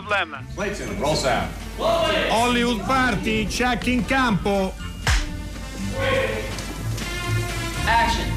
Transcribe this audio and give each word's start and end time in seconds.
Problem. 0.00 0.46
Clayton, 0.54 0.96
roll 1.00 1.16
sound. 1.16 1.50
Hollywood 2.30 2.80
Party, 2.86 3.46
check 3.48 3.88
in 3.88 4.04
campo. 4.04 4.72
Action. 7.84 8.30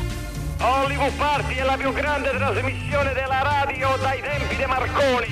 Hollywood 0.59 1.13
Party 1.13 1.55
è 1.55 1.63
la 1.63 1.77
più 1.77 1.93
grande 1.93 2.31
trasmissione 2.31 3.13
della 3.13 3.43
radio 3.43 3.95
dai 3.97 4.21
tempi 4.21 4.55
di 4.55 4.65
Marconi. 4.65 5.27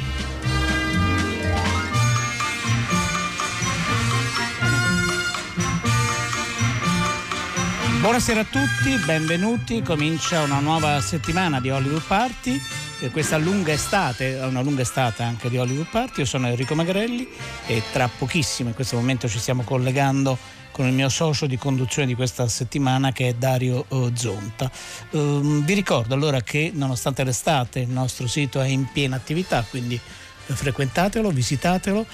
Buonasera 8.02 8.42
a 8.42 8.46
tutti, 8.46 8.96
benvenuti. 9.04 9.82
Comincia 9.82 10.44
una 10.44 10.60
nuova 10.60 11.02
settimana 11.02 11.60
di 11.60 11.72
Hollywood 11.72 12.04
Party. 12.06 12.62
Questa 13.08 13.38
lunga 13.38 13.72
estate, 13.72 14.36
una 14.36 14.62
lunga 14.62 14.82
estate 14.82 15.24
anche 15.24 15.50
di 15.50 15.58
Hollywood 15.58 15.88
Party. 15.90 16.20
Io 16.20 16.26
sono 16.26 16.48
Enrico 16.48 16.76
Magrelli 16.76 17.28
e 17.66 17.82
tra 17.94 18.10
pochissimo 18.10 18.70
in 18.70 18.76
questo 18.76 18.98
momento 18.98 19.30
ci 19.30 19.40
stiamo 19.40 19.64
collegando 19.64 20.38
con 20.72 20.86
il 20.86 20.94
mio 20.94 21.08
socio 21.08 21.46
di 21.46 21.58
conduzione 21.58 22.08
di 22.08 22.14
questa 22.14 22.48
settimana 22.50 23.12
che 23.14 23.30
è 23.30 23.34
Dario 23.34 23.86
uh, 23.88 24.12
Zonta. 24.14 24.70
Uh, 25.12 25.64
vi 25.64 25.74
ricordo 25.74 26.14
allora 26.14 26.42
che 26.42 26.72
nonostante 26.74 27.24
l'estate 27.24 27.80
il 27.80 27.90
nostro 27.90 28.28
sito 28.28 28.60
è 28.62 28.68
in 28.68 28.86
piena 28.92 29.16
attività, 29.16 29.66
quindi 29.68 29.96
uh, 29.96 30.54
frequentatelo, 30.54 31.30
visitatelo, 31.32 32.06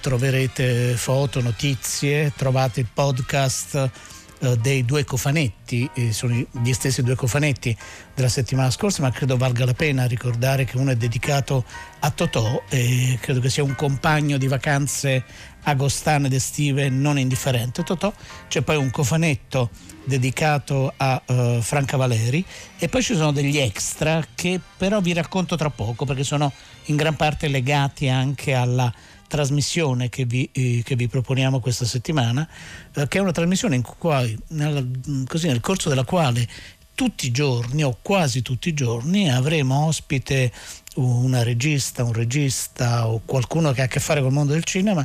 troverete 0.00 0.94
foto, 0.96 1.40
notizie, 1.40 2.32
trovate 2.36 2.80
il 2.80 2.88
podcast 2.92 3.90
eh, 4.44 4.56
dei 4.56 4.84
due 4.84 5.04
cofanetti, 5.04 5.88
eh, 5.94 6.12
sono 6.12 6.34
gli 6.34 6.72
stessi 6.72 7.02
due 7.02 7.14
cofanetti 7.14 7.76
della 8.14 8.28
settimana 8.28 8.70
scorsa, 8.70 9.02
ma 9.02 9.10
credo 9.10 9.36
valga 9.36 9.64
la 9.64 9.74
pena 9.74 10.04
ricordare 10.06 10.64
che 10.64 10.76
uno 10.76 10.90
è 10.90 10.96
dedicato 10.96 11.64
a 12.00 12.10
Totò 12.10 12.62
e 12.68 13.18
credo 13.20 13.40
che 13.40 13.50
sia 13.50 13.62
un 13.62 13.74
compagno 13.74 14.36
di 14.36 14.46
vacanze 14.46 15.24
agostane 15.64 16.26
ed 16.26 16.32
estive 16.32 16.88
non 16.88 17.18
indifferente. 17.18 17.82
Totò, 17.82 18.12
c'è 18.48 18.62
poi 18.62 18.76
un 18.76 18.90
cofanetto 18.90 19.70
dedicato 20.04 20.92
a 20.96 21.22
uh, 21.26 21.60
Franca 21.60 21.96
Valeri 21.96 22.44
e 22.78 22.88
poi 22.88 23.02
ci 23.02 23.14
sono 23.14 23.32
degli 23.32 23.58
extra 23.58 24.24
che 24.34 24.60
però 24.76 25.00
vi 25.00 25.12
racconto 25.12 25.56
tra 25.56 25.70
poco 25.70 26.04
perché 26.04 26.24
sono 26.24 26.52
in 26.86 26.96
gran 26.96 27.16
parte 27.16 27.48
legati 27.48 28.08
anche 28.08 28.54
alla 28.54 28.92
trasmissione 29.26 30.08
che 30.10 30.26
vi, 30.26 30.48
eh, 30.52 30.82
che 30.84 30.94
vi 30.94 31.08
proponiamo 31.08 31.58
questa 31.58 31.84
settimana, 31.84 32.46
eh, 32.94 33.08
che 33.08 33.18
è 33.18 33.20
una 33.20 33.32
trasmissione 33.32 33.74
in 33.74 33.82
cui, 33.82 34.38
nel, 34.48 35.24
così, 35.26 35.48
nel 35.48 35.60
corso 35.60 35.88
della 35.88 36.04
quale 36.04 36.46
tutti 36.94 37.26
i 37.26 37.30
giorni 37.32 37.82
o 37.82 37.98
quasi 38.00 38.42
tutti 38.42 38.68
i 38.68 38.74
giorni 38.74 39.28
avremo 39.28 39.86
ospite 39.86 40.52
una 40.94 41.42
regista, 41.42 42.04
un 42.04 42.12
regista 42.12 43.08
o 43.08 43.22
qualcuno 43.24 43.72
che 43.72 43.80
ha 43.80 43.84
a 43.84 43.88
che 43.88 43.98
fare 43.98 44.20
col 44.20 44.30
mondo 44.30 44.52
del 44.52 44.62
cinema, 44.62 45.04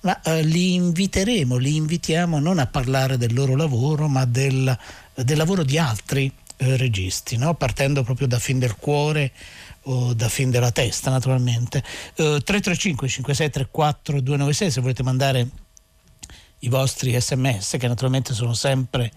ma 0.00 0.20
eh, 0.22 0.42
li 0.42 0.74
inviteremo, 0.74 1.56
li 1.56 1.76
invitiamo 1.76 2.38
non 2.38 2.58
a 2.58 2.66
parlare 2.66 3.16
del 3.16 3.34
loro 3.34 3.54
lavoro, 3.56 4.08
ma 4.08 4.24
del, 4.24 4.76
del 5.14 5.36
lavoro 5.36 5.62
di 5.62 5.78
altri 5.78 6.32
eh, 6.56 6.76
registi, 6.76 7.36
no? 7.36 7.54
partendo 7.54 8.02
proprio 8.02 8.26
da 8.26 8.38
Fin 8.38 8.58
del 8.58 8.76
Cuore 8.76 9.32
o 9.84 10.12
da 10.12 10.28
fin 10.28 10.50
della 10.50 10.70
testa 10.70 11.10
naturalmente. 11.10 11.82
Uh, 12.16 12.38
335 12.38 13.08
5634 13.08 14.20
296 14.20 14.70
se 14.70 14.80
volete 14.80 15.02
mandare 15.02 15.48
i 16.60 16.68
vostri 16.68 17.18
sms 17.18 17.76
che 17.78 17.88
naturalmente 17.88 18.34
sono 18.34 18.52
sempre 18.52 19.10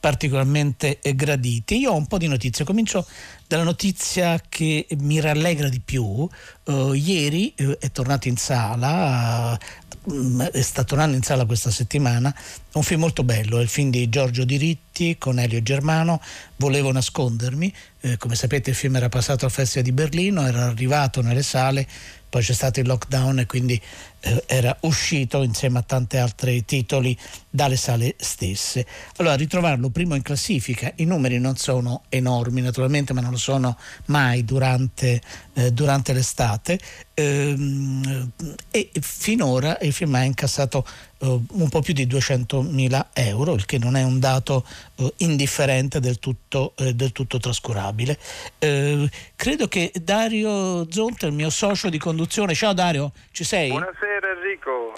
particolarmente 0.00 0.98
graditi. 1.14 1.76
Io 1.78 1.92
ho 1.92 1.96
un 1.96 2.06
po' 2.06 2.18
di 2.18 2.26
notizie, 2.26 2.64
comincio 2.64 3.06
dalla 3.46 3.62
notizia 3.62 4.40
che 4.48 4.86
mi 4.98 5.20
rallegra 5.20 5.68
di 5.68 5.80
più. 5.80 6.26
Uh, 6.64 6.92
ieri 6.94 7.52
uh, 7.58 7.76
è 7.78 7.90
tornato 7.92 8.28
in 8.28 8.36
sala, 8.36 9.58
uh, 10.04 10.38
è 10.50 10.62
stato 10.62 10.88
tornando 10.90 11.16
in 11.16 11.22
sala 11.22 11.44
questa 11.44 11.70
settimana, 11.70 12.34
un 12.72 12.82
film 12.82 13.00
molto 13.00 13.22
bello, 13.22 13.58
è 13.58 13.62
il 13.62 13.68
film 13.68 13.90
di 13.90 14.08
Giorgio 14.08 14.44
Diritti 14.44 15.16
con 15.18 15.38
Elio 15.38 15.62
Germano, 15.62 16.20
Volevo 16.56 16.92
nascondermi, 16.92 17.72
eh, 18.00 18.16
come 18.18 18.34
sapete 18.34 18.70
il 18.70 18.76
film 18.76 18.96
era 18.96 19.08
passato 19.08 19.46
al 19.46 19.50
Festival 19.50 19.84
di 19.84 19.92
Berlino, 19.92 20.46
era 20.46 20.66
arrivato 20.66 21.22
nelle 21.22 21.42
sale, 21.42 21.86
poi 22.28 22.42
c'è 22.42 22.52
stato 22.52 22.80
il 22.80 22.86
lockdown 22.86 23.40
e 23.40 23.46
quindi 23.46 23.80
eh, 24.20 24.44
era 24.46 24.76
uscito 24.80 25.42
insieme 25.42 25.78
a 25.78 25.82
tanti 25.82 26.16
altri 26.16 26.64
titoli 26.64 27.16
dalle 27.48 27.76
sale 27.76 28.14
stesse. 28.18 28.86
Allora 29.16 29.34
ritrovarlo 29.34 29.88
primo 29.90 30.14
in 30.14 30.22
classifica, 30.22 30.92
i 30.96 31.04
numeri 31.04 31.38
non 31.38 31.56
sono 31.56 32.02
enormi 32.08 32.60
naturalmente 32.60 33.12
ma 33.12 33.20
non 33.20 33.32
lo 33.32 33.36
sono 33.36 33.76
mai 34.06 34.44
durante, 34.44 35.20
eh, 35.54 35.72
durante 35.72 36.12
l'estate 36.12 36.78
ehm, 37.14 38.30
e 38.70 38.90
finora 39.00 39.78
il 39.80 39.92
film 39.92 40.14
ha 40.14 40.22
incassato 40.22 40.86
eh, 41.18 41.40
un 41.50 41.68
po' 41.68 41.80
più 41.80 41.92
di 41.92 42.06
200.000 42.06 43.06
euro, 43.12 43.54
il 43.54 43.66
che 43.66 43.78
non 43.78 43.96
è 43.96 44.02
un 44.02 44.18
dato 44.18 44.64
eh, 44.96 45.12
indifferente 45.18 46.00
del 46.00 46.18
tutto, 46.18 46.72
eh, 46.76 46.94
del 46.94 47.12
tutto 47.12 47.38
trascurabile. 47.38 48.18
Eh, 48.58 49.08
credo 49.36 49.68
che 49.68 49.92
Dario 50.02 50.90
Zonta, 50.90 51.26
il 51.26 51.32
mio 51.32 51.50
socio 51.50 51.88
di 51.88 51.98
conduzione, 51.98 52.54
ciao 52.54 52.72
Dario, 52.72 53.12
ci 53.32 53.44
sei? 53.44 53.68
Buonasera. 53.68 54.09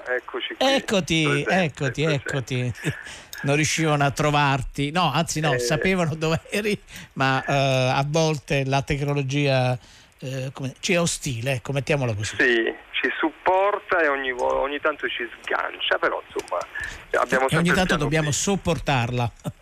Eccoci 0.07 0.55
qui. 0.55 0.73
Eccoti, 0.73 1.23
presente, 1.23 1.63
eccoti, 1.63 2.03
eccoti. 2.03 2.73
Non 3.43 3.55
riuscivano 3.55 4.05
a 4.05 4.11
trovarti, 4.11 4.91
no, 4.91 5.11
anzi 5.11 5.41
no, 5.41 5.53
eh, 5.53 5.59
sapevano 5.59 6.15
dove 6.15 6.41
eri, 6.49 6.79
ma 7.13 7.43
eh, 7.43 7.53
a 7.53 8.05
volte 8.07 8.63
la 8.63 8.81
tecnologia 8.83 9.77
eh, 10.19 10.49
come, 10.53 10.73
ci 10.79 10.93
è 10.93 10.99
ostile, 10.99 11.53
ecco, 11.53 11.73
mettiamola 11.73 12.13
così. 12.13 12.37
Sì, 12.37 12.73
supporta 13.53 14.01
e 14.01 14.07
ogni, 14.07 14.31
ogni 14.31 14.79
tanto 14.79 15.07
ci 15.07 15.27
sgancia, 15.41 15.97
però 15.99 16.21
insomma 16.25 16.59
abbiamo 17.11 17.47
sempre... 17.47 17.55
E 17.55 17.57
ogni 17.57 17.71
tanto 17.73 17.95
dobbiamo 17.95 18.29
B. 18.29 18.33
sopportarla. 18.33 19.31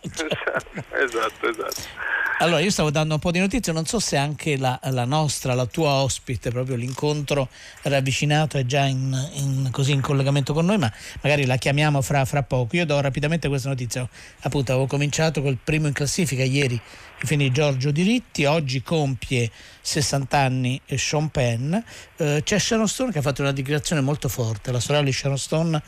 esatto, 0.98 1.48
esatto. 1.48 2.10
Allora, 2.38 2.60
io 2.60 2.70
stavo 2.70 2.90
dando 2.90 3.14
un 3.14 3.20
po' 3.20 3.30
di 3.30 3.38
notizie, 3.38 3.72
non 3.72 3.84
so 3.84 4.00
se 4.00 4.16
anche 4.16 4.56
la, 4.56 4.78
la 4.84 5.04
nostra, 5.04 5.54
la 5.54 5.66
tua 5.66 6.02
ospite, 6.02 6.50
proprio 6.50 6.74
l'incontro 6.74 7.48
ravvicinato 7.82 8.58
è 8.58 8.64
già 8.64 8.84
in, 8.84 9.14
in, 9.34 9.68
così 9.70 9.92
in 9.92 10.00
collegamento 10.00 10.52
con 10.52 10.64
noi, 10.64 10.78
ma 10.78 10.92
magari 11.20 11.46
la 11.46 11.54
chiamiamo 11.56 12.02
fra, 12.02 12.24
fra, 12.24 12.42
poco. 12.42 12.74
Io 12.74 12.86
do 12.86 13.00
rapidamente 13.00 13.46
questa 13.46 13.68
notizia. 13.68 14.08
Appunto, 14.40 14.72
avevo 14.72 14.88
cominciato 14.88 15.40
col 15.40 15.56
primo 15.62 15.86
in 15.86 15.92
classifica 15.92 16.42
ieri, 16.42 16.80
di 17.24 17.52
Giorgio 17.52 17.92
Diritti, 17.92 18.44
oggi 18.44 18.82
compie 18.82 19.50
60 19.80 20.36
anni 20.36 20.80
Sean 20.96 21.30
Penn. 21.30 21.72
Eh, 22.16 22.42
c'è 22.44 22.58
Sharon 22.58 22.88
Stone 22.88 23.12
che 23.12 23.18
ha 23.18 23.22
fatto 23.22 23.42
una 23.42 23.52
dichiarazione 23.52 24.02
molto 24.02 24.28
forte, 24.28 24.72
la 24.72 24.80
sorella 24.80 25.04
di 25.04 25.12
Sharon 25.12 25.38
Stone 25.38 25.82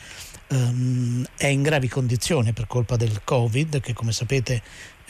ehm, 0.48 1.26
è 1.36 1.46
in 1.48 1.62
gravi 1.62 1.88
condizioni 1.88 2.52
per 2.52 2.66
colpa 2.66 2.96
del 2.96 3.20
Covid, 3.24 3.80
che 3.80 3.92
come 3.92 4.12
sapete 4.12 4.62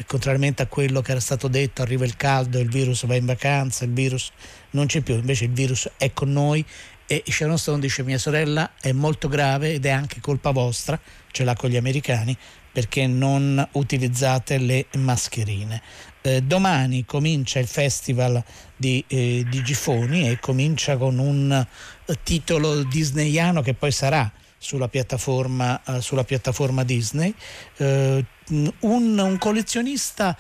contrariamente 0.07 0.63
a 0.63 0.67
quello 0.67 1.03
che 1.03 1.11
era 1.13 1.21
stato 1.21 1.47
detto, 1.47 1.83
arriva 1.83 2.05
il 2.05 2.17
caldo, 2.17 2.59
il 2.59 2.71
virus 2.71 3.05
va 3.07 3.15
in 3.15 3.27
vacanza, 3.27 3.85
il 3.85 3.93
virus 3.93 4.33
non 4.71 4.87
c'è 4.87 5.03
più, 5.03 5.15
invece 5.15 5.45
il 5.45 5.53
virus 5.53 5.89
è 5.99 6.13
con 6.13 6.33
noi 6.33 6.65
e 7.07 7.23
Sharon 7.27 7.59
Stone 7.59 7.81
dice 7.81 8.03
mia 8.03 8.19
sorella 8.19 8.73
è 8.81 8.93
molto 8.93 9.29
grave 9.29 9.75
ed 9.75 9.85
è 9.85 9.91
anche 9.91 10.21
colpa 10.21 10.51
vostra, 10.51 10.99
ce 11.31 11.45
l'ha 11.45 11.55
con 11.55 11.69
gli 11.69 11.77
americani, 11.77 12.37
perché 12.73 13.07
non 13.07 13.65
utilizzate 13.73 14.59
le 14.59 14.87
mascherine. 14.97 15.81
Eh, 16.27 16.41
domani 16.41 17.05
comincia 17.05 17.59
il 17.59 17.67
festival 17.67 18.43
di, 18.75 19.05
eh, 19.09 19.45
di 19.47 19.63
Gifoni 19.63 20.27
e 20.27 20.41
comincia 20.41 20.97
con 20.97 21.19
un 21.19 21.53
eh, 21.53 22.19
titolo 22.23 22.83
disneyano 22.83 23.61
che 23.61 23.75
poi 23.75 23.93
sarà 23.93 24.33
sulla 24.57 24.89
piattaforma, 24.89 25.79
uh, 25.85 26.01
sulla 26.01 26.25
piattaforma 26.25 26.83
Disney. 26.83 27.35
Uh, 27.77 28.25
un, 28.47 29.19
un, 29.19 29.37
collezionista 29.39 30.35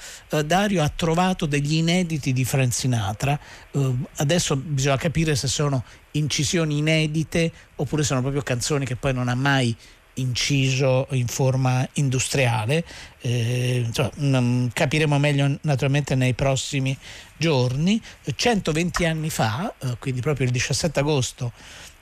Dario 0.46 0.82
ha 0.82 0.88
trovato 0.88 1.44
degli 1.44 1.74
inediti 1.74 2.32
di 2.32 2.44
Frank 2.46 2.72
Sinatra. 2.72 3.38
adesso 4.16 4.56
bisogna 4.56 4.96
capire 4.96 5.36
se 5.36 5.48
sono 5.48 5.84
incisioni 6.12 6.78
inedite 6.78 7.52
oppure 7.76 8.02
sono 8.02 8.22
proprio 8.22 8.40
canzoni 8.40 8.86
che 8.86 8.96
poi 8.96 9.12
non 9.12 9.28
ha 9.28 9.34
mai 9.34 9.76
inciso 10.14 11.06
in 11.10 11.26
forma 11.26 11.86
industriale. 11.94 12.84
Eh, 13.20 13.86
mm, 14.20 14.66
capiremo 14.72 15.18
meglio 15.18 15.58
naturalmente 15.62 16.14
nei 16.14 16.34
prossimi 16.34 16.96
giorni. 17.36 18.00
120 18.34 19.04
anni 19.06 19.30
fa, 19.30 19.72
quindi 19.98 20.20
proprio 20.20 20.46
il 20.46 20.52
17 20.52 21.00
agosto 21.00 21.52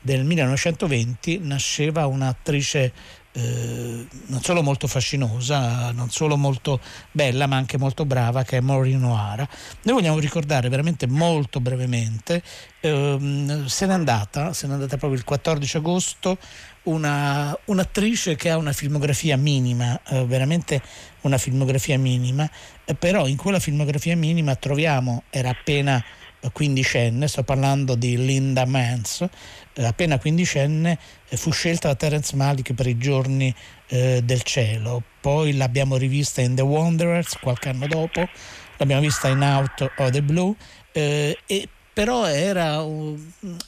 del 0.00 0.24
1920 0.24 1.38
nasceva 1.42 2.06
un'attrice 2.06 2.92
eh, 3.34 4.06
non 4.26 4.42
solo 4.42 4.62
molto 4.62 4.86
fascinosa, 4.86 5.90
non 5.92 6.10
solo 6.10 6.36
molto 6.36 6.80
bella, 7.10 7.46
ma 7.46 7.56
anche 7.56 7.78
molto 7.78 8.04
brava, 8.04 8.44
che 8.44 8.58
è 8.58 8.60
Maureen 8.60 9.02
O'Hara. 9.04 9.48
Noi 9.82 9.94
vogliamo 9.94 10.18
ricordare 10.18 10.68
veramente 10.68 11.06
molto 11.06 11.58
brevemente, 11.60 12.42
ehm, 12.80 13.64
se 13.66 13.86
n'è 13.86 13.92
andata, 13.94 14.52
se 14.52 14.66
n'è 14.66 14.74
andata 14.74 14.98
proprio 14.98 15.18
il 15.18 15.24
14 15.24 15.76
agosto, 15.78 16.36
una, 16.84 17.56
un'attrice 17.66 18.36
che 18.36 18.50
ha 18.50 18.56
una 18.56 18.72
filmografia 18.72 19.36
minima, 19.36 20.00
eh, 20.08 20.24
veramente 20.24 20.80
una 21.22 21.38
filmografia 21.38 21.98
minima, 21.98 22.48
eh, 22.84 22.94
però 22.94 23.26
in 23.26 23.36
quella 23.36 23.60
filmografia 23.60 24.16
minima 24.16 24.54
troviamo, 24.56 25.24
era 25.30 25.50
appena 25.50 26.02
quindicenne, 26.50 27.28
sto 27.28 27.44
parlando 27.44 27.94
di 27.94 28.16
Linda 28.16 28.64
Mance, 28.64 29.30
eh, 29.74 29.84
appena 29.84 30.18
quindicenne, 30.18 30.98
eh, 31.28 31.36
fu 31.36 31.52
scelta 31.52 31.88
da 31.88 31.94
Terence 31.94 32.34
Malick 32.34 32.74
per 32.74 32.86
i 32.86 32.98
giorni 32.98 33.54
eh, 33.88 34.20
del 34.24 34.42
cielo, 34.42 35.02
poi 35.20 35.54
l'abbiamo 35.56 35.96
rivista 35.96 36.40
in 36.40 36.54
The 36.54 36.62
Wanderers 36.62 37.38
qualche 37.38 37.68
anno 37.68 37.86
dopo, 37.86 38.28
l'abbiamo 38.78 39.02
vista 39.02 39.28
in 39.28 39.40
Out 39.40 39.92
of 39.96 40.10
the 40.10 40.22
Blue 40.22 40.54
eh, 40.90 41.38
e 41.46 41.68
però 41.92 42.26
era, 42.26 42.82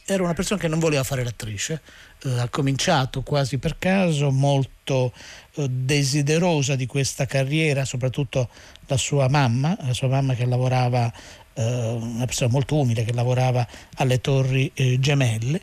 era, 0.06 0.22
una 0.22 0.32
persona 0.32 0.58
che 0.58 0.66
non 0.66 0.78
voleva 0.78 1.02
fare 1.02 1.22
l'attrice, 1.22 1.82
ha 2.24 2.48
cominciato 2.48 3.22
quasi 3.22 3.58
per 3.58 3.76
caso, 3.78 4.30
molto 4.30 5.12
eh, 5.54 5.68
desiderosa 5.68 6.74
di 6.74 6.86
questa 6.86 7.26
carriera, 7.26 7.84
soprattutto 7.84 8.48
la 8.86 8.96
sua 8.96 9.28
mamma, 9.28 9.76
la 9.80 9.92
sua 9.92 10.08
mamma 10.08 10.34
che 10.34 10.46
lavorava, 10.46 11.12
eh, 11.54 11.62
una 11.62 12.24
persona 12.24 12.50
molto 12.50 12.76
umile 12.76 13.04
che 13.04 13.12
lavorava 13.12 13.66
alle 13.96 14.20
torri 14.20 14.70
eh, 14.74 14.98
gemelle 14.98 15.60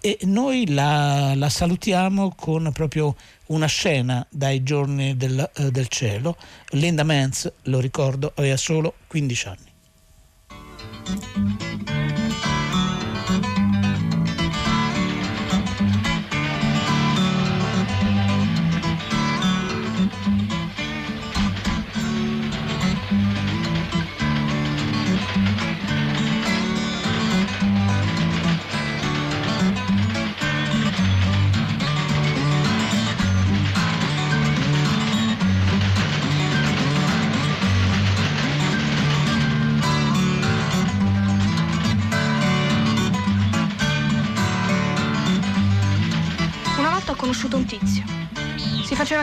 e 0.00 0.18
noi 0.24 0.70
la, 0.70 1.34
la, 1.34 1.48
salutiamo 1.48 2.34
con 2.36 2.70
proprio 2.72 3.16
una 3.46 3.64
scena 3.64 4.26
dai 4.28 4.62
giorni 4.62 5.16
del, 5.16 5.50
del 5.70 5.88
cielo. 5.88 6.36
Linda 6.72 7.04
Mans, 7.04 7.50
lo 7.62 7.80
ricordo, 7.80 8.32
aveva 8.34 8.58
solo 8.58 8.96
15 9.06 9.48
anni. 9.48 9.73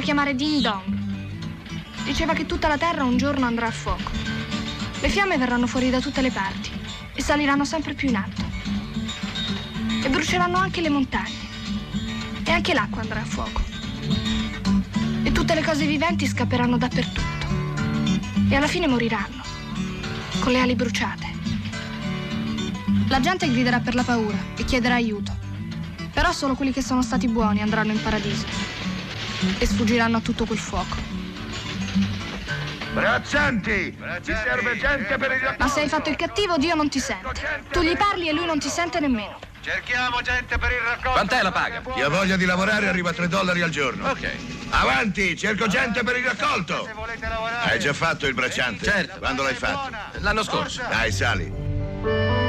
Chiamare 0.01 0.35
Ding 0.35 0.61
Dong. 0.61 0.99
Diceva 2.03 2.33
che 2.33 2.45
tutta 2.45 2.67
la 2.67 2.77
terra 2.77 3.03
un 3.03 3.17
giorno 3.17 3.45
andrà 3.45 3.67
a 3.67 3.71
fuoco. 3.71 4.11
Le 4.99 5.09
fiamme 5.09 5.37
verranno 5.37 5.67
fuori 5.67 5.89
da 5.89 5.99
tutte 5.99 6.21
le 6.21 6.31
parti 6.31 6.71
e 7.13 7.21
saliranno 7.21 7.65
sempre 7.65 7.93
più 7.93 8.09
in 8.09 8.15
alto. 8.15 8.43
E 10.03 10.09
bruceranno 10.09 10.57
anche 10.57 10.81
le 10.81 10.89
montagne. 10.89 11.49
E 12.43 12.51
anche 12.51 12.73
l'acqua 12.73 13.01
andrà 13.01 13.21
a 13.21 13.25
fuoco. 13.25 13.61
E 15.23 15.31
tutte 15.31 15.53
le 15.53 15.63
cose 15.63 15.85
viventi 15.85 16.25
scapperanno 16.25 16.77
dappertutto. 16.77 17.47
E 18.49 18.55
alla 18.55 18.67
fine 18.67 18.87
moriranno, 18.87 19.43
con 20.39 20.51
le 20.51 20.59
ali 20.59 20.75
bruciate. 20.75 21.29
La 23.07 23.19
gente 23.19 23.49
griderà 23.49 23.79
per 23.79 23.93
la 23.93 24.03
paura 24.03 24.37
e 24.57 24.65
chiederà 24.65 24.95
aiuto. 24.95 25.37
Però 26.11 26.31
solo 26.31 26.55
quelli 26.55 26.73
che 26.73 26.81
sono 26.81 27.01
stati 27.01 27.27
buoni 27.27 27.61
andranno 27.61 27.91
in 27.91 28.01
paradiso 28.01 28.60
e 29.57 29.65
sfuggiranno 29.65 30.17
a 30.17 30.21
tutto 30.21 30.45
quel 30.45 30.59
fuoco. 30.59 30.95
Braccianti! 32.93 33.97
Ci 34.23 34.33
serve 34.33 34.77
gente 34.77 35.17
per 35.17 35.31
il 35.31 35.39
raccolto! 35.39 35.63
Ma 35.63 35.69
se 35.69 35.79
hai 35.81 35.87
fatto 35.87 36.09
il 36.09 36.17
cattivo, 36.17 36.57
Dio 36.57 36.75
non 36.75 36.89
ti 36.89 36.99
sente. 36.99 37.67
Tu 37.71 37.81
gli 37.81 37.95
parli 37.95 38.27
e 38.27 38.33
lui 38.33 38.45
non 38.45 38.59
ti 38.59 38.67
sente 38.67 38.99
nemmeno. 38.99 39.39
Cerchiamo 39.61 40.21
gente 40.21 40.57
per 40.57 40.71
il 40.71 40.79
raccolto! 40.79 41.11
Quant'è 41.11 41.41
la 41.41 41.51
paga? 41.51 41.81
Chi 41.93 42.01
ha 42.01 42.09
voglia 42.09 42.35
di 42.35 42.45
lavorare 42.45 42.87
arriva 42.87 43.11
a 43.11 43.13
3 43.13 43.27
dollari 43.27 43.61
al 43.61 43.69
giorno. 43.69 44.09
Ok. 44.09 44.29
Avanti, 44.71 45.37
cerco 45.37 45.67
gente 45.67 46.03
per 46.03 46.17
il 46.17 46.25
raccolto! 46.25 46.85
Se 46.85 46.93
volete 46.93 47.27
lavorare... 47.27 47.71
Hai 47.71 47.79
già 47.79 47.93
fatto 47.93 48.27
il 48.27 48.33
bracciante? 48.33 48.83
Certo. 48.83 49.19
Quando 49.19 49.43
l'hai 49.43 49.55
fatto? 49.55 49.95
L'anno 50.19 50.43
scorso. 50.43 50.81
Dai, 50.89 51.11
sali. 51.13 52.40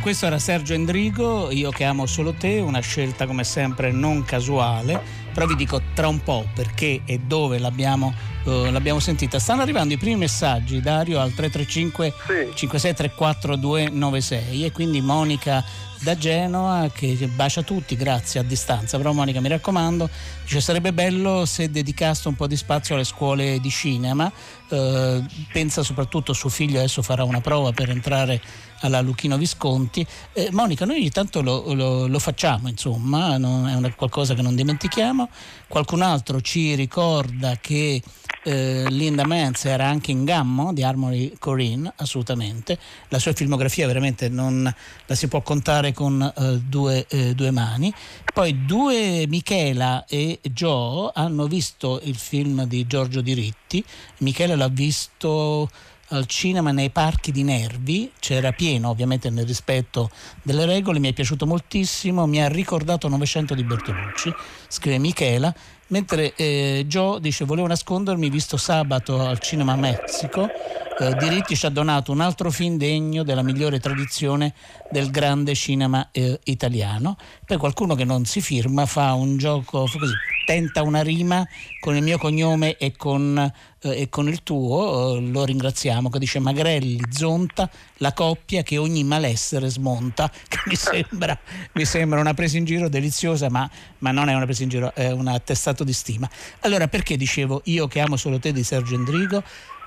Questo 0.00 0.26
era 0.26 0.38
Sergio 0.38 0.72
Endrigo, 0.72 1.50
io 1.50 1.70
che 1.70 1.84
amo 1.84 2.06
solo 2.06 2.32
te, 2.32 2.58
una 2.58 2.80
scelta 2.80 3.26
come 3.26 3.44
sempre 3.44 3.92
non 3.92 4.24
casuale, 4.24 5.00
però 5.32 5.46
vi 5.46 5.54
dico 5.54 5.80
tra 5.94 6.08
un 6.08 6.22
po' 6.22 6.46
perché 6.54 7.02
e 7.04 7.18
dove 7.18 7.58
l'abbiamo, 7.58 8.14
uh, 8.44 8.70
l'abbiamo 8.70 8.98
sentita. 8.98 9.38
Stanno 9.38 9.62
arrivando 9.62 9.94
i 9.94 9.98
primi 9.98 10.16
messaggi, 10.16 10.80
Dario, 10.80 11.20
al 11.20 11.34
335 11.34 12.12
sì. 12.26 12.56
5634 12.56 13.56
296 13.56 14.64
e 14.64 14.72
quindi 14.72 15.00
Monica 15.00 15.64
da 16.00 16.16
Genova 16.16 16.88
che 16.92 17.14
bacia 17.34 17.62
tutti, 17.62 17.96
grazie 17.96 18.40
a 18.40 18.42
distanza. 18.42 18.96
Però 18.96 19.12
Monica 19.12 19.40
mi 19.40 19.48
raccomando, 19.48 20.08
dice 20.42 20.60
sarebbe 20.60 20.92
bello 20.92 21.44
se 21.44 21.70
dedicaste 21.70 22.28
un 22.28 22.36
po' 22.36 22.46
di 22.46 22.56
spazio 22.56 22.94
alle 22.94 23.04
scuole 23.04 23.60
di 23.60 23.70
cinema, 23.70 24.30
eh, 24.68 25.22
pensa 25.52 25.82
soprattutto 25.82 26.32
suo 26.32 26.48
figlio 26.48 26.78
adesso 26.78 27.02
farà 27.02 27.24
una 27.24 27.40
prova 27.40 27.72
per 27.72 27.90
entrare 27.90 28.40
alla 28.80 29.00
Luchino 29.00 29.36
Visconti. 29.36 30.06
Eh, 30.32 30.48
Monica, 30.52 30.84
noi 30.84 30.96
ogni 30.96 31.10
tanto 31.10 31.42
lo, 31.42 31.74
lo, 31.74 32.06
lo 32.06 32.18
facciamo, 32.18 32.68
insomma, 32.68 33.36
non, 33.36 33.68
è 33.68 33.74
una, 33.74 33.92
qualcosa 33.94 34.34
che 34.34 34.42
non 34.42 34.54
dimentichiamo. 34.54 35.28
Qualcun 35.68 36.02
altro 36.02 36.40
ci 36.40 36.74
ricorda 36.74 37.56
che 37.60 38.02
eh, 38.42 38.84
Linda 38.88 39.26
Mance 39.26 39.68
era 39.68 39.86
anche 39.86 40.10
in 40.10 40.24
Gammo 40.24 40.72
di 40.72 40.82
Armory 40.82 41.34
Corinne, 41.38 41.92
assolutamente. 41.96 42.78
La 43.08 43.18
sua 43.18 43.32
filmografia 43.32 43.86
veramente 43.86 44.28
non 44.28 44.72
la 45.06 45.14
si 45.14 45.28
può 45.28 45.42
contare 45.42 45.92
con 45.92 46.22
eh, 46.22 46.60
due, 46.66 47.06
eh, 47.08 47.34
due, 47.34 47.50
mani. 47.50 47.92
Poi 48.32 48.64
due 48.64 49.26
Michela 49.28 50.04
e 50.06 50.40
Joe 50.42 51.10
hanno 51.14 51.46
visto 51.46 52.00
il 52.04 52.16
film 52.16 52.64
di 52.64 52.86
Giorgio 52.86 53.20
Diritti. 53.20 53.84
Michela 54.18 54.56
l'ha 54.56 54.68
visto 54.68 55.68
al 56.12 56.26
cinema 56.26 56.72
nei 56.72 56.90
parchi 56.90 57.30
di 57.30 57.42
Nervi, 57.42 58.10
c'era 58.18 58.52
pieno 58.52 58.88
ovviamente 58.88 59.30
nel 59.30 59.46
rispetto 59.46 60.10
delle 60.42 60.64
regole, 60.64 60.98
mi 60.98 61.08
è 61.08 61.12
piaciuto 61.12 61.46
moltissimo, 61.46 62.26
mi 62.26 62.42
ha 62.42 62.48
ricordato 62.48 63.08
Novecento 63.08 63.54
di 63.54 63.62
Bertolucci, 63.62 64.32
scrive 64.66 64.98
Michela, 64.98 65.54
mentre 65.90 66.32
eh, 66.34 66.84
Joe 66.88 67.20
dice 67.20 67.44
volevo 67.44 67.66
nascondermi 67.66 68.28
visto 68.30 68.56
sabato 68.56 69.20
al 69.20 69.38
cinema 69.38 69.76
Messico, 69.76 70.48
eh, 71.00 71.14
Diritti 71.14 71.56
ci 71.56 71.64
ha 71.64 71.70
donato 71.70 72.12
un 72.12 72.20
altro 72.20 72.50
film 72.50 72.76
degno 72.76 73.22
della 73.22 73.42
migliore 73.42 73.80
tradizione 73.80 74.52
del 74.90 75.10
grande 75.10 75.54
cinema 75.54 76.10
eh, 76.12 76.38
italiano, 76.44 77.16
poi 77.46 77.56
qualcuno 77.56 77.94
che 77.94 78.04
non 78.04 78.26
si 78.26 78.42
firma 78.42 78.84
fa 78.84 79.14
un 79.14 79.38
gioco 79.38 79.88
così, 79.90 80.12
tenta 80.44 80.82
una 80.82 81.02
rima 81.02 81.46
con 81.80 81.96
il 81.96 82.02
mio 82.02 82.18
cognome 82.18 82.76
e 82.76 82.94
con, 82.96 83.38
eh, 83.38 84.00
e 84.00 84.08
con 84.10 84.28
il 84.28 84.42
tuo, 84.42 85.16
eh, 85.16 85.20
lo 85.22 85.44
ringraziamo, 85.44 86.10
che 86.10 86.18
dice 86.18 86.38
Magrelli, 86.38 87.00
Zonta, 87.08 87.70
la 87.98 88.12
coppia 88.12 88.62
che 88.62 88.76
ogni 88.76 89.02
malessere 89.02 89.70
smonta, 89.70 90.30
che 90.48 90.58
mi 90.66 90.76
sembra, 90.76 91.38
mi 91.72 91.84
sembra 91.86 92.20
una 92.20 92.34
presa 92.34 92.58
in 92.58 92.66
giro 92.66 92.90
deliziosa, 92.90 93.48
ma, 93.48 93.68
ma, 93.98 94.10
non 94.10 94.28
è 94.28 94.34
una 94.34 94.44
presa 94.44 94.64
in 94.64 94.68
giro, 94.68 94.94
è 94.94 95.10
un 95.10 95.28
attestato 95.28 95.82
di 95.82 95.94
stima. 95.94 96.28
Allora, 96.60 96.88
perché 96.88 97.16
dicevo 97.16 97.62
Io 97.64 97.86
che 97.86 98.00
amo 98.00 98.16
solo 98.16 98.38
te 98.38 98.52
di 98.52 98.62
Sergio 98.62 98.96
Endrigo? 98.96 99.42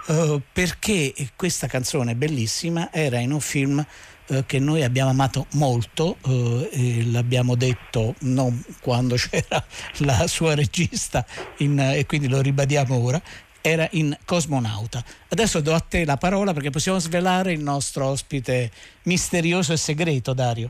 Uh, 0.06 0.42
perché 0.52 1.14
questa 1.36 1.68
canzone 1.68 2.16
bellissima 2.16 2.92
era 2.92 3.20
in 3.20 3.32
un 3.32 3.40
film 3.40 3.86
eh, 4.28 4.44
che 4.46 4.60
noi 4.60 4.84
abbiamo 4.84 5.12
amato 5.12 5.48
molto 5.54 6.18
eh, 6.26 7.04
l'abbiamo 7.12 7.56
detto 7.56 8.16
non 8.22 8.62
quando 8.82 9.16
c'era 9.20 9.64
la 10.00 10.28
sua 10.28 10.56
regista 10.56 11.26
in, 11.58 11.80
e 11.80 12.06
quindi 12.06 12.28
lo 12.28 12.42
ribadiamo 12.42 12.96
ora 12.96 13.22
era 13.66 13.88
in 13.92 14.16
Cosmonauta. 14.26 15.02
Adesso 15.30 15.62
do 15.62 15.74
a 15.74 15.80
te 15.80 16.04
la 16.04 16.18
parola 16.18 16.52
perché 16.52 16.70
possiamo 16.70 17.00
svelare 17.00 17.54
il 17.54 17.62
nostro 17.62 18.08
ospite 18.08 18.70
misterioso 19.04 19.72
e 19.72 19.78
segreto, 19.78 20.34
Dario. 20.34 20.70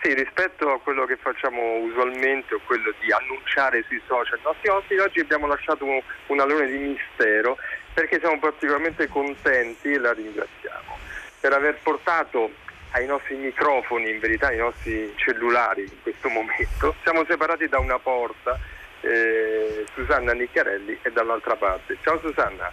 Sì, 0.00 0.14
rispetto 0.14 0.70
a 0.70 0.78
quello 0.78 1.04
che 1.04 1.16
facciamo 1.16 1.78
usualmente 1.78 2.54
o 2.54 2.60
quello 2.64 2.94
di 3.00 3.10
annunciare 3.12 3.84
sui 3.88 4.00
social 4.06 4.38
i 4.38 4.42
nostri 4.44 4.68
ospiti, 4.68 5.00
oggi 5.00 5.20
abbiamo 5.20 5.46
lasciato 5.46 5.84
un, 5.84 6.00
un 6.28 6.40
alone 6.40 6.70
di 6.70 6.78
mistero 6.78 7.58
perché 8.00 8.18
siamo 8.18 8.38
particolarmente 8.38 9.08
contenti 9.08 9.92
e 9.92 9.98
la 9.98 10.14
ringraziamo 10.14 10.96
per 11.38 11.52
aver 11.52 11.78
portato 11.82 12.50
ai 12.92 13.04
nostri 13.04 13.36
microfoni, 13.36 14.08
in 14.08 14.18
verità 14.18 14.46
ai 14.46 14.56
nostri 14.56 15.12
cellulari 15.16 15.82
in 15.82 16.02
questo 16.02 16.28
momento. 16.30 16.94
Siamo 17.02 17.24
separati 17.28 17.68
da 17.68 17.78
una 17.78 17.98
porta, 17.98 18.58
eh, 19.02 19.84
Susanna 19.92 20.32
Nicchiarelli 20.32 20.98
è 21.02 21.10
dall'altra 21.10 21.56
parte. 21.56 21.98
Ciao 22.02 22.18
Susanna. 22.20 22.72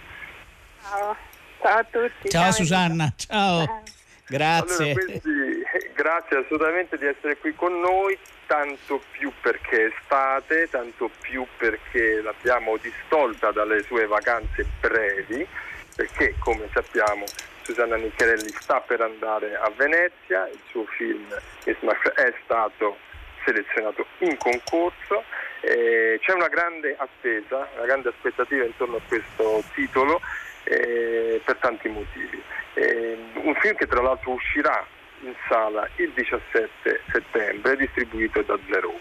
Ciao, 0.82 1.16
ciao 1.62 1.78
a 1.78 1.84
tutti. 1.84 2.30
Ciao, 2.30 2.44
ciao 2.44 2.52
Susanna, 2.54 3.14
ciao. 3.18 3.66
ciao. 3.66 3.84
Grazie. 4.28 4.92
Allora, 4.92 5.06
questi, 5.06 5.64
grazie 5.94 6.38
assolutamente 6.38 6.98
di 6.98 7.06
essere 7.06 7.38
qui 7.38 7.56
con 7.56 7.80
noi, 7.80 8.18
tanto 8.46 9.02
più 9.12 9.32
perché 9.42 9.86
è 9.86 9.94
estate, 9.98 10.68
tanto 10.70 11.10
più 11.22 11.46
perché 11.58 12.22
l'abbiamo 12.22 12.78
distolta 12.78 13.52
dalle 13.52 13.84
sue 13.84 14.06
vacanze 14.06 14.66
brevi, 14.82 15.48
perché 15.96 16.36
come 16.40 16.68
sappiamo 16.74 17.24
Susanna 17.62 17.96
Niccherelli 17.96 18.50
sta 18.60 18.82
per 18.82 19.02
andare 19.02 19.56
a 19.56 19.72
Venezia, 19.76 20.48
il 20.48 20.60
suo 20.70 20.86
film 20.86 21.26
è 21.64 22.34
stato 22.44 22.98
selezionato 23.44 24.06
in 24.20 24.38
concorso, 24.38 25.24
eh, 25.62 26.20
c'è 26.22 26.34
una 26.34 26.48
grande 26.48 26.96
attesa, 26.98 27.68
una 27.76 27.86
grande 27.86 28.10
aspettativa 28.10 28.66
intorno 28.66 28.98
a 28.98 29.02
questo 29.08 29.64
titolo 29.74 30.22
eh, 30.68 31.42
per 31.44 31.56
tanti 31.58 31.88
motivi. 31.88 32.42
Eh, 32.74 33.18
un 33.36 33.56
film 33.56 33.76
che 33.76 33.88
tra 33.88 34.02
l'altro 34.02 34.32
uscirà 34.32 34.86
in 35.22 35.34
sala 35.48 35.88
il 35.96 36.12
17 36.14 37.02
settembre, 37.12 37.78
distribuito 37.78 38.42
da 38.42 38.54
01. 38.54 38.94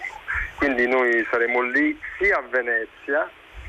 Quindi 0.57 0.87
noi 0.87 1.27
saremo 1.31 1.61
lì 1.63 1.99
sia 2.19 2.39
a 2.39 2.43
Venezia 2.49 3.29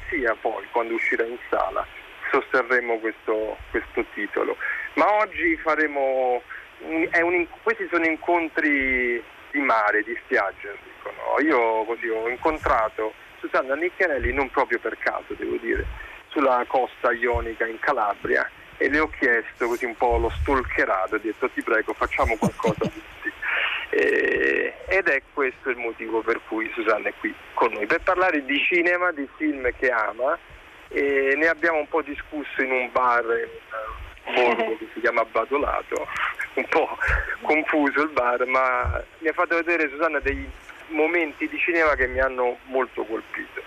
sia 0.09 0.35
poi 0.39 0.65
quando 0.71 0.93
uscirà 0.93 1.25
in 1.25 1.37
sala 1.49 1.85
sosterremo 2.31 2.99
questo, 2.99 3.57
questo 3.71 4.05
titolo. 4.13 4.55
Ma 4.93 5.11
oggi 5.15 5.57
faremo, 5.57 6.41
un, 6.79 7.47
questi 7.63 7.87
sono 7.89 8.05
incontri 8.05 9.21
di 9.51 9.59
mare, 9.59 10.03
di 10.03 10.17
spiaggia, 10.23 10.71
dicono. 10.83 11.39
Io 11.39 11.83
così 11.85 12.07
ho 12.07 12.27
incontrato 12.29 13.13
Susanna 13.39 13.75
Nicchianelli 13.75 14.33
non 14.33 14.49
proprio 14.49 14.79
per 14.79 14.97
caso, 14.97 15.33
devo 15.33 15.57
dire, 15.57 15.85
sulla 16.29 16.63
costa 16.67 17.11
ionica 17.11 17.65
in 17.65 17.79
Calabria 17.79 18.49
e 18.77 18.89
le 18.89 18.99
ho 18.99 19.09
chiesto 19.09 19.67
così 19.67 19.85
un 19.85 19.95
po' 19.95 20.17
lo 20.17 20.31
stalkerato, 20.41 21.15
ho 21.15 21.19
detto 21.19 21.49
ti 21.49 21.61
prego 21.63 21.93
facciamo 21.93 22.35
qualcosa 22.37 22.75
tutti. 22.79 23.31
Eh, 23.89 24.73
ed 24.87 25.07
è 25.07 25.21
questo 25.33 25.69
il 25.69 25.77
motivo 25.77 26.21
per 26.21 26.39
cui 26.47 26.69
Susanna 26.73 27.09
è 27.09 27.13
qui 27.19 27.33
con 27.53 27.71
noi, 27.71 27.85
per 27.85 28.01
parlare 28.01 28.43
di 28.45 28.59
cinema, 28.59 29.11
di 29.11 29.27
film 29.37 29.69
che 29.77 29.89
ama 29.89 30.37
e 30.89 31.33
ne 31.35 31.47
abbiamo 31.47 31.79
un 31.79 31.87
po' 31.87 32.01
discusso 32.01 32.61
in 32.61 32.71
un 32.71 32.91
bar 32.91 33.25
in 34.25 34.33
borgo 34.33 34.77
che 34.77 34.87
si 34.93 34.99
chiama 34.99 35.25
Badolato, 35.25 36.07
un 36.55 36.65
po' 36.69 36.97
confuso 37.41 38.01
il 38.01 38.09
bar, 38.09 38.45
ma 38.45 39.03
mi 39.19 39.27
ha 39.27 39.33
fatto 39.33 39.55
vedere 39.55 39.89
Susanna 39.89 40.19
dei 40.19 40.47
momenti 40.89 41.47
di 41.47 41.57
cinema 41.57 41.95
che 41.95 42.07
mi 42.07 42.19
hanno 42.19 42.57
molto 42.65 43.03
colpito. 43.03 43.61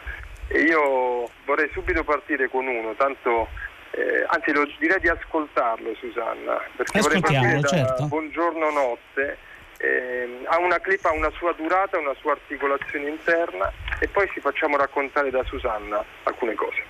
E 0.52 0.62
io 0.62 1.30
vorrei 1.44 1.70
subito 1.72 2.02
partire 2.02 2.48
con 2.48 2.66
uno, 2.66 2.92
tanto 2.94 3.46
eh, 3.92 4.24
anzi 4.26 4.50
lo, 4.52 4.66
direi 4.80 4.98
di 4.98 5.08
ascoltarlo 5.08 5.94
Susanna, 5.94 6.60
perché 6.74 7.00
vorrei 7.00 7.20
partire 7.20 7.60
da 7.60 7.68
certo. 7.68 8.06
Buongiorno 8.06 8.70
Notte. 8.70 9.38
Eh, 9.78 10.40
ha 10.46 10.58
una 10.58 10.80
clip, 10.80 11.04
ha 11.04 11.12
una 11.12 11.30
sua 11.30 11.52
durata, 11.52 11.98
una 11.98 12.14
sua 12.18 12.32
articolazione 12.32 13.08
interna 13.10 13.72
e 14.00 14.08
poi 14.08 14.28
ci 14.32 14.40
facciamo 14.40 14.76
raccontare 14.76 15.30
da 15.30 15.44
Susanna 15.44 16.04
alcune 16.24 16.54
cose. 16.54 16.89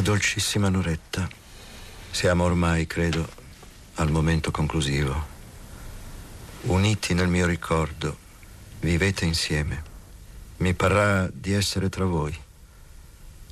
Mia 0.00 0.12
dolcissima 0.12 0.70
Noretta, 0.70 1.28
siamo 2.10 2.44
ormai, 2.44 2.86
credo, 2.86 3.28
al 3.96 4.10
momento 4.10 4.50
conclusivo. 4.50 5.26
Uniti 6.62 7.12
nel 7.12 7.28
mio 7.28 7.44
ricordo, 7.44 8.16
vivete 8.80 9.26
insieme. 9.26 9.82
Mi 10.56 10.72
parrà 10.72 11.28
di 11.30 11.52
essere 11.52 11.90
tra 11.90 12.06
voi. 12.06 12.34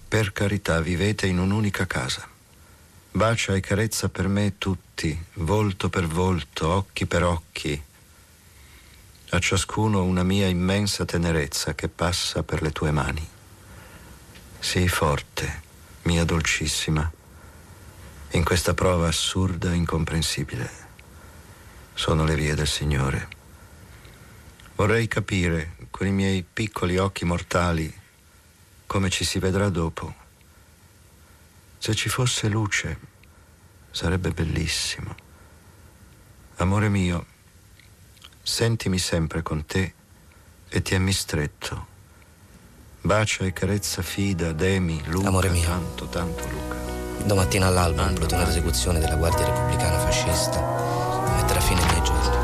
Per 0.09 0.33
carità, 0.33 0.81
vivete 0.81 1.27
in 1.27 1.39
un'unica 1.39 1.87
casa. 1.87 2.27
Bacia 3.11 3.55
e 3.55 3.61
carezza 3.61 4.09
per 4.09 4.27
me 4.27 4.57
tutti, 4.57 5.23
volto 5.35 5.91
per 5.91 6.07
volto, 6.07 6.67
occhi 6.67 7.05
per 7.05 7.25
occhi. 7.25 7.83
A 9.29 9.39
ciascuno 9.39 10.03
una 10.03 10.23
mia 10.23 10.47
immensa 10.47 11.05
tenerezza 11.05 11.75
che 11.75 11.89
passa 11.89 12.43
per 12.43 12.63
le 12.63 12.73
tue 12.73 12.91
mani. 12.91 13.29
Sii 14.61 14.89
forte 14.89 15.67
mia 16.09 16.25
dolcissima, 16.25 17.13
in 18.31 18.43
questa 18.43 18.73
prova 18.73 19.09
assurda 19.09 19.73
e 19.73 19.75
incomprensibile. 19.75 20.71
Sono 21.93 22.25
le 22.25 22.35
vie 22.35 22.55
del 22.55 22.67
Signore. 22.67 23.29
Vorrei 24.77 25.07
capire 25.07 25.77
con 25.91 26.07
i 26.07 26.11
miei 26.11 26.43
piccoli 26.51 26.97
occhi 26.97 27.27
mortali 27.27 27.95
come 28.87 29.11
ci 29.11 29.23
si 29.23 29.39
vedrà 29.39 29.69
dopo. 29.69 30.15
Se 31.77 31.95
ci 31.95 32.09
fosse 32.09 32.49
luce, 32.49 32.99
sarebbe 33.91 34.31
bellissimo. 34.31 35.15
Amore 36.57 36.89
mio, 36.89 37.27
sentimi 38.43 38.99
sempre 38.99 39.43
con 39.43 39.67
te 39.67 39.93
e 40.71 40.81
tienimi 40.81 41.13
stretto 41.13 41.97
Bacia 43.01 43.45
e 43.45 43.53
carezza 43.53 44.03
fida, 44.03 44.53
Demi, 44.53 45.01
Luca, 45.07 45.29
Amore 45.29 45.49
mio. 45.51 45.63
tanto, 45.63 46.07
tanto 46.07 46.43
Luca. 46.49 46.77
Domattina 47.25 47.67
all'alba 47.67 48.05
un 48.05 48.15
plotone 48.15 48.45
d'esecuzione 48.45 48.99
della 48.99 49.17
Guardia 49.17 49.47
Repubblicana 49.47 49.99
Fascista 49.99 50.61
metterà 51.37 51.61
fine 51.61 51.81
ai 51.81 51.87
miei 51.87 52.03
giorni. 52.03 52.38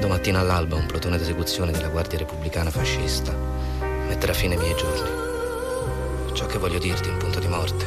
Domattina 0.00 0.40
all'alba 0.40 0.76
un 0.76 0.86
plotone 0.86 1.18
d'esecuzione 1.18 1.72
della 1.72 1.88
Guardia 1.88 2.18
Repubblicana 2.18 2.70
fascista 2.70 3.36
metterà 4.08 4.32
fine 4.32 4.54
ai 4.54 4.60
miei 4.60 4.74
giorni. 4.74 6.34
Ciò 6.34 6.46
che 6.46 6.56
voglio 6.56 6.78
dirti 6.78 7.10
in 7.10 7.18
punto 7.18 7.38
di 7.38 7.46
morte 7.46 7.86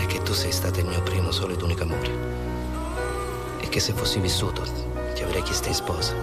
è 0.00 0.06
che 0.06 0.22
tu 0.22 0.32
sei 0.32 0.52
stato 0.52 0.78
il 0.78 0.86
mio 0.86 1.02
primo, 1.02 1.32
solo 1.32 1.52
ed 1.52 1.62
unico 1.62 1.82
amore. 1.82 2.10
E 3.60 3.68
che 3.68 3.80
se 3.80 3.92
fossi 3.92 4.20
vissuto 4.20 4.62
ti 5.14 5.24
avrei 5.24 5.42
chiesto 5.42 5.66
in 5.66 5.74
sposa 5.74 6.14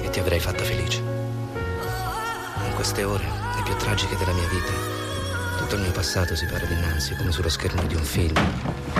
e 0.00 0.08
ti 0.08 0.20
avrei 0.20 0.38
fatta 0.38 0.62
felice. 0.62 0.98
In 0.98 2.72
queste 2.76 3.02
ore, 3.02 3.24
le 3.56 3.62
più 3.64 3.74
tragiche 3.74 4.16
della 4.16 4.32
mia 4.32 4.48
vita, 4.48 4.72
tutto 5.58 5.74
il 5.74 5.80
mio 5.80 5.90
passato 5.90 6.36
si 6.36 6.46
pare 6.46 6.68
dinanzi, 6.68 7.16
come 7.16 7.32
sullo 7.32 7.48
schermo 7.48 7.82
di 7.82 7.96
un 7.96 8.04
film. 8.04 8.34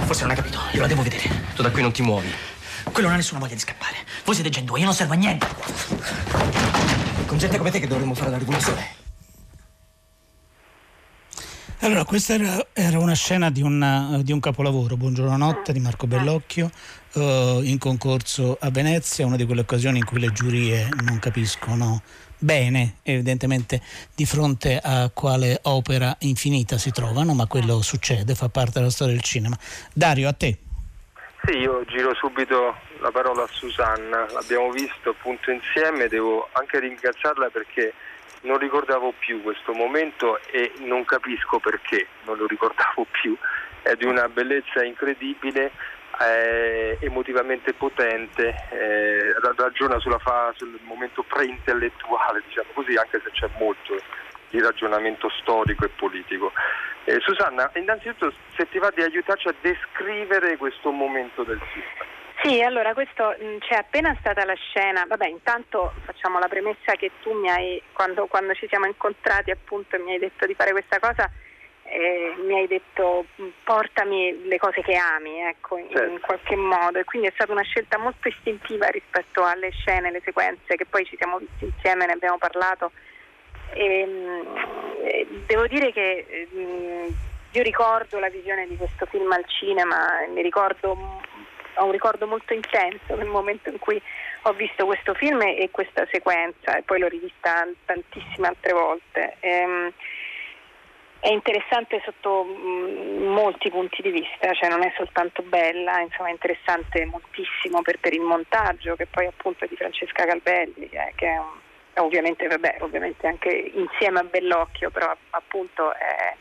Forse 0.07 0.23
non 0.23 0.30
hai 0.30 0.37
capito, 0.37 0.59
io 0.73 0.80
la 0.80 0.88
devo 0.88 1.02
vedere. 1.02 1.23
Tu 1.54 1.62
da 1.62 1.71
qui 1.71 1.83
non 1.83 1.92
ti 1.92 2.02
muovi. 2.02 2.28
Quello 2.83 3.07
non 3.07 3.12
ha 3.12 3.16
nessuna 3.16 3.38
voglia 3.38 3.54
di 3.54 3.61
scappare. 3.61 4.00
Voi 4.30 4.38
siete 4.38 4.54
gente, 4.56 4.78
io 4.78 4.84
non 4.84 4.94
servo 4.94 5.14
a 5.14 5.16
niente. 5.16 5.44
È 5.44 7.25
con 7.25 7.37
gente 7.37 7.58
come 7.58 7.72
te 7.72 7.80
che 7.80 7.88
dovremmo 7.88 8.14
fare 8.14 8.30
la 8.30 8.38
rivoluzione. 8.38 8.87
Allora, 11.80 12.04
questa 12.04 12.34
era, 12.34 12.64
era 12.72 13.00
una 13.00 13.14
scena 13.14 13.50
di, 13.50 13.60
una, 13.60 14.20
di, 14.22 14.30
un 14.30 14.38
capolavoro, 14.38 14.96
Buongiorno 14.96 15.37
Notte 15.37 15.72
di 15.72 15.80
Marco 15.80 16.06
Bellocchio, 16.06 16.70
uh, 17.14 17.60
in 17.62 17.78
concorso 17.78 18.56
a 18.60 18.70
Venezia, 18.70 19.26
una 19.26 19.34
di 19.34 19.44
quelle 19.46 19.62
occasioni 19.62 19.98
in 19.98 20.05
cui 20.05 20.20
le 20.20 20.31
giurie 20.31 20.88
non 21.02 21.18
capiscono 21.18 22.00
bene, 22.38 22.98
evidentemente, 23.02 23.83
di 24.14 24.26
fronte 24.26 24.78
a 24.78 25.11
quale 25.12 25.59
opera 25.62 26.14
infinita 26.20 26.78
si 26.78 26.92
trovano, 26.92 27.35
ma 27.35 27.46
quello 27.46 27.83
succede, 27.83 28.37
fa 28.37 28.48
parte 28.48 28.78
della 28.78 28.92
storia 28.92 29.14
del 29.14 29.24
cinema. 29.24 29.59
Dario, 29.92 30.28
a 30.28 30.33
te. 30.33 30.59
Sì, 31.44 31.57
io 31.57 31.85
giro 31.87 32.14
subito 32.14 32.76
la 32.98 33.11
parola 33.11 33.44
a 33.44 33.48
Susanna, 33.48 34.26
l'abbiamo 34.31 34.70
visto 34.70 35.11
appunto 35.11 35.50
insieme, 35.50 36.07
devo 36.07 36.48
anche 36.53 36.79
ringraziarla 36.79 37.48
perché 37.48 37.94
non 38.42 38.59
ricordavo 38.59 39.14
più 39.18 39.42
questo 39.42 39.72
momento 39.72 40.38
e 40.50 40.72
non 40.81 41.05
capisco 41.05 41.59
perché 41.59 42.07
non 42.24 42.37
lo 42.37 42.46
ricordavo 42.46 43.07
più, 43.11 43.35
è 43.83 43.94
di 43.94 44.05
una 44.05 44.29
bellezza 44.29 44.85
incredibile, 44.85 45.72
eh, 46.20 46.98
emotivamente 47.00 47.72
potente, 47.72 48.55
eh, 48.70 49.33
ragiona 49.57 49.98
fa, 50.18 50.53
sul 50.57 50.79
momento 50.83 51.22
preintellettuale, 51.22 52.42
diciamo 52.46 52.68
così, 52.74 52.96
anche 52.96 53.20
se 53.24 53.31
c'è 53.31 53.48
molto 53.59 53.98
di 54.50 54.60
ragionamento 54.60 55.30
storico 55.40 55.84
e 55.84 55.88
politico. 55.88 56.52
Eh, 57.04 57.18
Susanna, 57.20 57.70
innanzitutto 57.74 58.32
se 58.54 58.68
ti 58.68 58.78
va 58.78 58.90
di 58.94 59.02
aiutarci 59.02 59.48
a 59.48 59.54
descrivere 59.60 60.56
questo 60.56 60.90
momento 60.90 61.42
del 61.44 61.60
film. 61.72 61.86
Sì, 62.42 62.62
allora 62.62 62.94
questo 62.94 63.36
mm, 63.42 63.58
c'è 63.58 63.76
appena 63.76 64.16
stata 64.18 64.44
la 64.44 64.54
scena, 64.54 65.04
vabbè 65.06 65.26
intanto 65.26 65.92
facciamo 66.04 66.38
la 66.38 66.48
premessa 66.48 66.94
che 66.94 67.10
tu 67.22 67.32
mi 67.32 67.50
hai, 67.50 67.82
quando, 67.92 68.26
quando 68.26 68.54
ci 68.54 68.66
siamo 68.68 68.86
incontrati 68.86 69.50
appunto 69.50 69.98
mi 69.98 70.12
hai 70.12 70.18
detto 70.18 70.46
di 70.46 70.54
fare 70.54 70.70
questa 70.70 70.98
cosa, 70.98 71.30
eh, 71.82 72.34
mi 72.46 72.58
hai 72.58 72.66
detto 72.66 73.26
mm, 73.40 73.48
portami 73.62 74.46
le 74.46 74.58
cose 74.58 74.80
che 74.80 74.96
ami, 74.96 75.40
ecco, 75.40 75.76
in, 75.76 75.90
certo. 75.90 76.12
in, 76.12 76.20
qualche 76.20 76.56
modo. 76.56 76.98
E 76.98 77.04
quindi 77.04 77.28
è 77.28 77.32
stata 77.34 77.52
una 77.52 77.62
scelta 77.62 77.98
molto 77.98 78.28
istintiva 78.28 78.86
rispetto 78.88 79.44
alle 79.44 79.70
scene, 79.70 80.10
le 80.10 80.22
sequenze 80.24 80.76
che 80.76 80.86
poi 80.86 81.04
ci 81.04 81.16
siamo 81.18 81.38
visti 81.38 81.66
insieme, 81.66 82.06
ne 82.06 82.12
abbiamo 82.12 82.38
parlato 82.38 82.92
e, 83.72 84.00
ehm, 84.00 85.44
devo 85.46 85.66
dire 85.66 85.92
che 85.92 86.48
ehm, 86.52 87.14
io 87.52 87.62
ricordo 87.62 88.18
la 88.18 88.28
visione 88.28 88.66
di 88.66 88.76
questo 88.76 89.06
film 89.06 89.30
al 89.33 89.44
cinema, 89.46 90.24
mi 90.28 90.42
ricordo, 90.42 91.20
ho 91.74 91.85
un 91.85 91.90
ricordo 91.90 92.26
molto 92.26 92.54
intenso 92.54 93.14
nel 93.16 93.26
momento 93.26 93.70
in 93.70 93.78
cui 93.78 94.00
ho 94.42 94.52
visto 94.52 94.87
questo 94.87 95.14
film 95.14 95.42
e 95.42 95.68
questa 95.70 96.06
sequenza 96.11 96.76
e 96.76 96.83
poi 96.83 97.00
l'ho 97.00 97.09
rivista 97.09 97.66
tantissime 97.85 98.48
altre 98.48 98.72
volte. 98.72 99.37
E, 99.40 99.48
ehm, 99.48 99.92
è 101.20 101.28
interessante 101.28 102.00
sotto 102.02 102.44
molti 102.44 103.68
punti 103.68 104.00
di 104.00 104.11
vista, 104.11 104.52
cioè 104.54 104.70
non 104.70 104.83
è 104.83 104.90
soltanto 104.96 105.42
bella, 105.42 106.00
insomma 106.00 106.30
è 106.30 106.33
interessante 106.33 107.04
moltissimo 107.04 107.83
per, 107.83 107.98
per 107.98 108.14
il 108.14 108.22
montaggio 108.22 108.96
che 108.96 109.06
poi 109.06 109.26
appunto 109.26 109.64
è 109.66 109.68
di 109.68 109.76
Francesca 109.76 110.24
Calvelli, 110.24 110.88
eh, 110.88 111.12
che 111.16 111.26
è 111.26 111.37
un 111.37 111.60
ovviamente, 111.96 112.46
vabbè, 112.46 112.79
ovviamente 112.81 113.26
anche 113.26 113.50
insieme 113.50 114.20
a 114.20 114.24
Bellocchio, 114.24 114.90
però 114.90 115.14
appunto 115.31 115.92
è, 115.94 116.35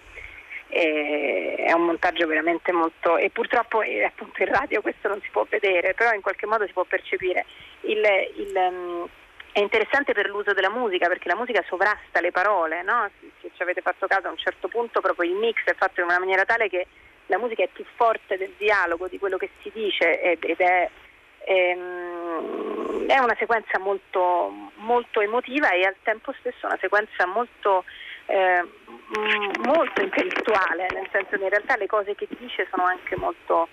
è, 0.68 1.56
è, 1.68 1.72
un 1.74 1.86
montaggio 1.86 2.28
veramente 2.28 2.72
molto 2.72 3.18
e 3.18 3.30
purtroppo 3.30 3.82
eh, 3.82 4.04
appunto 4.04 4.44
in 4.44 4.50
radio 4.50 4.82
questo 4.82 5.08
non 5.08 5.20
si 5.22 5.30
può 5.32 5.46
vedere, 5.50 5.94
però 5.94 6.14
in 6.14 6.22
qualche 6.22 6.46
modo 6.46 6.66
si 6.66 6.74
può 6.74 6.84
percepire. 6.84 7.46
Il, 7.82 8.04
il, 8.36 8.54
um, 8.56 9.08
è 9.52 9.60
interessante 9.60 10.14
per 10.14 10.30
l'uso 10.30 10.54
della 10.54 10.70
musica 10.70 11.08
perché 11.08 11.28
la 11.28 11.36
musica 11.36 11.64
sovrasta 11.68 12.22
le 12.22 12.32
parole, 12.32 12.84
no? 12.84 13.10
se, 13.42 13.52
ci 13.56 13.62
avete 13.62 13.82
fatto 13.82 14.08
caso 14.08 14.28
a 14.28 14.32
un 14.32 14.38
certo 14.38 14.68
punto 14.68 15.02
proprio 15.02 15.30
il 15.30 15.36
mix 15.36 15.64
è 15.66 15.74
fatto 15.74 16.00
in 16.00 16.06
una 16.06 16.20
maniera 16.20 16.46
tale 16.46 16.70
che 16.70 16.86
la 17.26 17.38
musica 17.38 17.64
è 17.64 17.70
più 17.72 17.86
forte 17.96 18.38
del 18.38 18.54
dialogo, 18.58 19.08
di 19.08 19.20
quello 19.20 19.38
che 19.38 19.50
si 19.62 19.72
dice 19.74 20.22
ed 20.22 20.60
è 20.60 20.90
Ehm, 21.50 23.08
è 23.08 23.18
una 23.18 23.36
sequenza 23.40 23.80
molto, 23.80 24.54
molto, 24.76 25.20
emotiva 25.20 25.72
e 25.72 25.84
al 25.84 25.96
tempo 26.04 26.32
stesso 26.38 26.68
una 26.68 26.78
sequenza 26.80 27.26
molto, 27.26 27.86
eh, 28.28 28.64
molto 29.66 30.00
intellettuale, 30.00 30.86
nel 30.94 31.10
senso 31.12 31.38
che 31.38 31.44
in 31.44 31.50
realtà 31.50 31.76
le 31.76 31.88
cose 31.88 32.14
che 32.14 32.28
dice 32.38 32.68
sono 32.70 32.86
anche 32.86 33.16
molto 33.18 33.68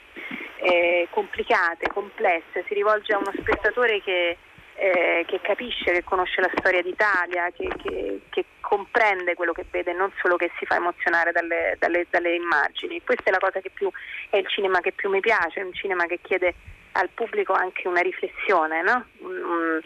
eh, 0.56 1.06
complicate, 1.10 1.88
complesse, 1.88 2.64
si 2.66 2.72
rivolge 2.72 3.12
a 3.12 3.18
uno 3.18 3.32
spettatore 3.38 4.00
che, 4.00 4.38
eh, 4.76 5.24
che 5.26 5.40
capisce, 5.42 5.92
che 5.92 6.02
conosce 6.02 6.40
la 6.40 6.50
storia 6.56 6.80
d'Italia, 6.80 7.50
che, 7.54 7.68
che, 7.76 8.20
che, 8.30 8.44
comprende 8.66 9.34
quello 9.34 9.52
che 9.52 9.66
vede, 9.70 9.92
non 9.92 10.10
solo 10.20 10.36
che 10.36 10.50
si 10.58 10.64
fa 10.64 10.76
emozionare 10.76 11.30
dalle, 11.30 11.76
dalle, 11.78 12.06
dalle 12.08 12.34
immagini. 12.34 13.02
Questa 13.04 13.24
è 13.24 13.30
la 13.30 13.38
cosa 13.38 13.60
che 13.60 13.70
più 13.70 13.88
è 14.30 14.38
il 14.38 14.48
cinema 14.48 14.80
che 14.80 14.92
più 14.92 15.10
mi 15.10 15.20
piace, 15.20 15.60
un 15.60 15.74
cinema 15.74 16.06
che 16.06 16.18
chiede 16.22 16.54
al 16.96 17.10
pubblico 17.12 17.52
anche 17.52 17.88
una 17.88 18.00
riflessione, 18.00 18.82
no? 18.82 19.06
un, 19.18 19.80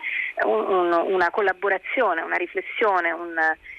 un, 0.45 0.93
una 0.93 1.31
collaborazione, 1.31 2.23
una 2.23 2.37
riflessione 2.37 3.11
un, 3.11 3.37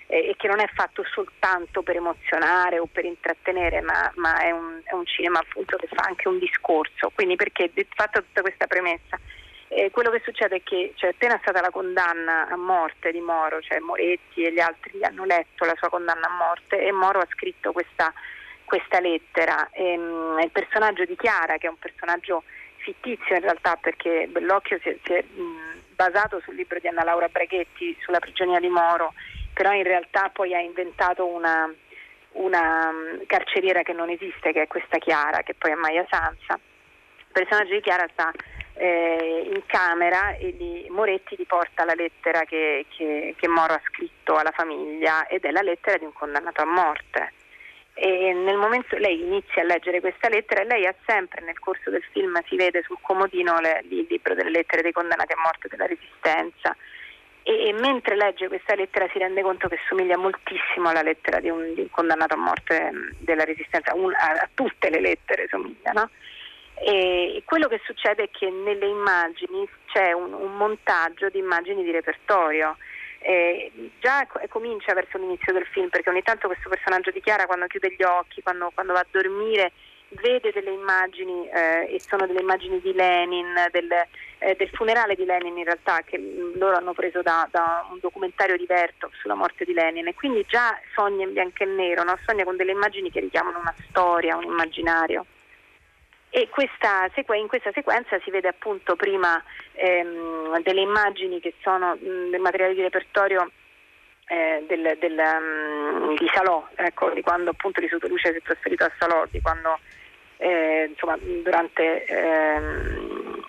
eh, 0.08 0.30
e 0.30 0.36
che 0.38 0.48
non 0.48 0.60
è 0.60 0.68
fatto 0.74 1.04
soltanto 1.12 1.82
per 1.82 1.96
emozionare 1.96 2.80
o 2.80 2.88
per 2.92 3.06
intrattenere, 3.06 3.82
ma, 3.82 4.12
ma 4.16 4.40
è, 4.42 4.48
è, 4.48 4.94
un, 4.94 5.06
cinema 5.06 5.40
appunto 5.40 5.78
che 5.78 5.88
fa 5.88 6.04
anche 6.06 6.28
un 6.28 6.38
discorso. 6.38 7.12
Quindi 7.16 7.36
perché 7.36 7.72
fatta 7.96 8.20
tutta 8.20 8.42
questa 8.42 8.68
premessa, 8.68 9.18
eh, 9.70 9.90
quello 9.90 10.12
che 10.12 10.22
succede 10.24 10.58
è 10.58 10.64
che 10.64 10.94
c'è 10.98 11.08
appena 11.08 11.40
stata 11.42 11.62
la 11.62 11.70
condanna 11.70 12.50
a 12.50 12.58
morte 12.58 13.12
di 13.12 13.22
Moro, 13.22 13.62
cioè 13.62 13.80
Moretti 13.80 14.44
e 14.44 14.52
gli 14.52 14.60
altri 14.60 15.02
hanno 15.02 15.24
letto 15.24 15.64
la 15.64 15.76
sua 15.78 15.88
condanna 15.88 16.28
a 16.28 16.36
morte 16.36 16.86
e 16.86 16.92
Moro 16.92 17.20
ha 17.20 17.28
scritto 17.30 17.72
questa, 17.72 18.14
questa 18.66 19.00
lettera. 19.00 19.70
E, 19.72 19.98
um, 19.98 20.38
il 20.42 20.52
personaggio 20.52 21.06
di 21.06 21.16
Chiara, 21.16 21.58
che 21.58 21.68
è 21.68 21.70
un 21.70 21.80
personaggio 21.80 22.44
fittizio 22.82 23.36
in 23.36 23.42
realtà 23.42 23.78
perché 23.78 24.28
Bellocchio 24.30 24.80
si 24.82 24.90
è, 24.90 24.98
si 25.04 25.14
è 25.14 25.24
mh, 25.24 25.96
basato 25.96 26.40
sul 26.42 26.56
libro 26.56 26.80
di 26.80 26.88
Anna 26.88 27.04
Laura 27.04 27.28
Braghetti 27.28 27.96
sulla 28.02 28.20
prigionia 28.20 28.60
di 28.60 28.70
Moro, 28.70 29.14
però 29.54 29.72
in 29.74 29.84
realtà 29.84 30.30
poi 30.34 30.54
ha 30.54 30.60
inventato 30.60 31.26
una, 31.26 31.72
una 32.34 32.90
um, 32.90 33.26
carceriera 33.26 33.84
che 33.84 33.94
non 33.94 34.10
esiste, 34.10 34.52
che 34.52 34.64
è 34.64 34.68
questa 34.68 34.98
Chiara, 34.98 35.44
che 35.44 35.54
poi 35.54 35.72
è 35.72 35.76
Maya 35.76 36.06
Sanza. 36.10 36.60
Il 37.18 37.32
personaggio 37.32 37.74
di 37.74 37.82
Chiara 37.82 38.08
sta 38.12 38.32
eh, 38.74 39.50
in 39.54 39.62
camera 39.66 40.36
e 40.36 40.50
gli, 40.50 40.88
Moretti 40.90 41.36
gli 41.38 41.46
porta 41.46 41.86
la 41.86 41.94
lettera 41.94 42.44
che, 42.44 42.86
che, 42.90 43.36
che 43.38 43.48
Moro 43.48 43.74
ha 43.74 43.82
scritto 43.86 44.36
alla 44.36 44.52
famiglia 44.52 45.28
ed 45.28 45.46
è 45.46 45.52
la 45.52 45.62
lettera 45.62 45.98
di 45.98 46.06
un 46.06 46.14
condannato 46.14 46.62
a 46.62 46.66
morte 46.66 47.34
e 48.04 48.34
nel 48.34 48.58
momento 48.58 48.98
lei 48.98 49.22
inizia 49.22 49.62
a 49.62 49.66
leggere 49.66 50.00
questa 50.00 50.28
lettera 50.28 50.62
e 50.62 50.66
lei 50.66 50.88
ha 50.88 50.96
sempre 51.06 51.46
nel 51.46 51.60
corso 51.60 51.92
del 51.92 52.04
film 52.12 52.42
si 52.48 52.56
vede 52.56 52.82
sul 52.82 52.98
comodino 53.00 53.60
le, 53.60 53.84
il 53.90 54.08
libro 54.10 54.34
delle 54.34 54.50
lettere 54.50 54.82
dei 54.82 54.92
condannati 54.92 55.34
a 55.34 55.40
morte 55.40 55.68
della 55.68 55.86
resistenza. 55.86 56.76
E, 57.44 57.68
e, 57.68 57.74
mentre 57.74 58.16
legge 58.16 58.48
questa 58.48 58.74
lettera 58.74 59.08
si 59.12 59.20
rende 59.20 59.44
conto 59.44 59.68
che 59.68 59.78
somiglia 59.88 60.18
moltissimo 60.18 60.90
alla 60.90 61.04
lettera 61.04 61.40
di 61.40 61.50
un, 61.50 61.76
di 61.76 61.82
un 61.82 61.92
condannato 61.92 62.34
a 62.34 62.38
morte 62.38 62.92
della 63.20 63.44
resistenza, 63.44 63.94
un, 63.94 64.12
a, 64.16 64.32
a, 64.32 64.50
tutte 64.52 64.90
le 64.90 65.00
lettere 65.00 65.46
somigliano. 65.48 66.10
E 66.84 67.44
quello 67.46 67.68
che 67.68 67.82
succede 67.86 68.24
è 68.24 68.30
che 68.32 68.50
nelle 68.50 68.88
immagini 68.88 69.70
c'è 69.94 70.12
un, 70.12 70.34
un 70.34 70.58
montaggio 70.58 71.30
di 71.30 71.38
immagini 71.38 71.84
di 71.84 71.92
repertorio 71.92 72.78
eh, 73.22 73.72
già 74.00 74.28
comincia 74.50 74.94
verso 74.94 75.18
l'inizio 75.18 75.54
del 75.54 75.66
film 75.66 75.90
perché 75.90 76.10
ogni 76.10 76.24
tanto 76.24 76.48
questo 76.48 76.70
personaggio 76.70 77.12
di 77.12 77.22
Chiara 77.22 77.46
quando 77.46 77.68
chiude 77.68 77.96
gli 77.96 78.04
occhi, 78.04 78.42
quando, 78.42 78.72
quando 78.74 78.94
va 78.94 79.00
a 79.00 79.08
dormire 79.10 79.72
vede 80.22 80.52
delle 80.52 80.72
immagini 80.72 81.48
eh, 81.50 81.94
e 81.94 82.00
sono 82.00 82.26
delle 82.26 82.42
immagini 82.42 82.82
di 82.82 82.94
Lenin, 82.94 83.54
del, 83.72 83.90
eh, 84.40 84.56
del, 84.56 84.70
funerale 84.70 85.16
di 85.16 85.24
Lenin 85.24 85.58
in 85.58 85.64
realtà 85.64 86.02
che 86.04 86.18
loro 86.56 86.76
hanno 86.76 86.94
preso 86.94 87.22
da, 87.22 87.48
da, 87.50 87.88
un 87.90 88.00
documentario 88.02 88.58
di 88.58 88.66
Vertov 88.66 89.12
sulla 89.14 89.36
morte 89.36 89.64
di 89.64 89.74
Lenin 89.74 90.08
e 90.08 90.14
quindi 90.14 90.44
già 90.48 90.78
sogna 90.94 91.24
in 91.24 91.34
bianco 91.34 91.64
e 91.64 91.68
nero, 91.68 92.04
no? 92.04 92.18
sogna 92.26 92.44
con 92.44 92.58
delle 92.58 92.72
immagini 92.72 93.12
che 93.12 93.20
richiamano 93.20 93.60
una 93.60 93.76
storia, 93.88 94.36
un 94.36 94.44
immaginario. 94.44 95.26
E 96.34 96.48
questa, 96.50 97.12
in 97.36 97.48
questa 97.48 97.72
sequenza 97.74 98.18
si 98.24 98.32
vede 98.32 98.48
appunto 98.48 98.96
prima 98.96 99.44
ehm, 99.74 100.62
delle 100.62 100.80
immagini 100.80 101.42
che 101.42 101.54
sono 101.62 101.96
mh, 101.96 102.30
del 102.30 102.40
materiale 102.40 102.74
di 102.74 102.82
repertorio 102.82 103.52
eh, 104.28 104.64
del, 104.66 104.98
del, 104.98 105.18
um, 105.20 106.16
di 106.16 106.32
Salò, 106.34 106.66
ecco, 106.76 107.10
di 107.10 107.22
quando 107.22 107.50
appunto 107.50 107.82
l'Istituto 107.82 108.08
Luce 108.08 108.32
si 108.32 108.38
è 108.38 108.42
trasferito 108.42 108.86
a 108.86 108.92
Salò, 108.98 109.26
di 109.30 109.42
quando 109.42 109.78
eh, 110.38 110.88
insomma, 110.90 111.18
durante 111.44 112.06
ehm, 112.06 113.44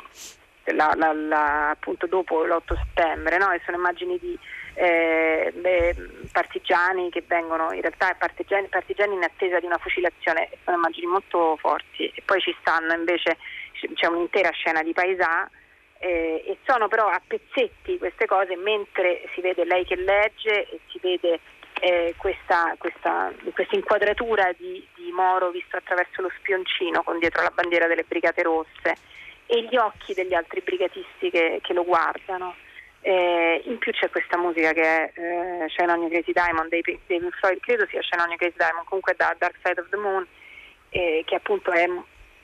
la, 0.74 0.92
la, 0.96 1.12
la, 1.12 1.70
appunto 1.70 2.08
dopo 2.08 2.44
l'8 2.44 2.76
settembre, 2.76 3.38
no? 3.38 3.52
e 3.52 3.60
sono 3.64 3.76
immagini 3.76 4.18
di 4.18 4.36
eh, 4.74 5.52
beh, 5.54 5.94
partigiani 6.32 7.10
che 7.10 7.22
vengono, 7.26 7.72
in 7.72 7.80
realtà 7.80 8.14
partigiani, 8.18 8.68
partigiani, 8.68 9.14
in 9.14 9.22
attesa 9.22 9.60
di 9.60 9.66
una 9.66 9.78
fucilazione, 9.78 10.48
sono 10.64 10.76
immagini 10.76 11.06
molto 11.06 11.56
forti 11.56 12.10
e 12.14 12.22
poi 12.24 12.40
ci 12.40 12.54
stanno 12.60 12.94
invece, 12.94 13.36
c'è 13.94 14.06
un'intera 14.06 14.50
scena 14.50 14.82
di 14.82 14.92
paesà 14.92 15.48
eh, 15.98 16.42
e 16.46 16.58
sono 16.66 16.88
però 16.88 17.06
a 17.06 17.20
pezzetti 17.24 17.98
queste 17.98 18.26
cose 18.26 18.56
mentre 18.56 19.28
si 19.34 19.40
vede 19.40 19.64
lei 19.64 19.84
che 19.84 19.96
legge 19.96 20.68
e 20.68 20.80
si 20.88 20.98
vede 21.00 21.38
eh, 21.80 22.14
questa, 22.16 22.74
questa, 22.78 23.32
inquadratura 23.70 24.52
di, 24.56 24.86
di, 24.94 25.10
Moro 25.12 25.50
visto 25.50 25.76
attraverso 25.76 26.22
lo 26.22 26.30
spioncino 26.38 27.02
con 27.02 27.18
dietro 27.18 27.42
la 27.42 27.52
bandiera 27.54 27.86
delle 27.86 28.04
Brigate 28.04 28.42
Rosse 28.42 28.96
e 29.46 29.62
gli 29.64 29.76
occhi 29.76 30.14
degli 30.14 30.34
altri 30.34 30.60
brigatisti 30.60 31.30
che, 31.30 31.58
che 31.62 31.72
lo 31.72 31.84
guardano. 31.84 32.54
Eh, 33.04 33.62
in 33.64 33.78
più 33.78 33.90
c'è 33.90 34.08
questa 34.10 34.38
musica 34.38 34.72
che 34.72 34.82
è 34.82 35.12
eh, 35.14 35.68
Shine 35.70 35.90
on 35.90 36.08
Crazy 36.08 36.30
Diamond 36.32 36.68
dei, 36.68 36.82
dei 37.06 37.20
Floyd, 37.32 37.58
credo 37.58 37.84
sia 37.88 38.00
Shine 38.00 38.22
on 38.22 38.28
Your 38.28 38.38
Crazy 38.38 38.56
Diamond, 38.56 38.86
comunque 38.86 39.14
da 39.16 39.34
Dark 39.36 39.56
Side 39.60 39.80
of 39.80 39.88
the 39.88 39.96
Moon, 39.96 40.24
eh, 40.90 41.22
che 41.26 41.34
appunto 41.34 41.72
è, 41.72 41.84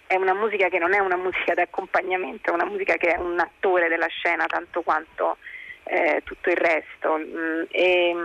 è, 0.09 0.17
una 0.17 0.35
musica 0.35 0.69
che 0.69 0.79
non 0.79 0.95
è 0.95 0.99
una 0.99 1.17
musica 1.17 1.55
d'accompagnamento, 1.55 2.51
è 2.51 2.55
una 2.55 2.65
musica 2.65 2.97
che 2.97 3.15
è 3.15 3.19
un 3.19 3.39
attore 3.39 3.89
della 3.89 4.09
scena 4.09 4.47
tanto 4.47 4.83
quanto 4.83 5.37
eh, 5.85 6.23
tutto 6.25 6.51
il 6.51 6.57
resto. 6.57 7.17
Mm, 7.17 7.63
e, 7.71 8.17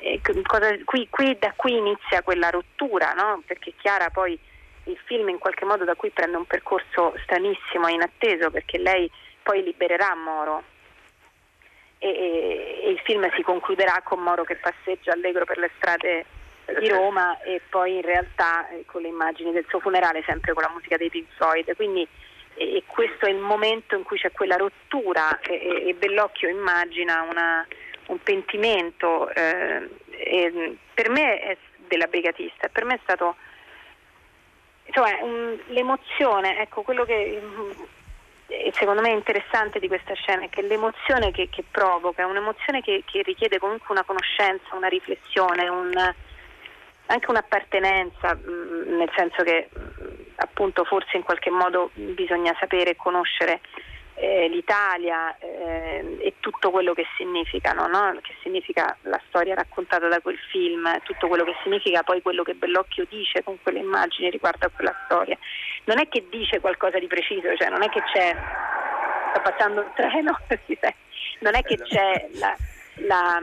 e 0.00 0.20
cosa, 0.42 0.76
qui, 0.84 1.06
qui, 1.08 1.36
da 1.38 1.52
qui 1.54 1.76
inizia 1.76 2.22
quella 2.22 2.50
rottura, 2.50 3.12
no? 3.12 3.44
perché 3.46 3.74
Chiara 3.76 4.10
poi 4.10 4.36
il 4.84 4.98
film 5.04 5.28
in 5.28 5.38
qualche 5.38 5.64
modo 5.64 5.84
da 5.84 5.94
qui 5.94 6.10
prende 6.10 6.36
un 6.36 6.46
percorso 6.46 7.14
stranissimo 7.22 7.86
e 7.86 7.92
inatteso 7.92 8.50
perché 8.50 8.78
lei 8.78 9.08
poi 9.42 9.62
libererà 9.62 10.14
Moro 10.14 10.64
e, 11.98 12.08
e, 12.08 12.90
il 12.90 13.00
film 13.00 13.28
si 13.34 13.42
concluderà 13.42 14.00
con 14.04 14.20
Moro 14.20 14.44
che 14.44 14.56
passeggia 14.56 15.12
allegro 15.12 15.44
per 15.44 15.58
le 15.58 15.70
strade 15.76 16.24
di 16.78 16.88
Roma 16.88 17.40
e 17.42 17.60
poi 17.68 17.96
in 17.96 18.02
realtà 18.02 18.68
eh, 18.68 18.84
con 18.86 19.00
le 19.02 19.08
immagini 19.08 19.52
del 19.52 19.64
suo 19.68 19.80
funerale 19.80 20.22
sempre 20.26 20.52
con 20.52 20.62
la 20.62 20.70
musica 20.70 20.96
dei 20.96 21.08
Pink 21.08 21.28
Floyd. 21.36 21.74
Quindi 21.76 22.06
e 22.58 22.82
questo 22.86 23.26
è 23.26 23.30
il 23.30 23.38
momento 23.38 23.96
in 23.96 24.02
cui 24.02 24.18
c'è 24.18 24.32
quella 24.32 24.56
rottura 24.56 25.38
e, 25.40 25.84
e 25.86 25.94
Bellocchio 25.94 26.48
immagina 26.48 27.22
una, 27.22 27.66
un 28.06 28.20
pentimento 28.20 29.30
eh, 29.30 29.88
per 30.92 31.08
me 31.08 31.38
è 31.38 31.56
della 31.86 32.06
brigatista 32.06 32.68
per 32.68 32.84
me 32.84 32.94
è 32.94 33.00
stato 33.02 33.36
insomma, 34.86 35.22
un, 35.22 35.56
l'emozione 35.68 36.58
ecco 36.58 36.82
quello 36.82 37.04
che 37.04 37.14
e 37.14 37.42
secondo 38.72 39.02
me 39.02 39.10
interessante 39.10 39.78
di 39.78 39.88
questa 39.88 40.14
scena 40.14 40.44
è 40.44 40.48
che 40.48 40.62
l'emozione 40.62 41.30
che, 41.30 41.48
che 41.50 41.64
provoca 41.70 42.22
è 42.22 42.24
un'emozione 42.24 42.80
che, 42.80 43.02
che, 43.04 43.22
richiede 43.22 43.58
comunque 43.58 43.88
una 43.90 44.04
conoscenza, 44.04 44.74
una 44.74 44.88
riflessione, 44.88 45.68
un, 45.68 45.92
anche 47.06 47.30
un'appartenenza, 47.30 48.34
mh, 48.34 48.96
nel 48.96 49.10
senso 49.14 49.42
che 49.42 49.68
mh, 49.70 49.78
appunto 50.36 50.84
forse 50.84 51.16
in 51.16 51.24
qualche 51.24 51.50
modo 51.50 51.90
bisogna 51.92 52.56
sapere 52.58 52.90
e 52.90 52.96
conoscere 52.96 53.60
eh, 54.14 54.48
l'Italia 54.48 55.36
eh, 55.38 56.16
e 56.20 56.34
tutto 56.40 56.70
quello 56.70 56.92
che 56.92 57.06
significano, 57.16 57.86
no? 57.86 58.18
che 58.20 58.34
significa 58.42 58.96
la 59.02 59.20
storia 59.28 59.54
raccontata 59.54 60.08
da 60.08 60.20
quel 60.20 60.38
film, 60.50 60.88
tutto 61.04 61.28
quello 61.28 61.44
che 61.44 61.54
significa 61.62 62.02
poi 62.02 62.20
quello 62.20 62.42
che 62.42 62.54
Bellocchio 62.54 63.06
dice 63.08 63.44
con 63.44 63.58
quelle 63.62 63.78
immagini 63.78 64.30
riguardo 64.30 64.66
a 64.66 64.70
quella 64.74 64.94
storia. 65.04 65.38
Non 65.88 65.98
è 65.98 66.06
che 66.08 66.26
dice 66.28 66.60
qualcosa 66.60 66.98
di 66.98 67.06
preciso, 67.06 67.56
cioè 67.56 67.70
non 67.70 67.82
è 67.82 67.88
che 67.88 68.02
c'è, 68.12 68.36
sta 69.30 69.40
passando 69.40 69.80
un 69.80 69.90
treno, 69.94 70.38
non 71.40 71.54
è 71.54 71.62
che 71.62 71.76
c'è 71.78 72.28
la, 72.34 72.54
la, 73.06 73.40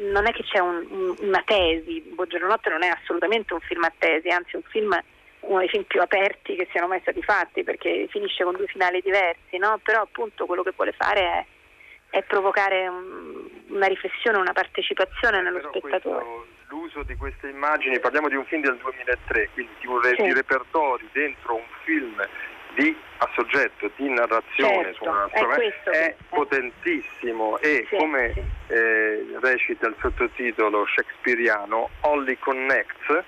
non 0.00 0.26
è 0.26 0.32
che 0.32 0.44
c'è 0.44 0.60
un, 0.60 0.86
un, 0.88 1.14
una 1.20 1.42
tesi, 1.44 2.00
Buongiorno 2.14 2.46
Notte 2.46 2.70
non 2.70 2.82
è 2.82 2.88
assolutamente 2.88 3.52
un 3.52 3.60
film 3.60 3.84
a 3.84 3.92
tesi, 3.98 4.28
anzi 4.28 4.56
un 4.56 4.62
film 4.62 4.98
uno 5.40 5.58
dei 5.58 5.68
film 5.68 5.82
più 5.84 6.00
aperti 6.00 6.56
che 6.56 6.66
siano 6.70 6.86
mai 6.86 7.00
stati 7.00 7.22
fatti 7.22 7.64
perché 7.64 8.06
finisce 8.08 8.44
con 8.44 8.56
due 8.56 8.66
finali 8.66 9.02
diversi, 9.02 9.58
no? 9.58 9.78
però 9.82 10.00
appunto 10.00 10.46
quello 10.46 10.62
che 10.62 10.72
vuole 10.74 10.92
fare 10.92 11.20
è, 11.20 12.16
è 12.16 12.22
provocare 12.22 12.88
un, 12.88 13.46
una 13.68 13.86
riflessione, 13.86 14.38
una 14.38 14.54
partecipazione 14.54 15.42
nello 15.42 15.58
però 15.58 15.68
spettatore. 15.68 16.24
Questo, 16.24 16.46
l'uso 16.74 17.04
di 17.04 17.14
queste 17.14 17.48
immagini, 17.48 18.00
parliamo 18.00 18.28
di 18.28 18.34
un 18.34 18.44
film 18.44 18.62
del 18.62 18.76
2003, 18.82 19.50
quindi 19.54 19.72
un 19.86 20.00
sì. 20.02 20.22
di 20.22 20.32
repertori 20.32 21.08
dentro 21.12 21.54
un 21.54 21.66
film 21.84 22.28
di, 22.74 22.96
a 23.18 23.30
soggetto 23.34 23.88
di 23.94 24.08
narrazione 24.08 24.92
certo, 24.92 25.04
su 25.04 25.04
una 25.04 25.28
storia 25.32 25.82
è, 25.84 25.90
è 25.90 26.16
potentissimo 26.28 27.58
e 27.60 27.86
sì, 27.88 27.96
come 27.96 28.32
sì. 28.32 28.42
Eh, 28.72 29.26
recita 29.40 29.86
il 29.86 29.94
sottotitolo 30.00 30.84
shakespeariano 30.86 31.90
Holly 32.00 32.36
Connects 32.38 33.22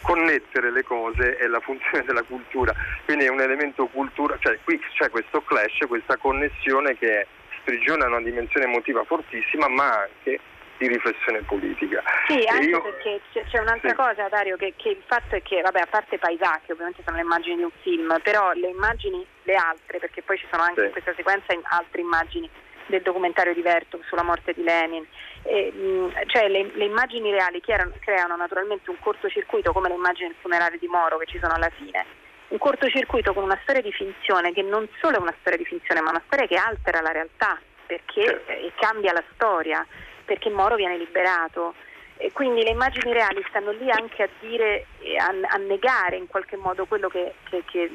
connettere 0.00 0.70
le 0.70 0.82
cose 0.82 1.36
è 1.36 1.46
la 1.46 1.60
funzione 1.60 2.04
della 2.04 2.22
cultura, 2.22 2.74
quindi 3.04 3.24
è 3.24 3.28
un 3.28 3.40
elemento 3.40 3.86
cultura, 3.86 4.36
cioè 4.38 4.58
qui 4.64 4.78
c'è 4.94 5.10
questo 5.10 5.42
clash, 5.42 5.86
questa 5.86 6.16
connessione 6.16 6.96
che 6.96 7.26
sprigiona 7.58 8.06
una 8.06 8.20
dimensione 8.20 8.66
emotiva 8.66 9.04
fortissima 9.04 9.68
ma 9.68 10.00
anche 10.02 10.40
di 10.86 10.94
riflessione 10.94 11.42
politica. 11.42 12.02
Sì, 12.26 12.44
anche 12.46 12.68
io... 12.68 12.82
perché 12.82 13.20
c'è, 13.32 13.58
un'altra 13.58 13.90
sì. 13.90 13.94
cosa 13.94 14.28
Dario, 14.28 14.56
che, 14.56 14.74
che, 14.76 14.90
il 14.90 15.02
fatto 15.06 15.34
è 15.34 15.42
che, 15.42 15.60
vabbè, 15.62 15.80
a 15.80 15.86
parte 15.86 16.16
i 16.16 16.18
paesaggi, 16.18 16.72
ovviamente 16.72 17.02
sono 17.04 17.16
le 17.16 17.22
immagini 17.22 17.56
di 17.56 17.62
un 17.62 17.72
film, 17.82 18.18
però 18.22 18.52
le 18.52 18.68
immagini, 18.68 19.24
le 19.44 19.54
altre, 19.54 19.98
perché 19.98 20.22
poi 20.22 20.38
ci 20.38 20.46
sono 20.50 20.62
anche 20.62 20.80
sì. 20.80 20.86
in 20.86 20.92
questa 20.92 21.14
sequenza 21.14 21.54
altre 21.62 22.00
immagini 22.00 22.48
del 22.86 23.00
documentario 23.00 23.54
di 23.54 23.62
Vertov 23.62 24.02
sulla 24.04 24.22
morte 24.22 24.52
di 24.52 24.62
Lenin. 24.62 25.06
E, 25.42 25.72
mh, 25.72 26.26
cioè 26.26 26.48
le, 26.48 26.70
le, 26.74 26.84
immagini 26.84 27.30
reali 27.30 27.60
creano, 27.60 27.92
creano 28.00 28.36
naturalmente 28.36 28.90
un 28.90 28.98
cortocircuito 29.00 29.72
come 29.72 29.88
le 29.88 29.94
immagini 29.94 30.28
del 30.28 30.36
funerale 30.40 30.78
di 30.78 30.86
Moro 30.86 31.16
che 31.18 31.26
ci 31.26 31.38
sono 31.40 31.54
alla 31.54 31.70
fine. 31.70 32.04
Un 32.48 32.58
cortocircuito 32.58 33.32
con 33.32 33.42
una 33.42 33.58
storia 33.62 33.80
di 33.80 33.90
finzione 33.90 34.52
che 34.52 34.62
non 34.62 34.86
solo 35.00 35.16
è 35.16 35.20
una 35.20 35.34
storia 35.40 35.58
di 35.58 35.64
finzione, 35.64 36.02
ma 36.02 36.10
una 36.10 36.22
storia 36.26 36.46
che 36.46 36.56
altera 36.56 37.00
la 37.00 37.10
realtà 37.10 37.58
perché 37.86 38.44
eh, 38.46 38.72
cambia 38.76 39.12
la 39.12 39.22
storia, 39.34 39.86
perché 40.24 40.50
Moro 40.50 40.76
viene 40.76 40.96
liberato. 40.96 41.74
E 42.16 42.30
quindi 42.32 42.62
le 42.62 42.70
immagini 42.70 43.12
reali 43.12 43.44
stanno 43.48 43.72
lì 43.72 43.90
anche 43.90 44.22
a 44.22 44.28
dire, 44.38 44.86
a, 45.18 45.54
a 45.54 45.56
negare 45.56 46.16
in 46.16 46.28
qualche 46.28 46.56
modo 46.56 46.86
quello 46.86 47.08
che, 47.08 47.34
che, 47.50 47.64
che, 47.66 47.90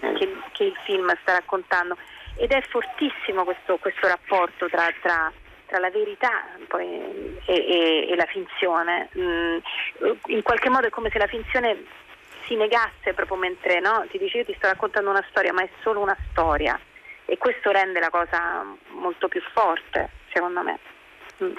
che 0.52 0.64
il 0.64 0.78
film 0.84 1.10
sta 1.22 1.34
raccontando 1.34 1.98
ed 2.36 2.52
è 2.52 2.62
fortissimo 2.62 3.44
questo, 3.44 3.78
questo 3.78 4.08
rapporto 4.08 4.68
tra, 4.68 4.88
tra, 5.02 5.32
tra, 5.66 5.80
la 5.80 5.90
verità 5.90 6.48
poi, 6.68 7.40
e, 7.46 7.54
e, 7.54 8.08
e, 8.10 8.16
la 8.16 8.26
finzione. 8.26 9.10
Mm, 9.18 9.58
in 10.28 10.42
qualche 10.42 10.70
modo 10.70 10.88
è 10.88 10.90
come 10.90 11.10
se 11.10 11.18
la 11.18 11.28
finzione 11.28 11.84
si 12.46 12.56
negasse 12.56 13.14
proprio 13.14 13.38
mentre 13.38 13.80
no? 13.80 14.06
ti 14.10 14.18
dice 14.18 14.40
io 14.40 14.46
ti 14.46 14.56
sto 14.58 14.68
raccontando 14.68 15.10
una 15.10 15.26
storia, 15.30 15.54
ma 15.54 15.64
è 15.64 15.70
solo 15.82 16.02
una 16.02 16.18
storia 16.32 16.78
e 17.30 17.38
questo 17.38 17.72
rende 17.72 18.00
la 18.00 18.10
cosa 18.10 18.66
molto 18.88 19.28
più 19.28 19.42
forte, 19.54 20.10
secondo 20.34 20.62
me. 20.62 20.80
Mm. 21.44 21.56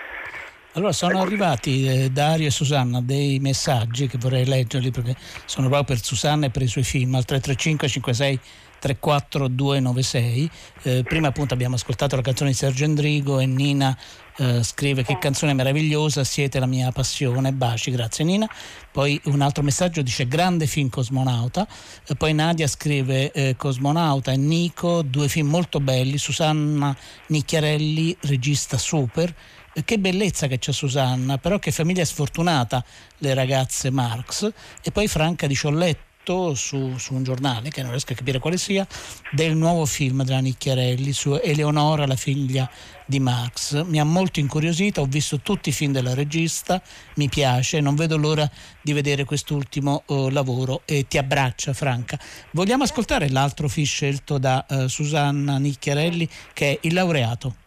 Allora 0.75 0.93
sono 0.93 1.15
ecco. 1.15 1.23
arrivati 1.23 1.87
eh, 1.87 2.11
Dario 2.11 2.47
e 2.47 2.51
Susanna 2.51 3.01
dei 3.01 3.41
messaggi 3.41 4.07
che 4.07 4.19
vorrei 4.19 4.45
leggerli 4.47 4.93
perché 4.93 5.17
sono 5.45 5.69
proprio 5.69 5.97
per 5.97 6.05
Susanna 6.05 6.47
e 6.47 6.51
per 6.51 6.63
i 6.63 6.69
suoi 6.69 6.85
film 6.85 7.15
al 7.17 7.25
335 7.25 7.89
56 7.89 8.41
34296. 8.81 10.51
Eh, 10.83 11.03
prima 11.03 11.29
appunto 11.29 11.55
abbiamo 11.55 11.75
ascoltato 11.75 12.17
la 12.17 12.23
canzone 12.23 12.51
di 12.51 12.57
Sergio 12.57 12.85
Endrigo 12.85 13.39
e 13.39 13.47
Nina 13.47 13.97
eh, 14.37 14.63
scrive 14.63 15.03
che 15.03 15.19
canzone 15.19 15.53
meravigliosa, 15.53 16.25
siete 16.25 16.59
la 16.59 16.67
mia 16.67 16.91
passione, 16.91 17.53
baci, 17.53 17.91
grazie 17.91 18.25
Nina. 18.25 18.49
Poi 18.91 19.21
un 19.25 19.43
altro 19.43 19.63
messaggio 19.63 20.03
dice 20.03 20.27
grande 20.27 20.67
film 20.67 20.89
Cosmonauta, 20.89 21.69
e 22.07 22.15
poi 22.17 22.33
Nadia 22.33 22.67
scrive 22.67 23.31
eh, 23.33 23.55
Cosmonauta 23.57 24.33
e 24.33 24.37
Nico, 24.37 25.03
due 25.03 25.29
film 25.29 25.49
molto 25.49 25.79
belli, 25.79 26.17
Susanna 26.17 26.97
Nicchiarelli, 27.27 28.17
regista 28.23 28.79
super. 28.79 29.35
Eh, 29.73 29.85
che 29.85 29.99
bellezza 29.99 30.47
che 30.47 30.59
c'è 30.59 30.73
Susanna, 30.73 31.39
però 31.39 31.59
che 31.59 31.71
famiglia 31.71 32.05
sfortunata 32.05 32.85
le 33.19 33.35
ragazze 33.35 33.91
Marx. 33.91 34.51
E 34.83 34.91
poi 34.91 35.09
Franca 35.09 35.47
di 35.47 35.55
Ciolletto 35.55 36.09
letto 36.21 36.55
su, 36.55 36.97
su, 36.99 37.15
un 37.15 37.23
giornale, 37.23 37.71
che 37.71 37.83
non 37.83 37.91
riesco 37.91 38.13
a 38.13 38.17
capire 38.17 38.39
quale 38.39 38.59
sia, 38.59 38.87
del 39.31 39.57
nuovo 39.57 39.85
film 39.87 40.23
della 40.23 40.41
Nicchiarelli 40.41 41.13
su 41.13 41.39
Eleonora, 41.43 42.07
la 42.07 42.17
figlia 42.17 42.71
di 43.07 43.19
Max. 43.19 43.83
Mi 43.85 43.99
ha 43.99 44.05
molto 44.05 44.39
incuriosito, 44.39 45.01
ho 45.01 45.07
visto 45.07 45.41
tutti 45.41 45.71
i 45.71 45.73
film 45.73 45.93
della 45.93 46.15
regista, 46.15 46.81
mi 47.15 47.29
piace, 47.29 47.81
non 47.81 47.97
vedo 47.97 48.17
l'ora 48.17 48.49
di 48.83 48.93
vedere 48.93 49.25
quest'ultimo 49.25 50.03
uh, 50.07 50.29
lavoro 50.29 50.83
e 50.85 51.07
ti 51.09 51.19
abbraccia 51.19 51.73
Franca. 51.73 52.19
Vogliamo 52.53 52.85
ascoltare 52.85 53.29
l'altro 53.31 53.69
film 53.69 53.87
scelto 53.87 54.39
da 54.39 54.65
uh, 54.69 54.87
Susanna 54.87 55.59
Nicchiarelli 55.59 56.29
che 56.53 56.73
è 56.73 56.79
Il 56.83 56.95
laureato. 56.95 57.60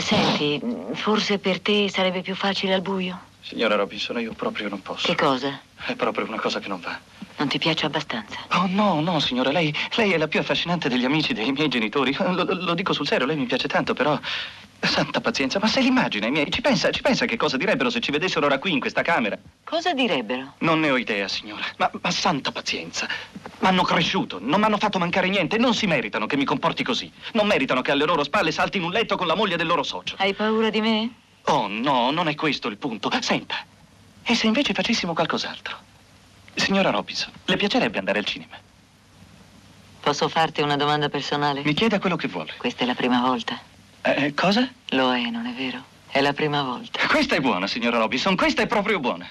Senti, 0.00 0.60
forse 0.92 1.38
per 1.38 1.60
te 1.60 1.88
sarebbe 1.88 2.22
più 2.22 2.34
facile 2.34 2.74
al 2.74 2.82
buio? 2.82 3.20
Signora 3.40 3.74
Robinson, 3.74 4.20
io 4.20 4.32
proprio 4.32 4.68
non 4.68 4.80
posso. 4.82 5.06
Che 5.06 5.14
cosa? 5.14 5.60
È 5.86 5.94
proprio 5.94 6.26
una 6.26 6.38
cosa 6.38 6.60
che 6.60 6.68
non 6.68 6.80
va. 6.80 6.98
Non 7.38 7.48
ti 7.48 7.58
piace 7.58 7.86
abbastanza? 7.86 8.38
Oh, 8.52 8.66
no, 8.68 9.00
no, 9.00 9.20
signora, 9.20 9.50
lei, 9.50 9.74
lei 9.96 10.12
è 10.12 10.18
la 10.18 10.28
più 10.28 10.40
affascinante 10.40 10.88
degli 10.88 11.04
amici 11.04 11.32
dei 11.32 11.50
miei 11.52 11.68
genitori. 11.68 12.14
Lo, 12.18 12.44
lo, 12.44 12.74
dico 12.74 12.92
sul 12.92 13.06
serio, 13.06 13.26
lei 13.26 13.36
mi 13.36 13.46
piace 13.46 13.68
tanto, 13.68 13.94
però... 13.94 14.18
Santa 14.80 15.20
pazienza, 15.20 15.58
ma 15.60 15.66
se 15.66 15.80
l'immagina 15.80 16.26
i 16.26 16.30
miei... 16.30 16.50
Ci 16.50 16.60
pensa, 16.60 16.90
ci 16.90 17.02
pensa 17.02 17.24
che 17.26 17.36
cosa 17.36 17.56
direbbero 17.56 17.90
se 17.90 18.00
ci 18.00 18.10
vedessero 18.10 18.46
ora 18.46 18.58
qui 18.58 18.72
in 18.72 18.80
questa 18.80 19.02
camera? 19.02 19.36
Cosa 19.64 19.92
direbbero? 19.92 20.54
Non 20.58 20.80
ne 20.80 20.90
ho 20.90 20.96
idea, 20.96 21.28
signora. 21.28 21.62
Ma, 21.76 21.90
ma 22.00 22.10
santa 22.10 22.52
pazienza. 22.52 23.08
M'hanno 23.60 23.82
cresciuto, 23.82 24.38
non 24.40 24.60
mi 24.60 24.66
hanno 24.66 24.78
fatto 24.78 24.98
mancare 24.98 25.28
niente, 25.28 25.58
non 25.58 25.74
si 25.74 25.86
meritano 25.86 26.26
che 26.26 26.36
mi 26.36 26.44
comporti 26.44 26.84
così. 26.84 27.10
Non 27.32 27.46
meritano 27.46 27.80
che 27.82 27.90
alle 27.90 28.04
loro 28.04 28.22
spalle 28.24 28.52
salti 28.52 28.78
in 28.78 28.84
un 28.84 28.90
letto 28.90 29.16
con 29.16 29.26
la 29.26 29.34
moglie 29.34 29.56
del 29.56 29.66
loro 29.66 29.82
socio. 29.82 30.14
Hai 30.18 30.32
paura 30.32 30.70
di 30.70 30.80
me? 30.80 31.10
Oh, 31.44 31.66
no, 31.68 32.10
non 32.10 32.28
è 32.28 32.34
questo 32.34 32.68
il 32.68 32.76
punto. 32.76 33.10
Senta, 33.20 33.56
e 34.22 34.34
se 34.34 34.46
invece 34.46 34.74
facessimo 34.74 35.12
qualcos'altro? 35.12 35.76
Signora 36.54 36.90
Robinson, 36.90 37.32
le 37.44 37.56
piacerebbe 37.56 37.98
andare 37.98 38.18
al 38.18 38.24
cinema? 38.24 38.56
Posso 40.00 40.28
farti 40.28 40.60
una 40.60 40.76
domanda 40.76 41.08
personale? 41.08 41.62
Mi 41.64 41.74
chieda 41.74 41.98
quello 41.98 42.16
che 42.16 42.28
vuole. 42.28 42.54
Questa 42.56 42.84
è 42.84 42.86
la 42.86 42.94
prima 42.94 43.20
volta. 43.20 43.67
Eh, 44.02 44.34
cosa? 44.34 44.68
Lo 44.90 45.12
è, 45.12 45.28
non 45.30 45.46
è 45.46 45.52
vero? 45.52 45.82
È 46.10 46.20
la 46.20 46.32
prima 46.32 46.62
volta. 46.62 47.06
Questa 47.06 47.36
è 47.36 47.40
buona, 47.40 47.66
signora 47.66 47.98
Robinson, 47.98 48.36
questa 48.36 48.62
è 48.62 48.66
proprio 48.66 48.98
buona. 49.00 49.28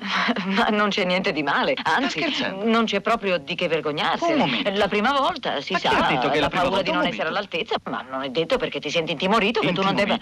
Ma 0.46 0.68
non 0.68 0.88
c'è 0.88 1.04
niente 1.04 1.32
di 1.32 1.42
male, 1.42 1.74
anzi, 1.82 2.24
non 2.64 2.84
c'è 2.84 3.00
proprio 3.00 3.38
di 3.38 3.54
che 3.54 3.68
vergognarsi. 3.68 4.24
Un 4.32 4.38
momento. 4.38 4.70
La 4.72 4.88
prima 4.88 5.12
volta, 5.12 5.60
si 5.60 5.72
ma 5.74 5.78
sa, 5.78 5.90
ha 5.90 6.08
detto 6.08 6.30
che 6.30 6.36
la, 6.36 6.42
la 6.42 6.48
paura 6.48 6.68
volta, 6.68 6.82
di 6.84 6.92
non 6.92 7.06
essere 7.06 7.28
all'altezza, 7.28 7.76
ma 7.84 8.04
non 8.08 8.22
è 8.22 8.30
detto 8.30 8.56
perché 8.56 8.80
ti 8.80 8.90
senti 8.90 9.12
intimorito 9.12 9.60
che 9.60 9.72
tu 9.72 9.82
non 9.82 9.94
debba... 9.94 10.18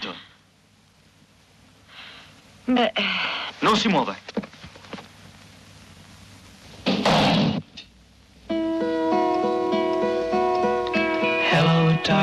Beh... 2.65 2.93
Non 3.59 3.77
si 3.77 3.87
muova. 3.87 4.15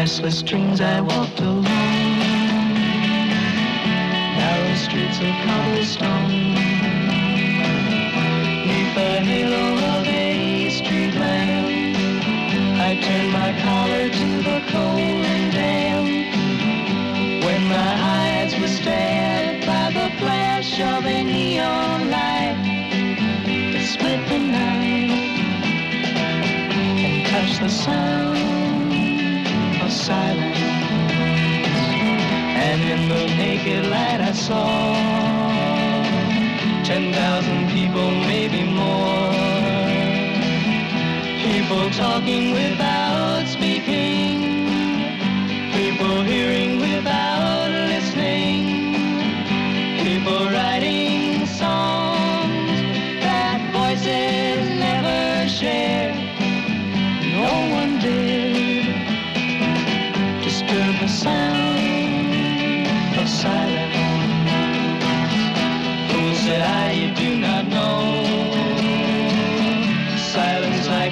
Restless 0.00 0.40
dreams 0.40 0.80
I 0.80 1.02
walked 1.02 1.40
alone, 1.40 1.64
narrow 4.38 4.74
streets 4.76 5.18
of 5.18 5.34
cobblestone, 5.44 6.54
neath 8.66 8.94
the 8.94 9.20
halo 9.28 9.64
of 9.92 10.06
a 10.06 10.70
street 10.70 11.14
lamp. 11.16 11.68
I 12.80 12.98
turned 13.04 13.30
my 13.30 13.52
collar 13.60 14.08
to 14.08 14.28
the 14.48 14.62
cold 14.72 15.26
and 15.34 15.52
damp. 15.52 16.08
When 17.44 17.62
my 17.68 17.92
eyes 18.16 18.58
were 18.58 18.68
stared 18.68 19.66
by 19.66 19.90
the 19.90 20.08
flash 20.16 20.80
of 20.80 21.04
a 21.04 21.24
neon 21.24 22.08
light 22.08 22.56
that 23.72 23.84
split 23.84 24.26
the 24.30 24.38
night 24.38 25.10
and 27.04 27.26
touched 27.26 27.60
the 27.60 27.68
sound 27.68 28.59
silence. 30.00 30.58
And 32.66 32.80
in 32.94 33.08
the 33.08 33.26
naked 33.36 33.86
light 33.86 34.20
I 34.20 34.32
saw 34.32 34.94
ten 36.84 37.12
thousand 37.12 37.68
people, 37.70 38.10
maybe 38.32 38.62
more. 38.64 39.32
People 41.46 41.90
talking 41.90 42.52
without 42.52 43.46
speaking. 43.46 44.38
People 45.72 46.22
hearing 46.22 46.80
without 46.80 47.39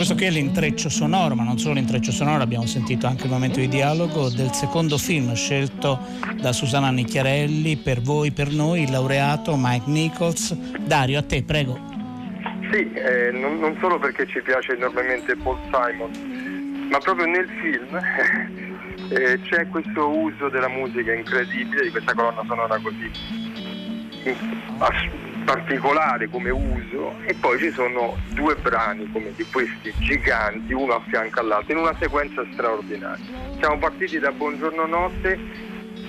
questo 0.00 0.16
qui 0.16 0.28
è 0.28 0.30
l'intreccio 0.30 0.88
sonoro, 0.88 1.34
ma 1.34 1.42
non 1.42 1.58
solo 1.58 1.74
l'intreccio 1.74 2.10
sonoro, 2.10 2.42
abbiamo 2.42 2.64
sentito 2.64 3.06
anche 3.06 3.24
il 3.24 3.30
momento 3.30 3.60
di 3.60 3.68
dialogo 3.68 4.30
del 4.30 4.50
secondo 4.50 4.96
film 4.96 5.34
scelto 5.34 5.98
da 6.40 6.54
Susanna 6.54 6.90
Nicchiarelli, 6.90 7.76
per 7.76 8.00
voi, 8.00 8.30
per 8.30 8.50
noi, 8.50 8.84
il 8.84 8.90
laureato 8.90 9.56
Mike 9.58 9.90
Nichols. 9.90 10.54
Dario, 10.54 11.18
a 11.18 11.22
te, 11.22 11.42
prego. 11.42 11.78
Sì, 12.72 12.90
eh, 12.94 13.30
non, 13.32 13.58
non 13.58 13.76
solo 13.78 13.98
perché 13.98 14.26
ci 14.26 14.40
piace 14.40 14.72
enormemente 14.72 15.36
Paul 15.36 15.58
Simon, 15.64 16.88
ma 16.88 16.96
proprio 16.96 17.26
nel 17.26 17.46
film 17.60 18.00
eh, 19.12 19.38
c'è 19.50 19.68
questo 19.68 20.08
uso 20.08 20.48
della 20.48 20.70
musica 20.70 21.12
incredibile, 21.12 21.82
di 21.82 21.90
questa 21.90 22.14
colonna 22.14 22.42
sonora 22.46 22.78
così 22.78 23.10
in- 24.24 25.29
particolare 25.50 26.28
come 26.28 26.50
uso 26.50 27.16
e 27.26 27.34
poi 27.34 27.58
ci 27.58 27.72
sono 27.72 28.16
due 28.34 28.54
brani 28.54 29.10
come 29.10 29.32
di 29.34 29.44
questi 29.50 29.92
giganti 29.98 30.72
uno 30.72 30.94
a 30.94 31.02
fianco 31.08 31.40
all'altro 31.40 31.72
in 31.72 31.78
una 31.80 31.96
sequenza 31.98 32.44
straordinaria. 32.52 33.24
Siamo 33.58 33.78
partiti 33.78 34.20
da 34.20 34.30
Buongiorno 34.30 34.86
Notte, 34.86 35.36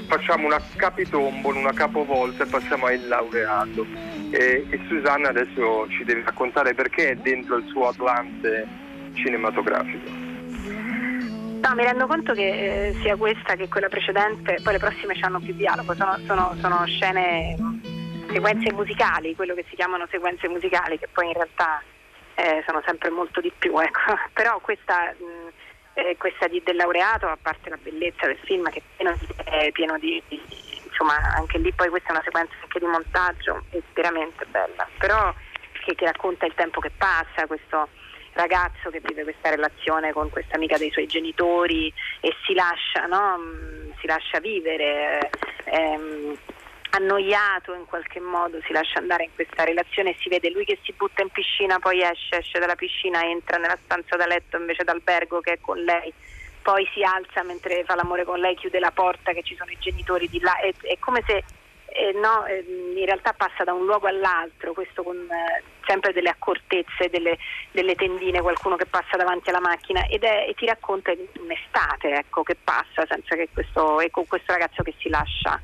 facciamo 0.07 0.45
una 0.45 0.61
capitombolo, 0.75 1.57
una 1.57 1.73
capovolta 1.73 2.43
e 2.43 2.47
passiamo 2.47 2.85
a 2.85 2.91
Il 2.91 3.07
Laureato 3.07 3.83
e, 4.29 4.67
e 4.69 4.79
Susanna 4.87 5.29
adesso 5.29 5.87
ci 5.89 6.03
deve 6.03 6.21
raccontare 6.23 6.75
perché 6.75 7.09
è 7.09 7.15
dentro 7.15 7.57
il 7.57 7.65
suo 7.69 7.87
Atlante 7.87 8.67
cinematografico. 9.13 10.07
No, 10.07 11.75
mi 11.75 11.83
rendo 11.83 12.05
conto 12.05 12.33
che 12.33 12.89
eh, 12.89 12.93
sia 13.01 13.15
questa 13.15 13.55
che 13.55 13.67
quella 13.67 13.87
precedente, 13.87 14.59
poi 14.61 14.73
le 14.73 14.79
prossime 14.79 15.15
hanno 15.21 15.39
più 15.39 15.53
dialogo, 15.55 15.95
sono, 15.95 16.17
sono- 16.27 16.55
sono 16.59 16.85
scene, 16.85 17.55
sequenze 18.31 18.71
musicali, 18.73 19.35
quello 19.35 19.53
che 19.53 19.65
si 19.69 19.75
chiamano 19.75 20.07
sequenze 20.09 20.47
musicali, 20.47 20.97
che 20.97 21.07
poi 21.11 21.27
in 21.27 21.33
realtà 21.33 21.81
eh, 22.35 22.63
sono 22.65 22.81
sempre 22.85 23.09
molto 23.09 23.41
di 23.41 23.51
più, 23.57 23.77
ecco. 23.79 24.17
Però 24.33 24.59
questa, 24.59 25.13
mh, 25.17 25.47
eh, 25.93 26.17
questa 26.17 26.47
di- 26.47 26.61
del 26.63 26.75
laureato, 26.75 27.27
a 27.27 27.37
parte 27.41 27.69
la 27.69 27.77
bellezza 27.81 28.25
del 28.27 28.39
film 28.43 28.69
che 28.69 28.79
è 28.79 28.81
pieno 28.95 29.15
di, 29.19 29.27
è 29.43 29.71
pieno 29.71 29.97
di- 29.99 30.23
di- 30.27 30.41
insomma 30.83 31.33
anche 31.35 31.57
lì 31.57 31.71
poi 31.73 31.89
questa 31.89 32.09
è 32.09 32.11
una 32.11 32.23
sequenza 32.23 32.53
anche 32.61 32.79
di 32.79 32.85
montaggio, 32.85 33.63
è 33.69 33.79
veramente 33.93 34.45
bella, 34.45 34.87
però 34.97 35.33
che, 35.85 35.95
che 35.95 36.05
racconta 36.05 36.45
il 36.45 36.53
tempo 36.55 36.79
che 36.79 36.91
passa, 36.95 37.47
questo 37.47 37.89
ragazzo 38.33 38.89
che 38.89 39.01
vive 39.03 39.23
questa 39.23 39.49
relazione 39.49 40.13
con 40.13 40.29
questa 40.29 40.55
amica 40.55 40.77
dei 40.77 40.91
suoi 40.91 41.05
genitori 41.07 41.91
e 42.21 42.33
si 42.45 42.53
lascia, 42.53 43.05
no? 43.05 43.37
Mm, 43.37 43.91
si 43.99 44.07
lascia 44.07 44.39
vivere, 44.39 45.29
ehm, 45.65 46.37
annoiato 46.91 47.73
in 47.73 47.85
qualche 47.85 48.19
modo, 48.19 48.59
si 48.65 48.73
lascia 48.73 48.99
andare 48.99 49.23
in 49.23 49.29
questa 49.33 49.63
relazione 49.63 50.11
e 50.11 50.17
si 50.19 50.29
vede 50.29 50.49
lui 50.49 50.65
che 50.65 50.79
si 50.83 50.93
butta 50.93 51.21
in 51.21 51.29
piscina, 51.29 51.79
poi 51.79 52.01
esce, 52.01 52.37
esce 52.37 52.59
dalla 52.59 52.75
piscina, 52.75 53.23
entra 53.23 53.57
nella 53.57 53.77
stanza 53.83 54.15
da 54.15 54.25
letto 54.25 54.57
invece 54.57 54.83
d'albergo 54.83 55.39
che 55.39 55.53
è 55.53 55.59
con 55.61 55.77
lei, 55.77 56.13
poi 56.61 56.87
si 56.93 57.03
alza 57.03 57.43
mentre 57.43 57.83
fa 57.85 57.95
l'amore 57.95 58.25
con 58.25 58.39
lei, 58.39 58.55
chiude 58.55 58.79
la 58.79 58.91
porta 58.91 59.31
che 59.31 59.43
ci 59.43 59.55
sono 59.55 59.71
i 59.71 59.77
genitori 59.79 60.27
di 60.29 60.39
là, 60.39 60.57
è, 60.59 60.73
è 60.81 60.97
come 60.99 61.23
se 61.25 61.43
eh, 61.93 62.13
no, 62.13 62.45
eh, 62.45 62.63
in 62.95 63.05
realtà 63.05 63.33
passa 63.33 63.63
da 63.63 63.73
un 63.73 63.85
luogo 63.85 64.07
all'altro, 64.07 64.73
questo 64.73 65.03
con 65.03 65.17
eh, 65.17 65.63
sempre 65.85 66.13
delle 66.13 66.29
accortezze, 66.29 67.09
delle, 67.09 67.37
delle 67.71 67.95
tendine, 67.95 68.41
qualcuno 68.41 68.75
che 68.75 68.85
passa 68.85 69.17
davanti 69.17 69.49
alla 69.49 69.59
macchina 69.59 70.05
ed 70.07 70.23
è, 70.23 70.45
e 70.47 70.53
ti 70.53 70.65
racconta 70.65 71.11
un'estate 71.11 72.15
ecco, 72.15 72.43
che 72.43 72.55
passa 72.61 73.05
senza 73.07 73.35
che 73.35 73.49
questo, 73.53 73.99
e 73.99 74.09
con 74.09 74.25
questo 74.25 74.53
ragazzo 74.53 74.83
che 74.83 74.93
si 74.99 75.09
lascia 75.09 75.59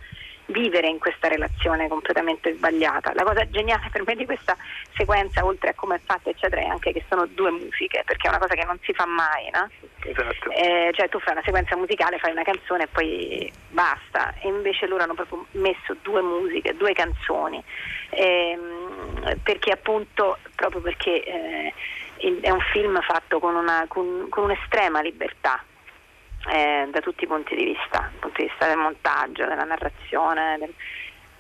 vivere 0.48 0.88
in 0.88 1.00
questa 1.00 1.28
relazione 1.28 1.88
completamente 1.88 2.54
sbagliata. 2.56 3.14
La 3.14 3.24
cosa 3.24 3.50
geniale 3.50 3.90
per 3.92 4.04
me 4.06 4.16
di 4.16 4.26
questa 4.26 4.56
sequenza, 4.96 5.46
oltre 5.46 5.70
a 5.70 5.74
come 5.74 5.96
è 5.96 6.00
fatta, 6.04 6.30
eccetera, 6.30 6.62
è 6.62 6.66
anche 6.66 6.94
che 6.94 7.04
sono 7.10 7.26
due 7.26 7.52
musiche, 7.52 8.04
perché 8.06 8.28
è 8.28 8.30
una 8.30 8.40
cosa 8.40 8.54
che 8.54 8.66
non 8.66 8.78
si 8.82 8.94
fa 8.94 9.06
mai, 9.06 9.50
no? 9.52 9.70
Esatto. 10.04 10.52
Eh, 10.52 10.92
cioè 10.94 11.10
tu 11.10 11.20
fai 11.20 11.34
una 11.34 11.44
sequenza 11.44 11.76
musicale, 11.76 12.20
fai 12.20 12.32
una 12.32 12.44
canzone 12.44 12.84
e 12.84 12.88
poi 12.88 13.52
basta. 13.70 14.34
E 14.42 14.48
invece 14.48 14.88
loro 14.88 15.04
hanno 15.04 15.14
proprio 15.14 15.46
messo 15.52 15.96
due 16.02 16.22
musiche, 16.22 16.76
due 16.76 16.94
canzoni. 16.94 17.62
Ehm, 18.12 19.40
perché 19.44 19.72
appunto, 19.72 20.38
proprio 20.56 20.82
perché 20.82 21.24
eh, 21.24 21.74
è 22.18 22.50
un 22.50 22.62
film 22.72 23.00
fatto 23.02 23.40
con, 23.40 23.56
una, 23.56 23.86
con, 23.88 24.28
con 24.30 24.46
un'estrema 24.46 25.02
libertà. 25.02 25.64
Eh, 26.50 26.88
da 26.90 27.00
tutti 27.02 27.24
i 27.24 27.28
punti 27.28 27.56
di 27.56 27.66
vista, 27.66 28.00
dal 28.00 28.20
punto 28.20 28.42
di 28.42 28.48
vista 28.48 28.68
del 28.68 28.78
montaggio, 28.78 29.46
della 29.46 29.64
narrazione, 29.64 30.58
del- 30.60 30.74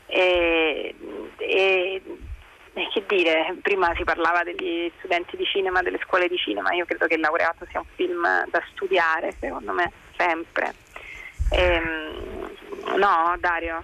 e, 0.07 0.95
e- 1.37 2.01
e 2.73 2.87
che 2.93 3.03
dire, 3.07 3.55
prima 3.61 3.91
si 3.95 4.03
parlava 4.03 4.43
degli 4.43 4.91
studenti 4.99 5.35
di 5.35 5.45
cinema, 5.45 5.81
delle 5.81 5.99
scuole 6.03 6.27
di 6.27 6.37
cinema, 6.37 6.71
io 6.73 6.85
credo 6.85 7.07
che 7.07 7.15
il 7.15 7.21
laureato 7.21 7.65
sia 7.69 7.79
un 7.79 7.85
film 7.95 8.21
da 8.49 8.63
studiare, 8.71 9.35
secondo 9.39 9.73
me, 9.73 9.91
sempre. 10.15 10.75
Ehm, 11.49 12.49
no, 12.97 13.35
Dario? 13.39 13.83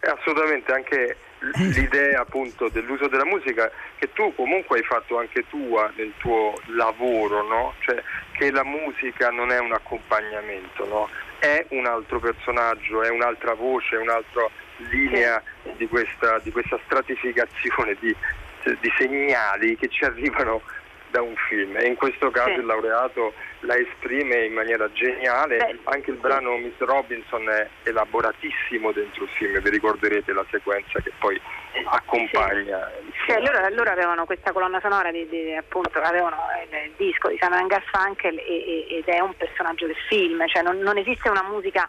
E 0.00 0.08
assolutamente 0.10 0.72
anche 0.72 1.16
l'idea 1.54 2.20
appunto 2.20 2.68
dell'uso 2.68 3.08
della 3.08 3.24
musica 3.24 3.70
che 3.98 4.12
tu 4.12 4.34
comunque 4.34 4.78
hai 4.78 4.84
fatto 4.84 5.18
anche 5.18 5.46
tua 5.48 5.90
nel 5.96 6.12
tuo 6.18 6.60
lavoro, 6.66 7.42
no? 7.42 7.74
Cioè 7.80 8.02
che 8.32 8.50
la 8.50 8.64
musica 8.64 9.30
non 9.30 9.50
è 9.50 9.58
un 9.58 9.72
accompagnamento, 9.72 10.86
no? 10.86 11.08
È 11.38 11.64
un 11.70 11.86
altro 11.86 12.20
personaggio, 12.20 13.02
è 13.02 13.08
un'altra 13.08 13.54
voce, 13.54 13.96
è 13.96 13.98
un'altra 13.98 14.48
linea 14.88 15.42
di 15.76 15.86
questa, 15.88 16.38
di 16.42 16.50
questa 16.50 16.78
stratificazione 16.84 17.96
di, 18.00 18.14
di 18.62 18.92
segnali 18.96 19.76
che 19.76 19.88
ci 19.88 20.04
arrivano 20.04 20.62
da 21.10 21.20
un 21.22 21.34
film 21.48 21.76
e 21.76 21.86
in 21.86 21.96
questo 21.96 22.30
caso 22.30 22.50
Sì. 22.54 22.58
il 22.60 22.66
laureato 22.66 23.34
la 23.60 23.76
esprime 23.76 24.44
in 24.46 24.52
maniera 24.54 24.90
geniale, 24.92 25.56
Beh, 25.58 25.78
anche 25.84 26.10
il 26.10 26.16
brano 26.16 26.56
Miss 26.56 26.78
Robinson 26.78 27.48
è 27.50 27.68
elaboratissimo 27.82 28.90
dentro 28.92 29.24
il 29.24 29.30
film, 29.30 29.60
vi 29.60 29.70
ricorderete 29.70 30.32
la 30.32 30.44
sequenza 30.50 30.98
che 31.00 31.12
poi 31.18 31.38
accompagna 31.84 32.90
il 33.04 33.12
film. 33.26 33.44
loro, 33.44 33.68
loro 33.74 33.90
avevano 33.90 34.24
questa 34.24 34.52
colonna 34.52 34.80
sonora 34.80 35.10
di, 35.10 35.28
di- 35.28 35.54
appunto 35.54 35.98
avevano 36.00 36.36
il, 36.70 36.76
il 36.86 36.92
disco 36.96 37.28
di 37.28 37.38
Simon 37.40 37.66
Garfunkel 37.66 38.38
e- 38.38 38.42
e- 38.46 38.86
ed 38.98 39.08
è 39.08 39.20
un 39.20 39.36
personaggio 39.36 39.86
del 39.86 39.96
film, 40.08 40.46
cioè 40.46 40.62
non, 40.62 40.78
non 40.78 40.96
esiste 40.96 41.28
una 41.28 41.42
musica 41.42 41.88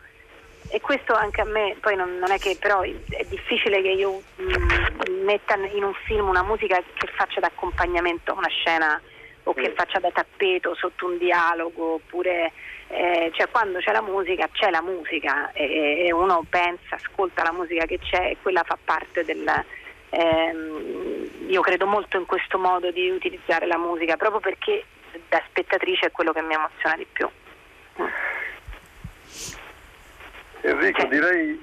e 0.74 0.80
questo 0.80 1.14
anche 1.14 1.42
a 1.42 1.46
me 1.46 1.76
poi 1.82 1.96
non, 1.96 2.18
non 2.18 2.32
è 2.32 2.38
che 2.38 2.56
però 2.60 2.82
è 2.82 3.26
difficile 3.30 3.82
che 3.82 3.90
io 3.90 4.22
mm, 4.42 5.24
metta 5.26 5.56
in 5.56 5.84
un 5.84 5.94
film 6.06 6.28
una 6.30 6.44
musica 6.44 6.78
che 6.78 7.08
faccia 7.16 7.40
da 7.42 7.48
accompagnamento 7.48 8.32
a 8.32 8.38
una 8.38 8.48
scena 8.48 9.02
o 9.44 9.54
che 9.54 9.74
faccia 9.76 10.00
da 10.00 10.12
tappeto 10.12 10.76
sotto 10.76 11.06
un 11.08 11.18
dialogo 11.18 11.94
oppure 11.96 12.52
eh, 12.88 13.32
cioè 13.34 13.50
quando 13.50 13.80
c'è 13.80 13.92
la 13.92 14.02
musica 14.02 14.48
c'è 14.52 14.70
la 14.70 14.82
musica 14.82 15.52
e, 15.54 16.06
e 16.06 16.12
uno 16.14 16.44
pensa, 16.50 16.96
ascolta 16.96 17.44
la 17.44 17.52
musica 17.54 17.86
che 17.86 18.00
c'è 18.00 18.30
e 18.32 18.38
quella 18.42 18.64
fa 18.64 18.78
parte 18.84 19.24
del, 19.24 19.64
Ehm, 20.14 21.48
io 21.48 21.62
credo 21.62 21.88
molto 21.88 22.18
in 22.18 22.26
questo 22.26 22.58
modo 22.58 22.92
di 22.92 23.10
utilizzare 23.10 23.66
la 23.66 23.78
musica 23.78 24.18
proprio 24.18 24.42
perché 24.42 24.84
da 25.30 25.42
spettatrice 25.48 26.08
è 26.08 26.12
quello 26.12 26.34
che 26.34 26.42
mi 26.42 26.54
emoziona 26.54 26.98
di 26.98 27.08
più. 27.10 27.30
Enrico 30.62 31.06
direi 31.06 31.62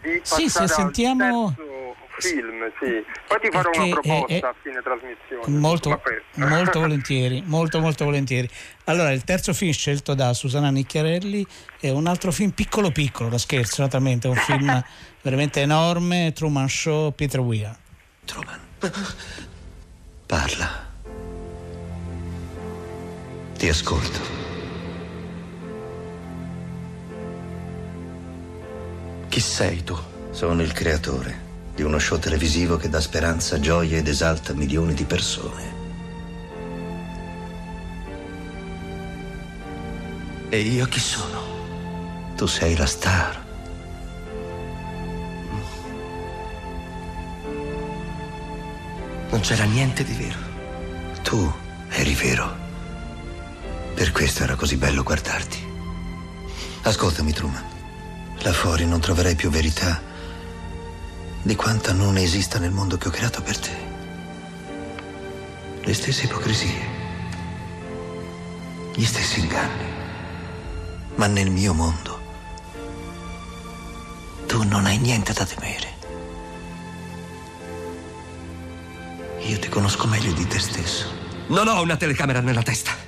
di 0.00 0.20
Sì, 0.22 0.48
se 0.48 0.66
sentiamo- 0.66 1.52
terzo 1.54 1.83
film, 2.18 2.70
sì. 2.80 3.04
Poi 3.26 3.38
ti 3.40 3.48
farò 3.50 3.70
una 3.74 3.84
che- 3.84 3.90
proposta 3.90 4.26
è- 4.34 4.38
è- 4.40 4.44
a 4.44 4.54
fine 4.62 4.80
trasmissione. 4.82 5.58
Molto, 5.58 6.00
molto 6.36 6.80
volentieri, 6.80 7.42
molto 7.46 7.80
molto 7.80 8.04
volentieri. 8.04 8.48
Allora, 8.84 9.10
il 9.12 9.24
terzo 9.24 9.52
film 9.52 9.72
scelto 9.72 10.14
da 10.14 10.32
Susanna 10.34 10.70
Nicchiarelli 10.70 11.46
è 11.80 11.90
un 11.90 12.06
altro 12.06 12.30
film 12.32 12.50
piccolo 12.50 12.90
piccolo, 12.90 13.28
da 13.28 13.38
scherzo, 13.38 13.82
naturalmente, 13.82 14.28
è 14.28 14.30
un 14.30 14.36
film 14.36 14.84
veramente 15.22 15.60
enorme, 15.60 16.32
Truman 16.34 16.68
Show, 16.68 17.12
Peter 17.12 17.40
Weir. 17.40 17.74
Parla. 20.26 20.92
Ti 23.56 23.68
ascolto. 23.68 24.42
Chi 29.28 29.40
sei 29.40 29.82
tu? 29.84 29.96
Sono 30.30 30.62
il 30.62 30.72
creatore 30.72 31.52
di 31.74 31.82
uno 31.82 31.98
show 31.98 32.18
televisivo 32.18 32.76
che 32.76 32.88
dà 32.88 33.00
speranza, 33.00 33.58
gioia 33.58 33.98
ed 33.98 34.06
esalta 34.06 34.52
milioni 34.54 34.94
di 34.94 35.04
persone. 35.04 35.82
E 40.48 40.60
io 40.60 40.86
chi 40.86 41.00
sono? 41.00 41.42
Tu 42.36 42.46
sei 42.46 42.76
la 42.76 42.86
star. 42.86 43.42
Non 49.30 49.40
c'era 49.40 49.64
niente 49.64 50.04
di 50.04 50.14
vero. 50.14 50.38
Tu 51.22 51.52
eri 51.90 52.14
vero. 52.14 52.56
Per 53.94 54.12
questo 54.12 54.44
era 54.44 54.54
così 54.54 54.76
bello 54.76 55.02
guardarti. 55.02 55.72
Ascoltami, 56.82 57.32
Truman. 57.32 57.64
Là 58.42 58.52
fuori 58.52 58.86
non 58.86 59.00
troverai 59.00 59.34
più 59.34 59.50
verità 59.50 60.12
di 61.44 61.56
quanta 61.56 61.92
non 61.92 62.16
esista 62.16 62.58
nel 62.58 62.70
mondo 62.70 62.96
che 62.96 63.08
ho 63.08 63.10
creato 63.10 63.42
per 63.42 63.58
te. 63.58 63.76
Le 65.82 65.92
stesse 65.92 66.24
ipocrisie, 66.24 66.88
gli 68.94 69.04
stessi 69.04 69.40
inganni. 69.40 69.92
Ma 71.16 71.26
nel 71.26 71.50
mio 71.50 71.74
mondo 71.74 72.20
tu 74.46 74.62
non 74.62 74.86
hai 74.86 74.96
niente 74.96 75.34
da 75.34 75.44
temere. 75.44 75.92
Io 79.40 79.58
ti 79.58 79.68
conosco 79.68 80.06
meglio 80.06 80.32
di 80.32 80.46
te 80.46 80.58
stesso. 80.58 81.12
Non 81.48 81.68
ho 81.68 81.82
una 81.82 81.98
telecamera 81.98 82.40
nella 82.40 82.62
testa. 82.62 83.03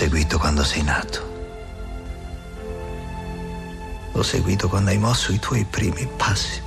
Seguito 0.00 0.38
quando 0.38 0.64
sei 0.64 0.82
nato. 0.82 1.20
Ho 4.12 4.22
seguito 4.22 4.66
quando 4.66 4.88
hai 4.88 4.96
mosso 4.96 5.30
i 5.30 5.38
tuoi 5.38 5.66
primi 5.66 6.08
passi. 6.16 6.62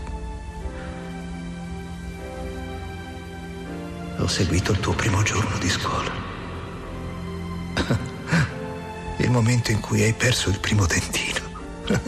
Ho 4.19 4.27
seguito 4.27 4.73
il 4.73 4.79
tuo 4.79 4.93
primo 4.93 5.23
giorno 5.23 5.57
di 5.57 5.67
scuola. 5.67 6.11
Il 9.17 9.31
momento 9.31 9.71
in 9.71 9.79
cui 9.79 10.03
hai 10.03 10.13
perso 10.13 10.49
il 10.49 10.59
primo 10.59 10.85
dentino. 10.85 11.39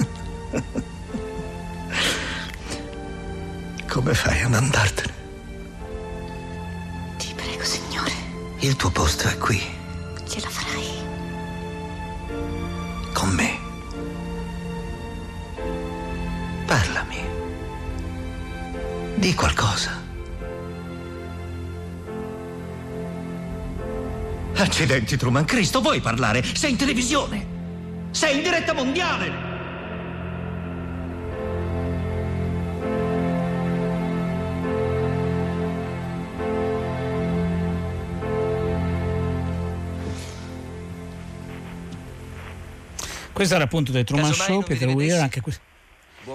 Come 3.90 4.14
fai 4.14 4.42
a 4.42 4.48
non 4.48 4.64
andartene? 4.64 5.14
Ti 7.18 7.34
prego, 7.34 7.64
signore, 7.64 8.14
Il 8.60 8.76
tuo 8.76 8.92
posto 8.92 9.28
è 9.28 9.38
qui, 9.38 9.75
Di 19.26 19.34
qualcosa. 19.34 19.90
Accidenti, 24.54 25.18
Truman. 25.18 25.46
Cristo, 25.46 25.82
vuoi 25.82 26.00
parlare? 26.00 26.44
Sei 26.44 26.70
in 26.70 26.78
televisione. 26.78 27.48
Sei 28.12 28.38
in 28.38 28.44
diretta 28.44 28.74
mondiale. 28.74 29.32
Questo 43.34 43.56
era 43.56 43.64
appunto 43.64 43.92
del 43.92 44.04
Truman 44.04 44.30
Casomai 44.30 44.48
Show, 44.48 44.64
Peter. 44.64 44.88
Weir, 44.90 45.20
anche 45.20 45.42
que- 45.42 45.74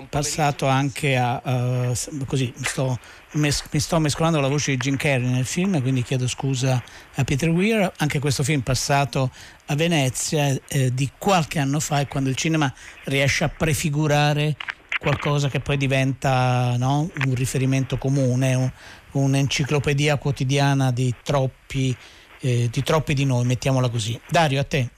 passato 0.09 0.67
anche 0.67 1.17
a 1.17 1.93
s- 1.95 2.11
così 2.27 2.53
mi 2.57 2.65
sto, 2.65 2.99
mes- 3.33 3.65
mi 3.71 3.81
sto 3.81 3.99
mescolando 3.99 4.39
con 4.39 4.47
la 4.47 4.53
voce 4.53 4.73
di 4.73 4.77
Jim 4.77 4.97
Carrey 4.97 5.27
nel 5.29 5.45
film 5.45 5.81
quindi 5.83 6.03
chiedo 6.03 6.27
scusa 6.29 6.83
a 7.15 7.25
Peter 7.25 7.49
Weir. 7.49 7.93
Anche 7.99 8.19
questo 8.19 8.43
film 8.43 8.61
passato 8.61 9.31
a 9.67 9.75
Venezia 9.75 10.57
eh, 10.69 10.93
di 10.93 11.11
qualche 11.19 11.59
anno 11.59 11.81
fa 11.81 12.01
è 12.01 12.09
quando 12.09 12.29
il 12.29 12.37
cinema 12.37 12.73
riesce 13.05 13.45
a 13.45 13.49
prefigurare 13.49 14.57
qualcosa 14.99 15.49
che 15.49 15.61
poi 15.61 15.77
diventa 15.77 16.75
no, 16.77 17.11
un 17.25 17.35
riferimento 17.35 17.97
comune 17.99 18.55
un- 18.55 18.71
un'enciclopedia 19.13 20.17
quotidiana 20.19 20.93
di 20.93 21.13
troppi 21.23 21.97
eh, 22.43 22.69
di 22.71 22.83
troppi 22.83 23.13
di 23.13 23.25
noi 23.27 23.45
mettiamola 23.45 23.91
così. 23.91 24.19
Dario 24.29 24.61
a 24.61 24.65
te. 24.65 24.89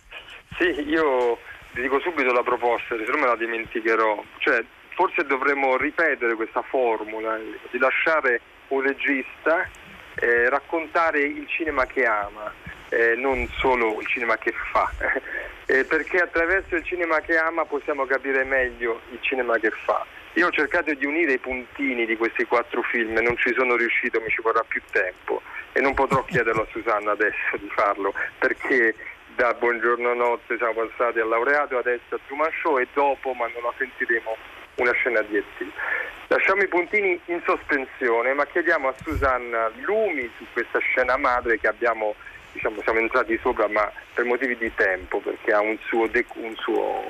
Sì, 0.59 0.65
io 0.89 1.39
vi 1.75 1.83
dico 1.83 1.99
subito 2.01 2.33
la 2.33 2.43
proposta, 2.43 2.95
se 2.95 3.11
no 3.11 3.19
me 3.19 3.27
la 3.27 3.37
dimenticherò. 3.37 4.23
Cioè, 4.39 4.63
forse 4.95 5.25
dovremmo 5.25 5.77
ripetere 5.77 6.35
questa 6.35 6.63
formula 6.63 7.39
di 7.71 7.79
lasciare 7.79 8.41
un 8.69 8.83
regista 8.83 9.69
eh, 10.17 10.49
raccontare 10.49 11.21
il 11.21 11.47
cinema 11.49 11.87
che 11.87 12.05
ama, 12.05 12.53
eh, 12.89 13.15
non 13.17 13.49
solo 13.59 14.01
il 14.01 14.07
cinema 14.07 14.37
che 14.37 14.53
fa. 14.73 14.91
Eh, 15.65 15.85
perché 15.85 16.19
attraverso 16.19 16.75
il 16.75 16.85
cinema 16.85 17.21
che 17.21 17.39
ama 17.39 17.65
possiamo 17.65 18.05
capire 18.05 18.43
meglio 18.43 19.01
il 19.13 19.19
cinema 19.23 19.57
che 19.59 19.71
fa. 19.71 20.05
Io 20.35 20.49
ho 20.49 20.51
cercato 20.51 20.93
di 20.93 21.07
unire 21.07 21.35
i 21.35 21.39
puntini 21.39 22.05
di 22.05 22.17
questi 22.17 22.45
quattro 22.45 22.83
film, 22.83 23.17
non 23.21 23.37
ci 23.37 23.55
sono 23.55 23.77
riuscito, 23.77 24.21
mi 24.21 24.29
ci 24.29 24.43
vorrà 24.43 24.63
più 24.67 24.83
tempo 24.91 25.41
e 25.73 25.81
non 25.81 25.95
potrò 25.95 26.25
chiederlo 26.27 26.63
a 26.63 26.67
Susanna 26.73 27.13
adesso 27.13 27.57
di 27.59 27.71
farlo 27.71 28.13
perché 28.39 28.95
da 29.37 29.55
Buongiorno 29.55 30.13
Notte 30.15 30.57
siamo 30.57 30.75
passati 30.75 31.21
al 31.21 31.29
laureato, 31.29 31.79
adesso 31.79 32.17
a 32.17 32.19
Truman 32.27 32.51
Show 32.61 32.79
e 32.79 32.89
dopo, 32.93 33.33
ma 33.33 33.47
non 33.55 33.63
la 33.63 33.73
sentiremo, 33.79 34.37
una 34.77 34.93
scena 34.93 35.21
di 35.23 35.37
E.T. 35.37 35.67
Lasciamo 36.29 36.63
i 36.63 36.69
puntini 36.69 37.21
in 37.27 37.43
sospensione, 37.45 38.33
ma 38.33 38.47
chiediamo 38.47 38.89
a 38.89 38.95
Susanna 39.03 39.71
lumi 39.83 40.31
su 40.39 40.47
questa 40.53 40.79
scena 40.79 41.17
madre 41.17 41.59
che 41.59 41.69
abbiamo, 41.69 42.15
diciamo, 42.53 42.81
siamo 42.83 43.01
entrati 43.01 43.39
sopra, 43.43 43.69
ma 43.69 43.91
per 44.15 44.25
motivi 44.25 44.57
di 44.57 44.73
tempo, 44.75 45.19
perché 45.19 45.53
ha 45.53 45.61
un 45.61 45.77
suo, 45.87 46.07
dec- 46.07 46.35
un 46.37 46.55
suo 46.57 47.05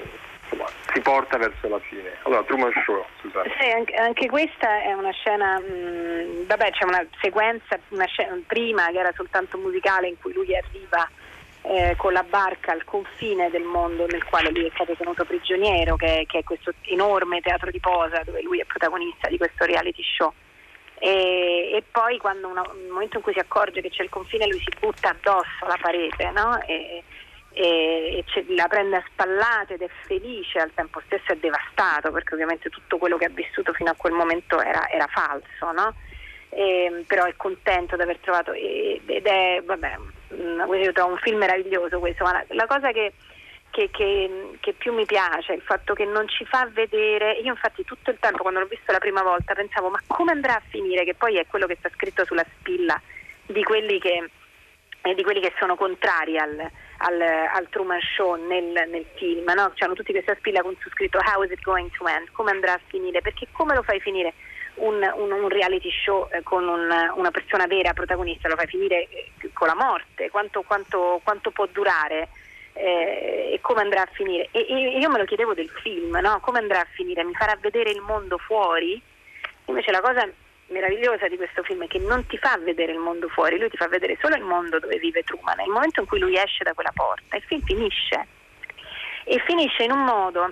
insomma, 0.52 0.68
si 0.92 1.00
porta 1.00 1.38
verso 1.38 1.68
la 1.68 1.78
fine. 1.78 2.10
Allora, 2.22 2.42
Truman 2.44 2.72
Show, 2.84 3.04
Susanna. 3.20 3.50
Sì, 3.58 3.70
anche, 3.70 3.94
anche 3.94 4.26
questa 4.28 4.82
è 4.82 4.92
una 4.92 5.12
scena, 5.12 5.58
mh, 5.58 6.46
vabbè 6.46 6.70
c'è 6.70 6.84
una 6.84 7.04
sequenza 7.20 7.78
una 7.88 8.06
scena, 8.06 8.38
prima 8.46 8.86
che 8.90 8.98
era 8.98 9.12
soltanto 9.14 9.58
musicale 9.58 10.08
in 10.08 10.18
cui 10.20 10.32
lui 10.32 10.54
arriva 10.56 11.08
eh, 11.62 11.94
con 11.96 12.12
la 12.12 12.24
barca 12.24 12.72
al 12.72 12.84
confine 12.84 13.50
del 13.50 13.62
mondo 13.62 14.06
nel 14.06 14.24
quale 14.24 14.50
lui 14.50 14.66
è 14.66 14.70
stato 14.74 14.94
tenuto 14.94 15.24
prigioniero, 15.24 15.96
che, 15.96 16.24
che 16.26 16.38
è 16.38 16.44
questo 16.44 16.72
enorme 16.82 17.40
teatro 17.40 17.70
di 17.70 17.80
posa 17.80 18.22
dove 18.24 18.42
lui 18.42 18.60
è 18.60 18.64
protagonista 18.64 19.28
di 19.28 19.38
questo 19.38 19.64
reality 19.64 20.02
show. 20.02 20.32
E, 20.98 21.70
e 21.72 21.84
poi 21.90 22.18
quando 22.18 22.48
una- 22.48 22.68
nel 22.74 22.90
momento 22.90 23.16
in 23.16 23.22
cui 23.22 23.32
si 23.32 23.38
accorge 23.38 23.80
che 23.80 23.90
c'è 23.90 24.02
il 24.04 24.08
confine 24.08 24.46
lui 24.46 24.60
si 24.60 24.70
butta 24.78 25.10
addosso 25.10 25.64
alla 25.64 25.78
parete 25.80 26.30
no? 26.30 26.60
e, 26.62 27.02
e- 27.52 28.24
e 28.24 28.44
la 28.54 28.68
prende 28.68 28.96
a 28.96 29.04
spallate 29.12 29.74
ed 29.74 29.82
è 29.82 29.88
felice, 30.06 30.58
al 30.58 30.72
tempo 30.74 31.00
stesso 31.06 31.32
è 31.32 31.36
devastato 31.36 32.10
perché 32.12 32.34
ovviamente 32.34 32.70
tutto 32.70 32.98
quello 32.98 33.16
che 33.16 33.26
ha 33.26 33.30
vissuto 33.30 33.72
fino 33.72 33.90
a 33.90 33.94
quel 33.96 34.12
momento 34.12 34.60
era, 34.60 34.88
era 34.88 35.06
falso, 35.08 35.72
no? 35.72 35.94
Però 37.06 37.24
è 37.24 37.34
contento 37.36 37.96
di 37.96 38.02
aver 38.02 38.18
trovato 38.18 38.52
ed 38.52 39.26
è 39.26 39.62
vabbè, 39.64 39.96
mh, 40.36 40.66
questo 40.66 40.86
io 40.86 40.92
trovo 40.92 41.12
un 41.12 41.18
film 41.18 41.38
meraviglioso 41.38 41.98
questo, 41.98 42.24
ma 42.24 42.32
la, 42.32 42.44
la 42.48 42.66
cosa 42.66 42.90
che, 42.92 43.12
che- 43.70 43.90
che- 43.90 44.50
che 44.60 44.72
più 44.74 44.92
mi 44.92 45.06
piace 45.06 45.52
è 45.52 45.56
il 45.56 45.62
fatto 45.62 45.94
che 45.94 46.04
non 46.04 46.28
ci 46.28 46.44
fa 46.44 46.68
vedere, 46.72 47.32
io 47.42 47.52
infatti 47.52 47.84
tutto 47.84 48.10
il 48.10 48.18
tempo 48.20 48.42
quando 48.42 48.60
l'ho 48.60 48.66
visto 48.66 48.92
la 48.92 48.98
prima 48.98 49.22
volta 49.22 49.54
pensavo 49.54 49.88
ma 49.90 50.00
come 50.06 50.32
andrà 50.32 50.54
a 50.56 50.62
finire, 50.68 51.04
che 51.04 51.14
poi 51.14 51.36
è 51.38 51.46
quello 51.46 51.66
che 51.66 51.76
sta 51.78 51.90
scritto 51.94 52.24
sulla 52.24 52.44
spilla 52.58 53.00
di 53.46 53.62
quelli 53.62 53.98
che, 53.98 54.30
eh, 55.02 55.14
di 55.14 55.22
quelli 55.22 55.40
che 55.40 55.52
sono 55.58 55.74
contrari 55.76 56.38
al, 56.38 56.58
al, 56.98 57.20
al 57.20 57.68
Truman 57.70 58.00
Show 58.14 58.34
nel, 58.46 58.64
nel 58.88 59.04
film, 59.16 59.50
no? 59.54 59.72
C'hanno 59.74 59.94
tutti 59.94 60.12
questa 60.12 60.34
spilla 60.36 60.62
con 60.62 60.76
su 60.80 60.88
scritto 60.90 61.18
How 61.18 61.42
is 61.42 61.50
it 61.50 61.60
going 61.62 61.90
to 61.96 62.06
end? 62.06 62.30
Come 62.32 62.50
andrà 62.52 62.74
a 62.74 62.80
finire? 62.86 63.20
Perché 63.20 63.48
come 63.52 63.74
lo 63.74 63.82
fai 63.82 63.98
finire 64.00 64.32
un, 64.76 64.94
un- 65.16 65.32
un 65.32 65.48
reality 65.48 65.90
show 65.90 66.28
eh, 66.32 66.42
con 66.42 66.66
un- 66.66 67.12
una 67.14 67.30
persona 67.30 67.66
vera 67.66 67.92
protagonista? 67.92 68.48
Lo 68.48 68.56
fai 68.56 68.66
finire 68.66 69.08
eh, 69.10 69.30
con 69.52 69.66
la 69.68 69.74
morte? 69.74 70.30
Quanto, 70.30 70.62
quanto- 70.62 71.20
quanto 71.22 71.50
può 71.50 71.66
durare? 71.66 72.28
Eh, 72.74 73.50
e 73.52 73.58
come 73.60 73.82
andrà 73.82 74.02
a 74.02 74.08
finire? 74.12 74.48
E, 74.50 74.66
e 74.68 74.98
io 74.98 75.10
me 75.10 75.18
lo 75.18 75.24
chiedevo 75.24 75.52
del 75.54 75.68
film, 75.68 76.16
no? 76.22 76.40
Come 76.40 76.58
andrà 76.58 76.80
a 76.80 76.86
finire? 76.92 77.22
Mi 77.24 77.34
farà 77.34 77.56
vedere 77.60 77.90
il 77.90 78.00
mondo 78.00 78.38
fuori? 78.38 79.00
Invece 79.66 79.90
la 79.90 80.00
cosa 80.00 80.26
meravigliosa 80.68 81.28
di 81.28 81.36
questo 81.36 81.62
film 81.62 81.84
è 81.84 81.86
che 81.86 81.98
non 81.98 82.24
ti 82.26 82.38
fa 82.38 82.56
vedere 82.58 82.92
il 82.92 82.98
mondo 82.98 83.28
fuori, 83.28 83.58
lui 83.58 83.68
ti 83.68 83.76
fa 83.76 83.88
vedere 83.88 84.16
solo 84.22 84.36
il 84.36 84.42
mondo 84.42 84.78
dove 84.78 84.96
vive 84.96 85.22
Truman. 85.22 85.56
Nel 85.58 85.68
momento 85.68 86.00
in 86.00 86.06
cui 86.06 86.18
lui 86.18 86.34
esce 86.36 86.64
da 86.64 86.72
quella 86.72 86.92
porta, 86.94 87.36
il 87.36 87.42
film 87.42 87.60
finisce. 87.62 88.26
E 89.24 89.38
finisce 89.46 89.84
in 89.84 89.92
un 89.92 90.02
modo, 90.04 90.50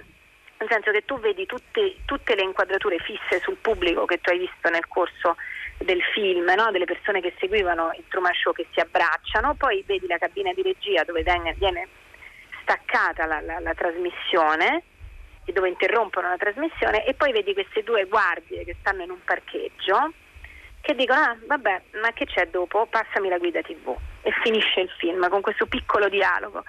nel 0.61 0.69
senso 0.69 0.91
che 0.91 1.05
tu 1.07 1.19
vedi 1.19 1.47
tutte, 1.47 1.97
tutte 2.05 2.35
le 2.35 2.43
inquadrature 2.43 2.99
fisse 2.99 3.41
sul 3.41 3.57
pubblico 3.57 4.05
che 4.05 4.21
tu 4.21 4.29
hai 4.31 4.39
visto 4.39 4.69
nel 4.69 4.87
corso 4.89 5.37
del 5.79 6.03
film, 6.13 6.53
no? 6.55 6.71
delle 6.71 6.85
persone 6.85 7.23
che 7.23 7.35
seguivano 7.39 7.93
il 7.97 8.05
Truman 8.09 8.35
Show 8.35 8.53
che 8.53 8.67
si 8.73 8.79
abbracciano, 8.81 9.55
poi 9.55 9.83
vedi 9.87 10.07
la 10.07 10.19
cabina 10.19 10.53
di 10.53 10.61
regia 10.61 11.03
dove 11.05 11.23
viene, 11.23 11.89
staccata 12.61 13.25
la, 13.25 13.41
la- 13.41 13.59
la 13.59 13.75
trasmissione 13.75 14.83
e 15.47 15.53
dove 15.53 15.69
interrompono 15.69 16.29
la 16.29 16.37
trasmissione 16.37 17.07
e 17.07 17.15
poi 17.15 17.33
vedi 17.33 17.55
queste 17.55 17.83
due 17.83 18.05
guardie 18.05 18.65
che 18.65 18.77
stanno 18.81 19.03
in 19.03 19.11
un 19.11 19.25
parcheggio 19.25 20.13
che 20.83 20.95
dicono 20.95 21.21
ah 21.21 21.37
vabbè 21.47 21.83
ma 22.03 22.13
che 22.13 22.27
c'è 22.27 22.49
dopo? 22.49 22.85
Passami 22.87 23.31
la 23.31 23.39
guida 23.39 23.63
tv 23.63 23.97
e 24.21 24.31
finisce 24.43 24.81
il 24.81 24.91
film 24.99 25.27
con 25.31 25.41
questo 25.41 25.67
piccolo 25.67 26.09
dialogo. 26.11 26.65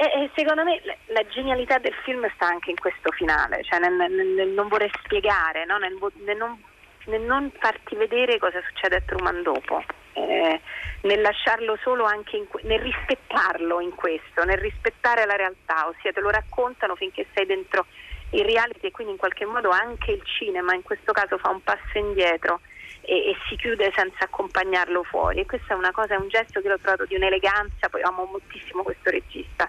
E, 0.00 0.30
secondo 0.36 0.62
me 0.62 0.80
la, 1.06 1.26
genialità 1.26 1.78
del 1.78 1.94
film 2.04 2.24
sta 2.34 2.46
anche 2.46 2.70
in 2.70 2.78
questo 2.78 3.10
finale, 3.10 3.64
cioè 3.64 3.80
nel, 3.80 3.94
nel- 3.94 4.28
nel 4.28 4.48
non 4.50 4.68
voler 4.68 4.92
spiegare, 5.02 5.64
no? 5.64 5.76
nel, 5.78 5.98
non, 6.36 6.62
nel 7.06 7.20
non 7.22 7.50
farti 7.58 7.96
vedere 7.96 8.38
cosa 8.38 8.62
succede 8.68 8.94
a 8.94 9.02
Truman 9.04 9.42
dopo, 9.42 9.82
eh, 10.12 10.60
nel 11.00 11.20
lasciarlo 11.20 11.76
solo 11.82 12.04
anche 12.04 12.36
in 12.36 12.46
nel 12.62 12.78
rispettarlo 12.78 13.80
in 13.80 13.92
questo, 13.92 14.44
nel 14.44 14.58
rispettare 14.58 15.26
la 15.26 15.34
realtà, 15.34 15.88
ossia 15.88 16.12
te 16.12 16.20
lo 16.20 16.30
raccontano 16.30 16.94
finché 16.94 17.26
sei 17.34 17.46
dentro 17.46 17.86
il 18.30 18.44
reality 18.44 18.86
e 18.86 18.90
quindi 18.92 19.14
in 19.14 19.18
qualche 19.18 19.46
modo 19.46 19.70
anche 19.70 20.12
il 20.12 20.22
cinema 20.24 20.74
in 20.74 20.82
questo 20.82 21.10
caso 21.10 21.38
fa 21.38 21.50
un 21.50 21.62
passo 21.62 21.98
indietro 21.98 22.60
e, 23.00 23.30
e 23.30 23.36
si 23.48 23.56
chiude 23.56 23.90
senza 23.96 24.24
accompagnarlo 24.24 25.02
fuori 25.02 25.40
e 25.40 25.46
questa 25.46 25.74
è 25.74 25.76
una 25.76 25.92
cosa, 25.92 26.14
è 26.14 26.18
un 26.18 26.28
gesto 26.28 26.60
che 26.60 26.68
l'ho 26.68 26.78
trovato 26.78 27.04
di 27.06 27.16
un'eleganza, 27.16 27.88
poi 27.88 28.02
amo 28.02 28.24
moltissimo 28.30 28.82
questo 28.82 29.10
regista, 29.10 29.68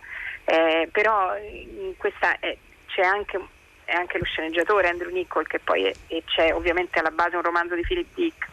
eh, 0.49 0.89
però 0.91 1.37
in 1.37 1.93
questa 1.97 2.39
è- 2.39 2.57
c'è 2.87 3.03
anche, 3.03 3.39
è 3.85 3.93
anche 3.93 4.17
lo 4.17 4.25
sceneggiatore 4.25 4.89
Andrew 4.89 5.11
Niccol 5.11 5.45
che 5.47 5.59
poi 5.59 5.85
è- 5.85 5.93
e 6.07 6.23
c'è 6.25 6.53
ovviamente 6.53 6.97
alla 6.97 7.11
base 7.11 7.35
un 7.35 7.43
romanzo 7.43 7.75
di 7.75 7.83
Philip 7.83 8.07
Dick, 8.15 8.47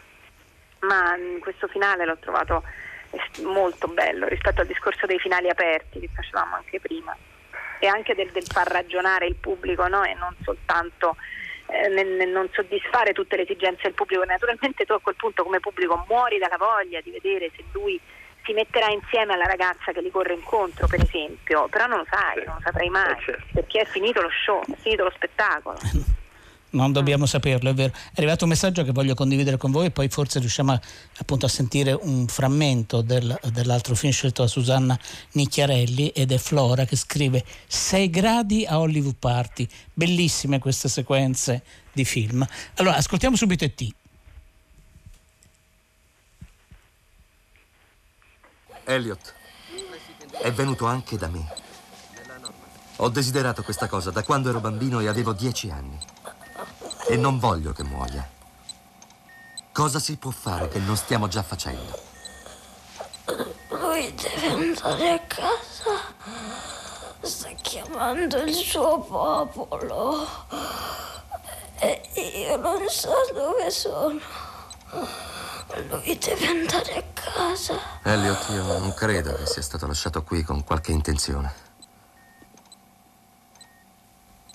ma 0.81 1.15
in 1.15 1.39
questo 1.39 1.67
finale 1.67 2.05
l'ho 2.05 2.17
trovato 2.17 2.63
eh, 3.09 3.41
molto 3.43 3.87
bello 3.87 4.27
rispetto 4.27 4.61
al 4.61 4.67
discorso 4.67 5.05
dei 5.07 5.17
finali 5.17 5.49
aperti 5.49 5.99
che 5.99 6.09
facevamo 6.13 6.55
anche 6.55 6.79
prima 6.79 7.15
e 7.79 7.87
anche 7.87 8.13
del, 8.13 8.31
del 8.31 8.45
far 8.45 8.67
ragionare 8.67 9.25
il 9.25 9.35
pubblico 9.35 9.87
no? 9.87 10.03
e 10.03 10.13
non 10.13 10.35
soltanto 10.43 11.15
eh, 11.67 11.87
nel, 11.87 12.07
nel 12.09 12.29
non 12.29 12.47
soddisfare 12.51 13.13
tutte 13.13 13.37
le 13.37 13.43
esigenze 13.43 13.83
del 13.83 13.93
pubblico. 13.93 14.23
Naturalmente 14.23 14.85
tu 14.85 14.93
a 14.93 14.99
quel 14.99 15.15
punto 15.15 15.43
come 15.43 15.59
pubblico 15.59 16.05
muori 16.07 16.37
dalla 16.37 16.57
voglia 16.57 17.01
di 17.01 17.11
vedere 17.11 17.49
se 17.55 17.63
lui 17.71 17.99
si 18.47 18.53
metterà 18.53 18.89
insieme 18.89 19.33
alla 19.33 19.45
ragazza 19.45 19.91
che 19.91 20.01
gli 20.01 20.09
corre 20.09 20.33
incontro, 20.33 20.87
per 20.87 21.01
esempio, 21.01 21.67
però 21.67 21.85
non 21.85 21.99
lo 21.99 22.05
sai, 22.09 22.45
non 22.45 22.55
lo 22.55 22.61
saprai 22.63 22.89
mai, 22.89 23.15
perché 23.51 23.81
è 23.81 23.85
finito 23.85 24.21
lo 24.21 24.29
show, 24.45 24.63
è 24.63 24.77
finito 24.79 25.03
lo 25.03 25.11
spettacolo. 25.13 25.77
Non 26.69 26.91
dobbiamo 26.91 27.25
saperlo, 27.25 27.69
è 27.69 27.73
vero. 27.73 27.93
È 27.93 28.17
arrivato 28.17 28.43
un 28.43 28.49
messaggio 28.49 28.83
che 28.83 28.91
voglio 28.91 29.13
condividere 29.13 29.55
con 29.55 29.71
voi 29.71 29.85
e 29.85 29.91
poi 29.91 30.09
forse 30.09 30.39
riusciamo 30.39 30.73
a, 30.73 30.81
appunto 31.19 31.45
a 31.45 31.49
sentire 31.49 31.93
un 31.93 32.27
frammento 32.27 33.01
del- 33.01 33.39
dell'altro 33.53 33.95
film 33.95 34.11
scelto 34.11 34.41
da 34.41 34.49
Susanna 34.49 34.99
Nicchiarelli 35.31 36.09
ed 36.09 36.33
è 36.33 36.37
Flora 36.37 36.83
che 36.83 36.97
scrive 36.97 37.43
6 37.67 38.09
gradi 38.09 38.65
a 38.65 38.79
Hollywood 38.79 39.15
Party. 39.17 39.65
Bellissime 39.93 40.59
queste 40.59 40.89
sequenze 40.89 41.63
di 41.93 42.03
film. 42.03 42.45
Allora, 42.75 42.97
ascoltiamo 42.97 43.37
subito 43.37 43.63
E.T. 43.63 43.87
Elliot 48.89 49.33
è 50.39 50.49
venuto 50.53 50.85
anche 50.85 51.17
da 51.17 51.27
me. 51.27 51.53
Ho 52.97 53.09
desiderato 53.09 53.61
questa 53.61 53.87
cosa 53.87 54.11
da 54.11 54.23
quando 54.23 54.47
ero 54.47 54.61
bambino 54.61 55.01
e 55.01 55.07
avevo 55.09 55.33
dieci 55.33 55.69
anni. 55.69 55.99
E 57.09 57.17
non 57.17 57.37
voglio 57.37 57.73
che 57.73 57.83
muoia. 57.83 58.25
Cosa 59.73 59.99
si 59.99 60.15
può 60.15 60.31
fare 60.31 60.69
che 60.69 60.79
non 60.79 60.95
stiamo 60.95 61.27
già 61.27 61.43
facendo? 61.43 61.99
Lui 63.71 64.13
deve 64.15 64.47
andare 64.47 65.09
a 65.09 65.19
casa. 65.19 66.15
Sta 67.19 67.49
chiamando 67.61 68.37
il 68.37 68.53
suo 68.53 68.99
popolo. 69.01 70.25
E 71.79 72.01
io 72.13 72.55
non 72.55 72.87
so 72.87 73.13
dove 73.33 73.69
sono. 73.69 74.19
Lui 75.89 76.17
deve 76.17 76.47
andare 76.47 76.95
a 76.95 77.01
casa. 77.01 77.16
Elliot, 78.03 78.49
io 78.49 78.63
non 78.79 78.93
credo 78.93 79.33
che 79.35 79.45
sia 79.45 79.61
stato 79.61 79.85
lasciato 79.87 80.23
qui 80.23 80.43
con 80.43 80.63
qualche 80.63 80.91
intenzione. 80.91 81.65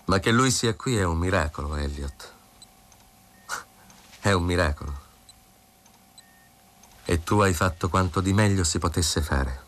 Ma 0.07 0.19
che 0.19 0.31
lui 0.31 0.51
sia 0.51 0.75
qui 0.75 0.97
è 0.97 1.05
un 1.05 1.19
miracolo, 1.19 1.77
Elliot. 1.77 2.33
È 4.21 4.33
un 4.33 4.45
miracolo. 4.45 5.01
E 7.05 7.23
tu 7.23 7.41
hai 7.41 7.53
fatto 7.53 7.89
quanto 7.89 8.21
di 8.21 8.33
meglio 8.33 8.65
si 8.65 8.79
potesse 8.79 9.21
fare. 9.21 9.61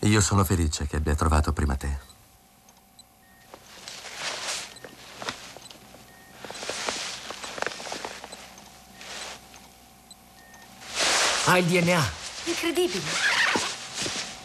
Io 0.00 0.20
sono 0.20 0.44
felice 0.44 0.86
che 0.86 0.96
abbia 0.96 1.14
trovato 1.14 1.52
prima 1.52 1.76
te. 1.76 2.13
Ha 11.46 11.58
il 11.58 11.66
DNA. 11.66 12.10
Incredibile. 12.44 13.02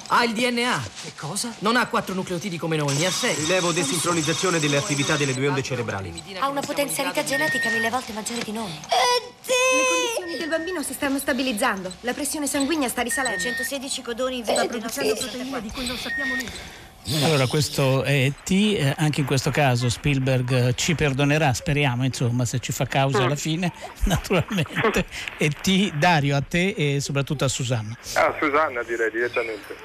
Ha 0.08 0.24
il 0.26 0.34
DNA. 0.34 0.84
Che 1.04 1.14
cosa? 1.16 1.54
Non 1.60 1.78
ha 1.78 1.88
quattro 1.88 2.14
nucleotidi 2.14 2.58
come 2.58 2.76
noi, 2.76 2.98
ne 2.98 3.06
ha 3.06 3.12
sei. 3.12 3.36
Rilevo 3.36 3.72
desincronizzazione 3.72 4.60
delle 4.60 4.76
attività 4.76 5.16
delle 5.16 5.34
due 5.34 5.48
onde 5.48 5.64
cerebrali. 5.64 6.22
Ha 6.40 6.50
una 6.50 6.60
potenzialità 6.60 7.24
genetica 7.24 7.70
mille 7.70 7.90
volte 7.90 8.12
maggiore 8.12 8.44
di 8.44 8.52
noi. 8.52 8.72
Le 8.72 9.86
condizioni 9.88 10.38
del 10.38 10.50
bambino 10.50 10.84
si 10.84 10.92
stanno 10.92 11.20
stabilizzando. 11.20 11.90
La 12.02 12.14
pressione 12.14 12.48
sanguigna 12.48 12.90
sta 12.90 13.02
risalendo. 13.02 13.42
116 13.42 14.02
codoni 14.02 14.38
in 14.40 14.44
Sta 14.44 14.56
verde 14.56 14.80
producendo 14.80 15.14
non 15.14 15.30
proteine 15.30 15.62
di 15.62 15.72
cui 15.72 15.88
non 15.88 15.98
sappiamo 15.98 16.36
nulla. 16.36 16.88
Allora, 17.24 17.48
questo 17.48 18.04
è 18.04 18.12
E.T., 18.12 18.52
eh, 18.52 18.94
anche 18.98 19.22
in 19.22 19.26
questo 19.26 19.50
caso 19.50 19.90
Spielberg 19.90 20.52
eh, 20.52 20.74
ci 20.76 20.94
perdonerà, 20.94 21.54
speriamo, 21.54 22.06
insomma, 22.06 22.46
se 22.46 22.60
ci 22.60 22.72
fa 22.72 22.86
causa 22.86 23.24
alla 23.24 23.36
fine, 23.36 23.72
naturalmente. 24.06 25.06
E.T., 25.38 25.94
Dario, 25.94 26.36
a 26.36 26.42
te 26.48 26.76
e 26.78 27.00
soprattutto 27.02 27.46
a 27.46 27.48
Susanna. 27.48 27.98
Ah, 28.14 28.36
Susanna 28.40 28.84
direi 28.84 29.10
direttamente. 29.10 29.76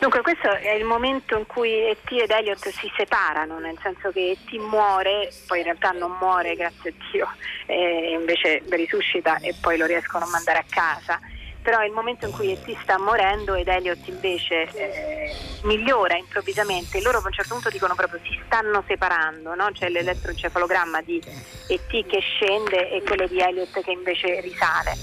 Dunque 0.00 0.22
questo 0.22 0.50
è 0.50 0.72
il 0.72 0.84
momento 0.84 1.36
in 1.36 1.46
cui 1.46 1.70
E.T. 1.70 2.10
ed 2.12 2.30
Elliot 2.30 2.68
si 2.68 2.90
separano, 2.96 3.58
nel 3.58 3.78
senso 3.80 4.10
che 4.10 4.30
E.T. 4.30 4.56
muore, 4.58 5.30
poi 5.46 5.58
in 5.58 5.64
realtà 5.64 5.90
non 5.92 6.16
muore, 6.18 6.56
grazie 6.56 6.90
a 6.90 7.10
Dio, 7.12 7.28
e 7.66 8.16
invece 8.18 8.62
risuscita 8.70 9.38
e 9.38 9.54
poi 9.60 9.76
lo 9.76 9.86
riescono 9.86 10.24
a 10.24 10.28
mandare 10.28 10.58
a 10.58 10.64
casa. 10.68 11.20
Però 11.62 11.78
è 11.78 11.86
il 11.86 11.92
momento 11.92 12.26
in 12.26 12.32
cui 12.32 12.52
E.T. 12.52 12.76
sta 12.82 12.98
morendo 12.98 13.54
ed 13.54 13.68
Elliot 13.68 14.06
invece 14.08 14.66
eh, 14.72 15.34
migliora 15.62 16.16
improvvisamente 16.16 16.98
e 16.98 17.02
loro 17.02 17.18
a 17.18 17.22
un 17.24 17.32
certo 17.32 17.52
punto 17.52 17.68
dicono 17.68 17.94
proprio 17.94 18.20
si 18.24 18.40
stanno 18.46 18.82
separando, 18.86 19.54
no? 19.54 19.68
c'è 19.72 19.88
l'elettroencefalogramma 19.88 21.02
di 21.02 21.20
E.T. 21.68 22.06
che 22.06 22.20
scende 22.20 22.90
e 22.90 23.02
quello 23.02 23.26
di 23.26 23.40
Elliot 23.40 23.80
che 23.82 23.90
invece 23.90 24.40
risale. 24.40 24.96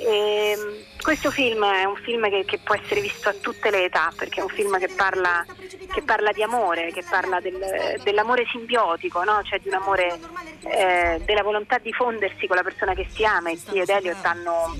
Ehm, 0.00 0.90
questo 1.02 1.30
film 1.30 1.64
è 1.64 1.84
un 1.84 1.96
film 1.96 2.28
che, 2.30 2.44
che 2.44 2.58
può 2.58 2.74
essere 2.74 3.00
visto 3.00 3.28
a 3.28 3.34
tutte 3.40 3.70
le 3.70 3.84
età 3.84 4.12
perché 4.16 4.40
è 4.40 4.42
un 4.42 4.48
film 4.48 4.78
che 4.78 4.88
parla, 4.88 5.44
che 5.92 6.02
parla 6.02 6.32
di 6.32 6.42
amore, 6.42 6.92
che 6.92 7.02
parla 7.08 7.40
del- 7.40 8.00
dell'amore 8.02 8.44
simbiotico, 8.50 9.22
no? 9.24 9.42
cioè 9.42 9.58
di 9.58 9.68
un 9.68 9.74
amore 9.74 10.18
eh, 10.64 11.20
della 11.24 11.42
volontà 11.42 11.78
di 11.78 11.92
fondersi 11.92 12.46
con 12.46 12.56
la 12.56 12.62
persona 12.62 12.94
che 12.94 13.06
si 13.12 13.24
ama 13.24 13.50
e 13.50 13.60
T 13.62 13.72
ed 13.74 13.88
Elliot 13.88 14.24
hanno- 14.24 14.74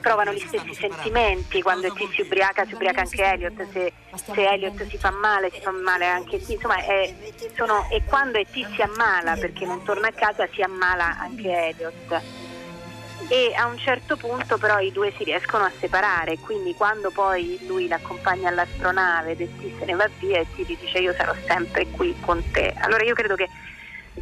provano 0.00 0.32
gli 0.32 0.40
stessi 0.46 0.74
sentimenti, 0.74 1.62
quando 1.62 1.92
T 1.92 2.08
si 2.12 2.22
ubriaca 2.22 2.64
si 2.66 2.74
ubriaca 2.74 3.00
anche 3.02 3.22
Elliot, 3.22 3.66
se, 3.72 3.92
se 4.14 4.48
Elliot 4.48 4.86
si 4.88 4.98
fa 4.98 5.10
male 5.10 5.50
si 5.52 5.60
fa 5.60 5.70
male 5.70 6.06
anche 6.06 6.38
T, 6.44 6.48
insomma 6.50 6.76
è- 6.84 7.14
sono- 7.54 7.86
e 7.90 8.02
quando 8.04 8.40
T 8.42 8.66
si 8.74 8.82
ammala 8.82 9.36
perché 9.36 9.64
non 9.64 9.82
torna 9.84 10.08
a 10.08 10.12
casa 10.12 10.48
si 10.52 10.60
ammala 10.60 11.16
anche 11.20 11.48
Elliot 11.68 12.22
e 13.26 13.52
a 13.56 13.66
un 13.66 13.76
certo 13.78 14.16
punto 14.16 14.56
però 14.58 14.78
i 14.78 14.92
due 14.92 15.12
si 15.16 15.24
riescono 15.24 15.64
a 15.64 15.72
separare, 15.80 16.38
quindi 16.38 16.74
quando 16.74 17.10
poi 17.10 17.58
lui 17.66 17.88
l'accompagna 17.88 18.48
all'astronave 18.48 19.32
e 19.32 19.48
T 19.56 19.78
se 19.78 19.84
ne 19.84 19.94
va 19.94 20.08
via 20.18 20.38
e 20.38 20.46
gli 20.54 20.64
dice 20.64 20.98
io 20.98 21.14
sarò 21.16 21.34
sempre 21.46 21.88
qui 21.88 22.16
con 22.20 22.42
te. 22.52 22.72
Allora 22.78 23.04
io 23.04 23.14
credo 23.14 23.34
che 23.34 23.48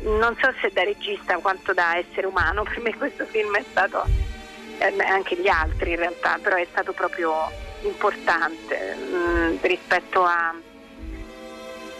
non 0.02 0.36
so 0.40 0.52
se 0.60 0.70
da 0.72 0.82
regista 0.82 1.36
quanto 1.38 1.72
da 1.72 1.96
essere 1.96 2.26
umano, 2.26 2.62
per 2.68 2.80
me 2.80 2.96
questo 2.96 3.26
film 3.26 3.54
è 3.56 3.64
stato, 3.70 4.04
eh, 4.78 4.94
anche 5.06 5.36
gli 5.36 5.48
altri 5.48 5.90
in 5.90 5.96
realtà, 5.96 6.38
però 6.40 6.56
è 6.56 6.66
stato 6.70 6.92
proprio 6.92 7.50
importante 7.82 8.96
mm, 8.98 9.56
rispetto 9.60 10.22
a, 10.24 10.54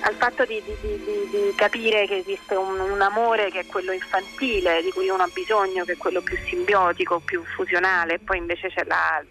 al 0.01 0.14
fatto 0.14 0.44
di, 0.44 0.62
di- 0.62 0.76
di- 0.80 1.28
di- 1.30 1.55
capire 1.57 2.07
che 2.07 2.16
esiste 2.16 2.55
un, 2.55 2.78
un 2.78 3.01
amore 3.01 3.51
che 3.51 3.61
è 3.61 3.66
quello 3.66 3.92
infantile, 3.92 4.82
di 4.82 4.90
cui 4.92 5.09
uno 5.09 5.22
ha 5.22 5.30
bisogno, 5.32 5.84
che 5.84 5.92
è 5.92 5.97
quello 5.97 6.20
più 6.20 6.36
simbiotico, 6.47 7.20
più 7.20 7.42
fusionale, 7.44 8.14
e 8.14 8.18
poi 8.18 8.38
invece 8.38 8.68
c'è 8.68 8.84
la, 8.84 9.24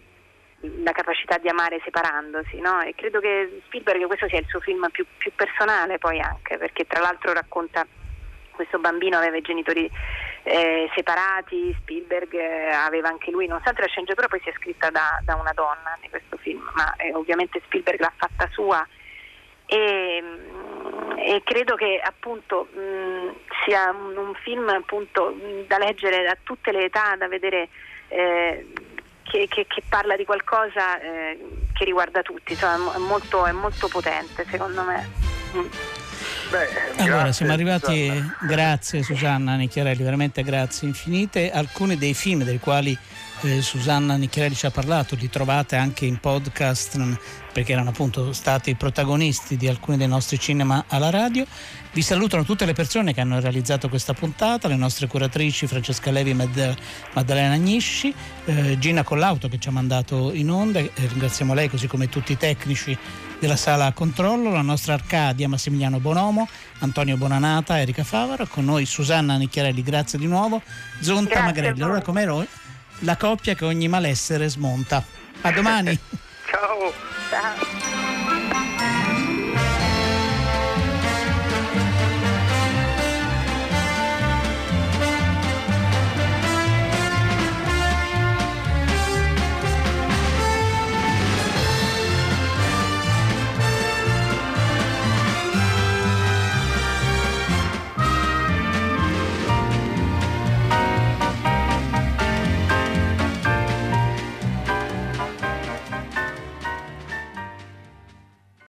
la 0.83 0.91
capacità 0.91 1.37
di 1.37 1.47
amare 1.47 1.81
separandosi, 1.83 2.59
no? 2.59 2.81
E 2.81 2.95
credo 2.95 3.19
che 3.19 3.61
Spielberg 3.65 4.05
questo 4.07 4.27
sia 4.27 4.39
il 4.39 4.47
suo 4.47 4.59
film 4.59 4.87
più, 4.91 5.05
più 5.17 5.31
personale 5.35 5.99
poi 5.99 6.19
anche, 6.19 6.57
perché 6.57 6.85
tra 6.85 6.99
l'altro 6.99 7.33
racconta 7.33 7.85
questo 8.51 8.79
bambino 8.79 9.17
aveva 9.17 9.37
i 9.37 9.41
genitori 9.41 9.89
eh, 10.43 10.89
separati, 10.95 11.75
Spielberg 11.81 12.33
eh, 12.33 12.69
aveva 12.69 13.09
anche 13.09 13.29
lui, 13.29 13.47
nonostante 13.47 13.81
la 13.81 13.87
sceneggiatura 13.87 14.27
poi 14.27 14.39
sia 14.41 14.53
scritta 14.55 14.89
da, 14.89 15.19
da 15.23 15.35
una 15.35 15.51
donna 15.53 15.97
di 16.01 16.09
questo 16.09 16.37
film, 16.37 16.67
ma 16.73 16.95
eh, 16.95 17.13
ovviamente 17.13 17.61
Spielberg 17.65 17.99
l'ha 17.99 18.13
fatta 18.15 18.47
sua 18.51 18.85
e, 19.65 20.23
e 21.35 21.43
credo 21.43 21.75
che 21.75 21.99
appunto 22.01 22.69
mh, 22.71 23.35
sia 23.65 23.91
un, 23.91 24.15
un 24.15 24.33
film 24.35 24.69
appunto 24.69 25.35
mh, 25.35 25.67
da 25.67 25.77
leggere 25.77 26.23
da 26.23 26.37
tutte 26.41 26.71
le 26.71 26.85
età, 26.85 27.15
da 27.17 27.27
vedere 27.27 27.67
eh, 28.07 28.65
che, 29.23 29.47
che, 29.49 29.65
che, 29.67 29.83
parla 29.89 30.15
di 30.15 30.23
qualcosa 30.23 30.99
eh, 31.01 31.37
che 31.73 31.83
riguarda 31.83 32.21
tutti, 32.21 32.53
insomma 32.53 32.95
è 32.95 32.99
molto, 32.99 33.45
è 33.45 33.51
molto 33.51 33.89
potente 33.89 34.45
secondo 34.49 34.83
me. 34.83 35.09
Mm. 35.55 35.65
Beh, 36.49 36.67
allora, 36.97 37.23
grazie, 37.23 37.33
siamo 37.33 37.53
arrivati, 37.53 38.05
Susanna. 38.05 38.37
grazie 38.41 39.03
Susanna 39.03 39.55
Nicchiarelli, 39.55 40.03
veramente 40.03 40.41
grazie 40.43 40.87
infinite. 40.87 41.51
Alcuni 41.51 41.97
dei 41.97 42.13
film 42.13 42.43
dei 42.43 42.59
quali 42.59 42.97
eh, 43.45 43.61
Susanna 43.61 44.15
Nicchiarelli 44.15 44.55
ci 44.55 44.65
ha 44.65 44.71
parlato, 44.71 45.15
li 45.15 45.29
trovate 45.29 45.75
anche 45.75 46.05
in 46.05 46.17
podcast 46.19 47.17
perché 47.53 47.71
erano 47.71 47.89
appunto 47.89 48.33
stati 48.33 48.75
protagonisti 48.75 49.55
di 49.55 49.67
alcuni 49.67 49.97
dei 49.97 50.07
nostri 50.07 50.39
cinema 50.39 50.85
alla 50.87 51.09
radio. 51.09 51.45
Vi 51.93 52.01
salutano 52.01 52.43
tutte 52.43 52.65
le 52.65 52.73
persone 52.73 53.13
che 53.13 53.21
hanno 53.21 53.39
realizzato 53.39 53.87
questa 53.87 54.13
puntata, 54.13 54.67
le 54.67 54.75
nostre 54.75 55.07
curatrici 55.07 55.67
Francesca 55.67 56.11
Levi 56.11 56.31
e 56.31 56.77
Maddalena 57.13 57.53
Agnisci, 57.53 58.13
eh, 58.45 58.77
Gina 58.79 59.03
Collauto 59.03 59.47
che 59.47 59.59
ci 59.59 59.69
ha 59.69 59.71
mandato 59.71 60.33
in 60.33 60.49
onda, 60.49 60.79
eh, 60.79 60.91
ringraziamo 60.95 61.53
lei 61.53 61.69
così 61.69 61.87
come 61.87 62.09
tutti 62.09 62.33
i 62.33 62.37
tecnici 62.37 62.97
della 63.39 63.55
sala 63.55 63.91
controllo, 63.93 64.51
la 64.51 64.61
nostra 64.61 64.93
Arcadia 64.93 65.47
Massimiliano 65.47 65.99
Bonomo, 65.99 66.49
Antonio 66.79 67.15
Bonanata, 67.15 67.79
Erika 67.79 68.03
Favaro, 68.03 68.47
con 68.47 68.65
noi 68.65 68.85
Susanna 68.85 69.37
Nicchiarelli, 69.37 69.83
grazie 69.83 70.19
di 70.19 70.25
nuovo, 70.25 70.61
Zonta 70.99 71.41
Magrelli. 71.41 71.81
Allora 71.81 72.01
come 72.01 72.21
eroe 72.23 72.47
la 72.99 73.17
coppia 73.17 73.53
che 73.53 73.65
ogni 73.65 73.87
malessere 73.87 74.47
smonta. 74.49 75.03
A 75.41 75.51
domani. 75.51 75.97
Ciao. 76.49 76.93
Ciao. 77.29 78.34